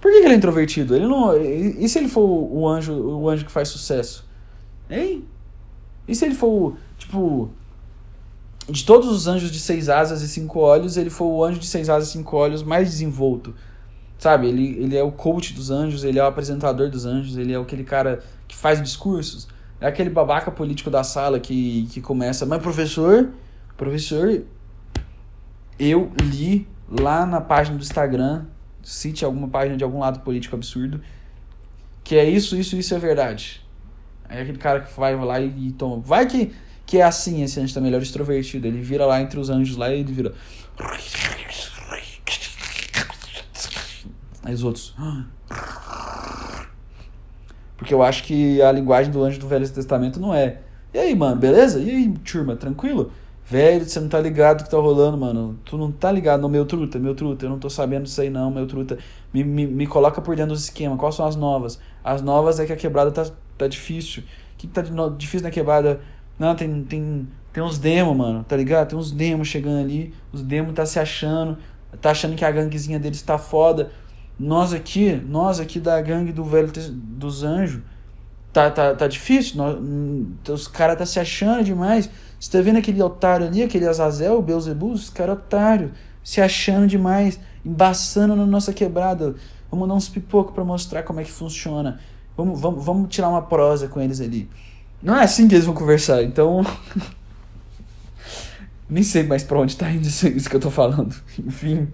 Por 0.00 0.10
que, 0.10 0.20
que, 0.20 0.26
ele 0.26 0.34
é 0.34 0.36
introvertido? 0.36 0.94
Ele 0.94 1.06
não. 1.06 1.36
E, 1.36 1.84
e 1.84 1.88
se 1.88 1.98
ele 1.98 2.08
for 2.08 2.22
o 2.22 2.66
anjo, 2.68 2.92
o 2.92 3.28
anjo 3.28 3.44
que 3.44 3.50
faz 3.50 3.68
sucesso? 3.68 4.24
Hein? 4.88 5.24
E 6.06 6.14
se 6.14 6.24
ele 6.24 6.34
for, 6.34 6.76
tipo. 6.96 7.50
De 8.68 8.84
todos 8.84 9.08
os 9.08 9.26
anjos 9.26 9.50
de 9.50 9.58
seis 9.58 9.88
asas 9.88 10.20
e 10.20 10.28
cinco 10.28 10.60
olhos, 10.60 10.98
ele 10.98 11.08
for 11.08 11.24
o 11.24 11.42
anjo 11.42 11.58
de 11.58 11.66
seis 11.66 11.88
asas 11.88 12.10
e 12.10 12.12
cinco 12.12 12.36
olhos 12.36 12.62
mais 12.62 12.88
desenvolto. 12.90 13.54
Sabe? 14.18 14.48
Ele, 14.48 14.76
ele 14.82 14.96
é 14.96 15.02
o 15.02 15.10
coach 15.10 15.54
dos 15.54 15.70
anjos, 15.70 16.04
ele 16.04 16.18
é 16.18 16.22
o 16.22 16.26
apresentador 16.26 16.90
dos 16.90 17.06
anjos, 17.06 17.38
ele 17.38 17.54
é 17.54 17.56
aquele 17.56 17.82
cara 17.82 18.22
que 18.46 18.54
faz 18.54 18.82
discursos. 18.82 19.48
É 19.80 19.86
aquele 19.86 20.10
babaca 20.10 20.50
político 20.50 20.90
da 20.90 21.04
sala 21.04 21.38
que, 21.38 21.86
que 21.92 22.00
começa, 22.00 22.44
mas 22.44 22.60
professor, 22.60 23.30
professor, 23.76 24.42
eu 25.78 26.10
li 26.20 26.66
lá 26.88 27.24
na 27.24 27.40
página 27.40 27.76
do 27.76 27.82
Instagram, 27.82 28.46
cite 28.82 29.24
alguma 29.24 29.48
página 29.48 29.76
de 29.76 29.84
algum 29.84 30.00
lado 30.00 30.20
político 30.20 30.56
absurdo, 30.56 31.00
que 32.02 32.16
é 32.16 32.28
isso, 32.28 32.56
isso, 32.56 32.76
isso 32.76 32.94
é 32.94 32.98
verdade. 32.98 33.64
Aí 34.28 34.42
aquele 34.42 34.58
cara 34.58 34.80
que 34.80 34.98
vai 34.98 35.16
lá 35.16 35.40
e, 35.40 35.68
e 35.68 35.72
toma. 35.72 36.00
Vai 36.00 36.26
que, 36.26 36.52
que 36.84 36.98
é 36.98 37.02
assim 37.02 37.42
esse 37.42 37.60
anjo 37.60 37.78
ele 37.78 37.96
é 37.96 37.98
extrovertido. 37.98 38.66
Ele 38.66 38.80
vira 38.80 39.06
lá 39.06 39.20
entre 39.20 39.38
os 39.38 39.48
anjos 39.48 39.76
lá 39.76 39.90
e 39.90 40.00
ele 40.00 40.12
vira. 40.12 40.34
Aí 44.42 44.54
os 44.54 44.62
outros. 44.62 44.94
Porque 47.78 47.94
eu 47.94 48.02
acho 48.02 48.24
que 48.24 48.60
a 48.60 48.72
linguagem 48.72 49.10
do 49.10 49.22
anjo 49.22 49.38
do 49.38 49.46
Velho 49.46 49.66
Testamento 49.66 50.18
não 50.18 50.34
é. 50.34 50.58
E 50.92 50.98
aí, 50.98 51.14
mano, 51.14 51.36
beleza? 51.36 51.78
E 51.78 51.88
aí, 51.88 52.08
turma, 52.24 52.56
tranquilo? 52.56 53.12
Velho, 53.46 53.88
você 53.88 54.00
não 54.00 54.08
tá 54.08 54.20
ligado 54.20 54.60
o 54.60 54.64
que 54.64 54.70
tá 54.70 54.76
rolando, 54.76 55.16
mano. 55.16 55.58
Tu 55.64 55.78
não 55.78 55.92
tá 55.92 56.10
ligado 56.10 56.40
no 56.40 56.48
meu 56.48 56.66
truta, 56.66 56.98
meu 56.98 57.14
truta. 57.14 57.46
Eu 57.46 57.50
não 57.50 57.58
tô 57.58 57.70
sabendo 57.70 58.02
disso 58.02 58.20
aí, 58.20 58.28
não, 58.28 58.50
meu 58.50 58.66
truta. 58.66 58.98
Me, 59.32 59.44
me, 59.44 59.64
me 59.64 59.86
coloca 59.86 60.20
por 60.20 60.34
dentro 60.34 60.52
dos 60.52 60.64
esquemas. 60.64 60.98
Quais 60.98 61.14
são 61.14 61.24
as 61.24 61.36
novas? 61.36 61.78
As 62.02 62.20
novas 62.20 62.58
é 62.58 62.66
que 62.66 62.72
a 62.72 62.76
quebrada 62.76 63.12
tá, 63.12 63.24
tá 63.56 63.68
difícil. 63.68 64.24
O 64.24 64.56
que, 64.58 64.66
que 64.66 64.74
tá 64.74 64.82
difícil 65.16 65.44
na 65.44 65.50
quebrada? 65.50 66.00
Não, 66.36 66.54
tem, 66.56 66.82
tem, 66.82 67.28
tem 67.52 67.62
uns 67.62 67.78
demos, 67.78 68.16
mano, 68.16 68.44
tá 68.44 68.56
ligado? 68.56 68.88
Tem 68.88 68.98
uns 68.98 69.12
demos 69.12 69.46
chegando 69.46 69.80
ali. 69.80 70.12
Os 70.32 70.42
demos 70.42 70.74
tá 70.74 70.84
se 70.84 70.98
achando. 70.98 71.56
Tá 72.00 72.10
achando 72.10 72.34
que 72.34 72.44
a 72.44 72.50
ganguezinha 72.50 72.98
deles 72.98 73.22
tá 73.22 73.38
foda. 73.38 73.90
Nós 74.38 74.72
aqui, 74.72 75.20
nós 75.26 75.58
aqui 75.58 75.80
da 75.80 76.00
gangue 76.00 76.32
do 76.32 76.44
Velho 76.44 76.70
dos 76.92 77.42
Anjos, 77.42 77.82
tá, 78.52 78.70
tá, 78.70 78.94
tá 78.94 79.08
difícil. 79.08 79.56
Nós, 79.56 79.76
hum, 79.76 80.32
os 80.48 80.68
caras 80.68 80.96
tá 80.96 81.04
se 81.04 81.18
achando 81.18 81.64
demais. 81.64 82.08
Você 82.38 82.50
tá 82.50 82.62
vendo 82.62 82.78
aquele 82.78 83.02
otário 83.02 83.46
ali, 83.46 83.62
aquele 83.62 83.86
Azazel, 83.86 84.38
o 84.38 84.42
Beelzebub, 84.42 84.92
os 84.92 85.10
caras 85.10 85.38
otário, 85.38 85.92
se 86.22 86.40
achando 86.40 86.86
demais, 86.86 87.40
embaçando 87.64 88.36
na 88.36 88.46
nossa 88.46 88.72
quebrada. 88.72 89.34
Vamos 89.70 89.88
dar 89.88 89.94
uns 89.94 90.08
pipocos 90.08 90.54
para 90.54 90.64
mostrar 90.64 91.02
como 91.02 91.20
é 91.20 91.24
que 91.24 91.32
funciona. 91.32 91.98
Vamos, 92.36 92.60
vamos, 92.60 92.84
vamos 92.84 93.08
tirar 93.08 93.28
uma 93.28 93.42
prosa 93.42 93.88
com 93.88 94.00
eles 94.00 94.20
ali. 94.20 94.48
Não 95.02 95.16
é 95.16 95.24
assim 95.24 95.48
que 95.48 95.54
eles 95.54 95.64
vão 95.64 95.74
conversar, 95.74 96.22
então. 96.22 96.64
Nem 98.88 99.02
sei 99.02 99.24
mais 99.24 99.42
pra 99.42 99.58
onde 99.58 99.76
tá 99.76 99.90
indo 99.90 100.06
isso, 100.06 100.28
isso 100.28 100.48
que 100.48 100.56
eu 100.56 100.60
tô 100.60 100.70
falando. 100.70 101.14
Enfim. 101.38 101.88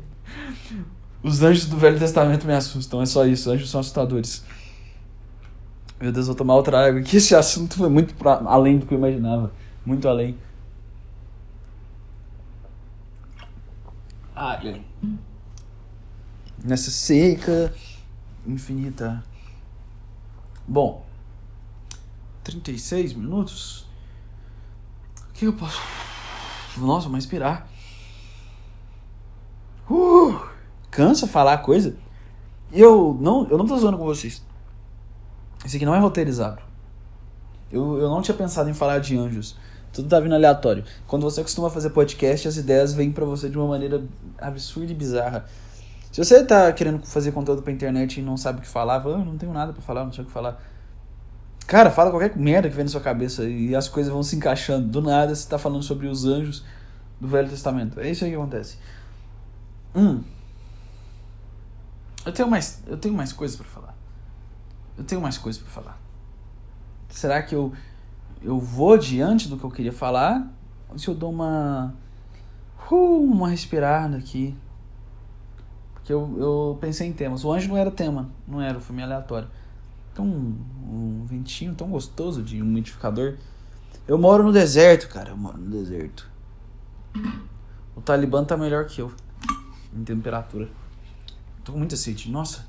Os 1.24 1.42
anjos 1.42 1.64
do 1.64 1.78
Velho 1.78 1.98
Testamento 1.98 2.46
me 2.46 2.52
assustam, 2.52 3.00
é 3.00 3.06
só 3.06 3.24
isso. 3.24 3.50
Anjos 3.50 3.70
são 3.70 3.80
assustadores. 3.80 4.44
Meu 5.98 6.12
Deus, 6.12 6.26
vou 6.26 6.36
tomar 6.36 6.54
outra 6.54 6.86
água. 6.86 7.00
Que 7.00 7.16
esse 7.16 7.34
assunto 7.34 7.78
foi 7.78 7.88
muito 7.88 8.14
pra, 8.14 8.42
além 8.44 8.78
do 8.78 8.84
que 8.84 8.92
eu 8.92 8.98
imaginava 8.98 9.50
muito 9.86 10.06
além. 10.06 10.36
Ai, 14.36 14.84
nessa 16.62 16.90
seca 16.90 17.74
infinita. 18.46 19.24
Bom, 20.68 21.06
36 22.42 23.14
minutos. 23.14 23.86
O 25.30 25.32
que 25.32 25.46
eu 25.46 25.54
posso. 25.54 25.80
Nossa, 26.76 27.08
vou 27.08 27.16
inspirar. 27.16 27.66
Uh, 29.88 30.53
cansa 30.94 31.26
falar 31.26 31.58
coisa. 31.58 31.96
Eu 32.72 33.18
não, 33.20 33.46
eu 33.48 33.58
não 33.58 33.66
tô 33.66 33.76
zoando 33.76 33.98
com 33.98 34.04
vocês. 34.04 34.42
Esse 35.66 35.76
aqui 35.76 35.84
não 35.84 35.94
é 35.94 35.98
roteirizado. 35.98 36.62
Eu, 37.70 37.98
eu 37.98 38.08
não 38.08 38.22
tinha 38.22 38.36
pensado 38.36 38.70
em 38.70 38.74
falar 38.74 39.00
de 39.00 39.18
anjos. 39.18 39.56
Tudo 39.92 40.08
tá 40.08 40.20
vindo 40.20 40.34
aleatório. 40.34 40.84
Quando 41.06 41.22
você 41.22 41.42
costuma 41.42 41.68
fazer 41.68 41.90
podcast, 41.90 42.46
as 42.46 42.56
ideias 42.56 42.94
vêm 42.94 43.10
para 43.10 43.24
você 43.24 43.48
de 43.48 43.58
uma 43.58 43.66
maneira 43.66 44.04
absurda 44.38 44.92
e 44.92 44.94
bizarra. 44.94 45.44
Se 46.12 46.24
você 46.24 46.44
tá 46.44 46.72
querendo 46.72 47.04
fazer 47.04 47.32
conteúdo 47.32 47.62
pra 47.62 47.72
internet 47.72 48.20
e 48.20 48.22
não 48.22 48.36
sabe 48.36 48.60
o 48.60 48.62
que 48.62 48.68
falar, 48.68 49.00
fala, 49.02 49.16
ah, 49.16 49.24
não 49.24 49.36
tenho 49.36 49.52
nada 49.52 49.72
para 49.72 49.82
falar, 49.82 50.04
não 50.04 50.12
sei 50.12 50.22
o 50.22 50.26
que 50.26 50.32
falar. 50.32 50.62
Cara, 51.66 51.90
fala 51.90 52.10
qualquer 52.10 52.36
merda 52.36 52.68
que 52.68 52.76
vem 52.76 52.84
na 52.84 52.90
sua 52.90 53.00
cabeça 53.00 53.44
e 53.44 53.74
as 53.74 53.88
coisas 53.88 54.12
vão 54.12 54.22
se 54.22 54.36
encaixando. 54.36 54.86
Do 54.86 55.02
nada 55.02 55.34
você 55.34 55.48
tá 55.48 55.58
falando 55.58 55.82
sobre 55.82 56.06
os 56.06 56.24
anjos 56.24 56.64
do 57.20 57.26
Velho 57.26 57.48
Testamento. 57.48 57.98
É 57.98 58.08
isso 58.08 58.24
aí 58.24 58.30
que 58.30 58.36
acontece. 58.36 58.78
Hum. 59.94 60.22
Eu 62.24 62.32
tenho 62.32 62.48
mais, 62.48 62.82
eu 62.86 62.96
tenho 62.96 63.14
mais 63.14 63.32
coisas 63.32 63.56
para 63.56 63.66
falar. 63.66 63.94
Eu 64.96 65.04
tenho 65.04 65.20
mais 65.20 65.36
coisas 65.36 65.60
para 65.60 65.70
falar. 65.70 66.00
Será 67.08 67.42
que 67.42 67.54
eu 67.54 67.72
eu 68.42 68.58
vou 68.58 68.98
diante 68.98 69.48
do 69.48 69.56
que 69.56 69.64
eu 69.64 69.70
queria 69.70 69.92
falar, 69.92 70.46
ou 70.88 70.98
se 70.98 71.08
eu 71.08 71.14
dou 71.14 71.30
uma 71.30 71.94
uh, 72.90 73.24
uma 73.24 73.48
respirada 73.48 74.16
aqui. 74.16 74.54
Porque 75.94 76.12
eu, 76.12 76.36
eu 76.38 76.78
pensei 76.80 77.08
em 77.08 77.12
temas. 77.12 77.44
O 77.44 77.52
anjo 77.52 77.68
não 77.68 77.76
era 77.76 77.90
tema, 77.90 78.28
não 78.46 78.60
era, 78.60 78.78
foi 78.78 78.94
meio 78.94 79.06
aleatório. 79.06 79.48
Então, 80.12 80.24
um, 80.26 80.56
um 80.86 81.24
ventinho 81.24 81.74
tão 81.74 81.88
gostoso 81.88 82.42
de 82.42 82.60
umidificador. 82.60 83.36
Eu 84.06 84.18
moro 84.18 84.42
no 84.44 84.52
deserto, 84.52 85.08
cara, 85.08 85.30
eu 85.30 85.36
moro 85.36 85.56
no 85.56 85.70
deserto. 85.70 86.30
O 87.96 88.02
Talibã 88.02 88.44
tá 88.44 88.56
melhor 88.56 88.84
que 88.84 89.00
eu 89.00 89.10
em 89.94 90.04
temperatura. 90.04 90.68
Tô 91.64 91.72
com 91.72 91.78
muita 91.78 91.96
sede. 91.96 92.30
Nossa. 92.30 92.66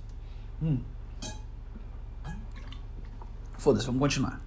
Hum. 0.63 0.79
Foda-se, 3.57 3.85
vamos 3.85 3.99
continuar. 3.99 4.41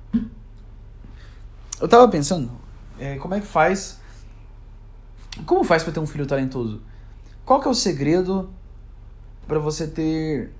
Eu 1.80 1.86
tava 1.86 2.09
pensando, 2.09 2.51
é, 2.99 3.16
como 3.16 3.34
é 3.34 3.40
que 3.40 3.46
faz. 3.46 4.01
Como 5.44 5.62
faz 5.62 5.82
para 5.82 5.92
ter 5.92 6.01
um 6.01 6.07
filho 6.07 6.26
talentoso? 6.26 6.82
Qual 7.44 7.61
que 7.61 7.68
é 7.68 7.70
o 7.70 7.74
segredo 7.74 8.51
para 9.46 9.59
você 9.59 9.86
ter 9.86 10.53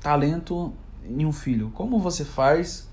talento 0.00 0.72
em 1.04 1.24
um 1.24 1.32
filho? 1.32 1.70
Como 1.70 1.98
você 1.98 2.24
faz? 2.24 2.88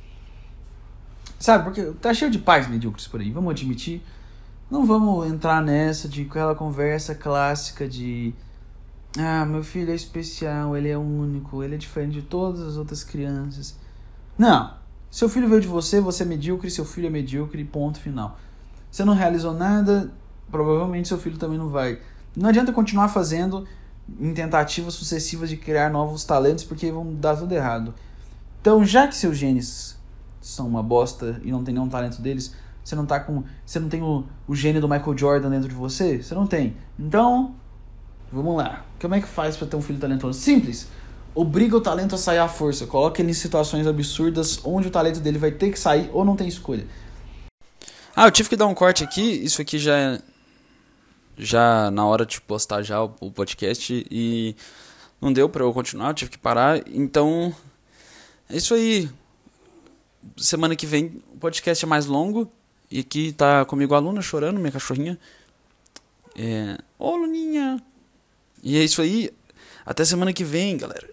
Sabe, 1.39 1.65
porque 1.65 1.83
tá 2.01 2.13
cheio 2.13 2.31
de 2.31 2.39
pais 2.39 2.67
medíocres 2.67 3.07
por 3.07 3.21
aí, 3.21 3.31
vamos 3.31 3.51
admitir. 3.51 4.01
Não 4.69 4.85
vamos 4.85 5.27
entrar 5.27 5.61
nessa 5.61 6.09
de 6.09 6.23
aquela 6.23 6.55
conversa 6.55 7.13
clássica 7.13 7.87
de 7.87 8.33
ah, 9.17 9.45
meu 9.45 9.63
filho 9.63 9.91
é 9.91 9.95
especial, 9.95 10.75
ele 10.75 10.89
é 10.89 10.97
único, 10.97 11.63
ele 11.63 11.75
é 11.75 11.77
diferente 11.77 12.13
de 12.13 12.21
todas 12.21 12.61
as 12.61 12.77
outras 12.77 13.03
crianças. 13.03 13.75
Não. 14.37 14.75
Seu 15.09 15.29
filho 15.29 15.47
veio 15.47 15.61
de 15.61 15.67
você, 15.67 16.01
você 16.01 16.23
é 16.23 16.25
medíocre, 16.25 16.69
seu 16.69 16.85
filho 16.85 17.07
é 17.07 17.09
medíocre, 17.09 17.63
ponto 17.63 17.99
final. 17.99 18.37
Você 18.91 19.05
não 19.05 19.13
realizou 19.13 19.53
nada, 19.53 20.11
provavelmente 20.51 21.07
seu 21.07 21.17
filho 21.17 21.37
também 21.37 21.57
não 21.57 21.69
vai. 21.69 21.99
Não 22.35 22.49
adianta 22.49 22.71
continuar 22.71 23.07
fazendo 23.07 23.65
em 24.19 24.33
tentativas 24.33 24.93
sucessivas 24.93 25.49
de 25.49 25.57
criar 25.57 25.89
novos 25.89 26.23
talentos, 26.23 26.63
porque 26.63 26.91
vão 26.91 27.13
dar 27.15 27.35
tudo 27.35 27.53
errado. 27.53 27.93
Então, 28.61 28.83
já 28.85 29.07
que 29.07 29.15
seus 29.15 29.37
genes 29.37 29.97
são 30.41 30.67
uma 30.67 30.83
bosta 30.83 31.39
e 31.43 31.51
não 31.51 31.63
tem 31.63 31.73
nenhum 31.73 31.89
talento 31.89 32.21
deles, 32.21 32.53
você 32.83 32.95
não 32.95 33.05
tá 33.05 33.19
com. 33.19 33.43
Você 33.65 33.79
não 33.79 33.89
tem 33.89 34.01
o, 34.01 34.23
o 34.47 34.55
gene 34.55 34.79
do 34.79 34.87
Michael 34.87 35.17
Jordan 35.17 35.49
dentro 35.49 35.67
de 35.67 35.75
você? 35.75 36.21
Você 36.21 36.33
não 36.33 36.47
tem. 36.47 36.77
Então, 36.97 37.55
vamos 38.31 38.57
lá. 38.57 38.85
Como 38.99 39.15
é 39.15 39.21
que 39.21 39.27
faz 39.27 39.55
para 39.55 39.67
ter 39.67 39.75
um 39.75 39.81
filho 39.81 39.99
talentoso? 39.99 40.39
Simples 40.39 40.87
obriga 41.37 41.77
o 41.77 41.81
talento 41.81 42.15
a 42.15 42.17
sair 42.17 42.39
à 42.39 42.47
força, 42.47 42.87
coloca 42.87 43.21
ele 43.21 43.29
em 43.29 43.33
situações 43.33 43.85
absurdas 43.85 44.59
onde 44.63 44.87
o 44.87 44.91
talento 44.91 45.19
dele 45.19 45.37
vai 45.37 45.51
ter 45.51 45.69
que 45.69 45.77
sair 45.77 46.09
ou 46.11 46.25
não 46.25 46.35
tem 46.35 46.47
escolha. 46.47 46.87
Ah, 48.15 48.25
eu 48.25 48.31
tive 48.31 48.49
que 48.49 48.55
dar 48.55 48.65
um 48.65 48.73
corte 48.73 49.03
aqui, 49.03 49.21
isso 49.21 49.61
aqui 49.61 49.77
já 49.77 49.95
é 49.95 50.21
já 51.37 51.91
na 51.91 52.03
hora 52.03 52.25
de 52.25 52.41
postar 52.41 52.81
já 52.81 53.03
o 53.03 53.31
podcast 53.31 54.03
e 54.09 54.55
não 55.21 55.31
deu 55.31 55.47
para 55.47 55.63
eu 55.63 55.71
continuar, 55.71 56.09
eu 56.09 56.13
tive 56.15 56.31
que 56.31 56.37
parar. 56.39 56.81
Então, 56.87 57.55
é 58.49 58.57
isso 58.57 58.73
aí. 58.73 59.07
Semana 60.35 60.75
que 60.75 60.87
vem 60.87 61.21
o 61.31 61.37
podcast 61.37 61.85
é 61.85 61.87
mais 61.87 62.07
longo 62.07 62.51
e 62.89 63.01
aqui 63.01 63.31
tá 63.31 63.63
comigo 63.65 63.93
a 63.93 63.99
Luna 63.99 64.23
chorando, 64.23 64.59
minha 64.59 64.71
cachorrinha. 64.71 65.19
É... 66.35 66.79
Ô, 66.97 67.15
Luninha! 67.15 67.79
E 68.67 68.77
é 68.77 68.83
isso 68.83 69.01
aí. 69.01 69.29
Até 69.85 70.03
semana 70.03 70.33
que 70.33 70.43
vem, 70.43 70.75
galera. 70.75 71.07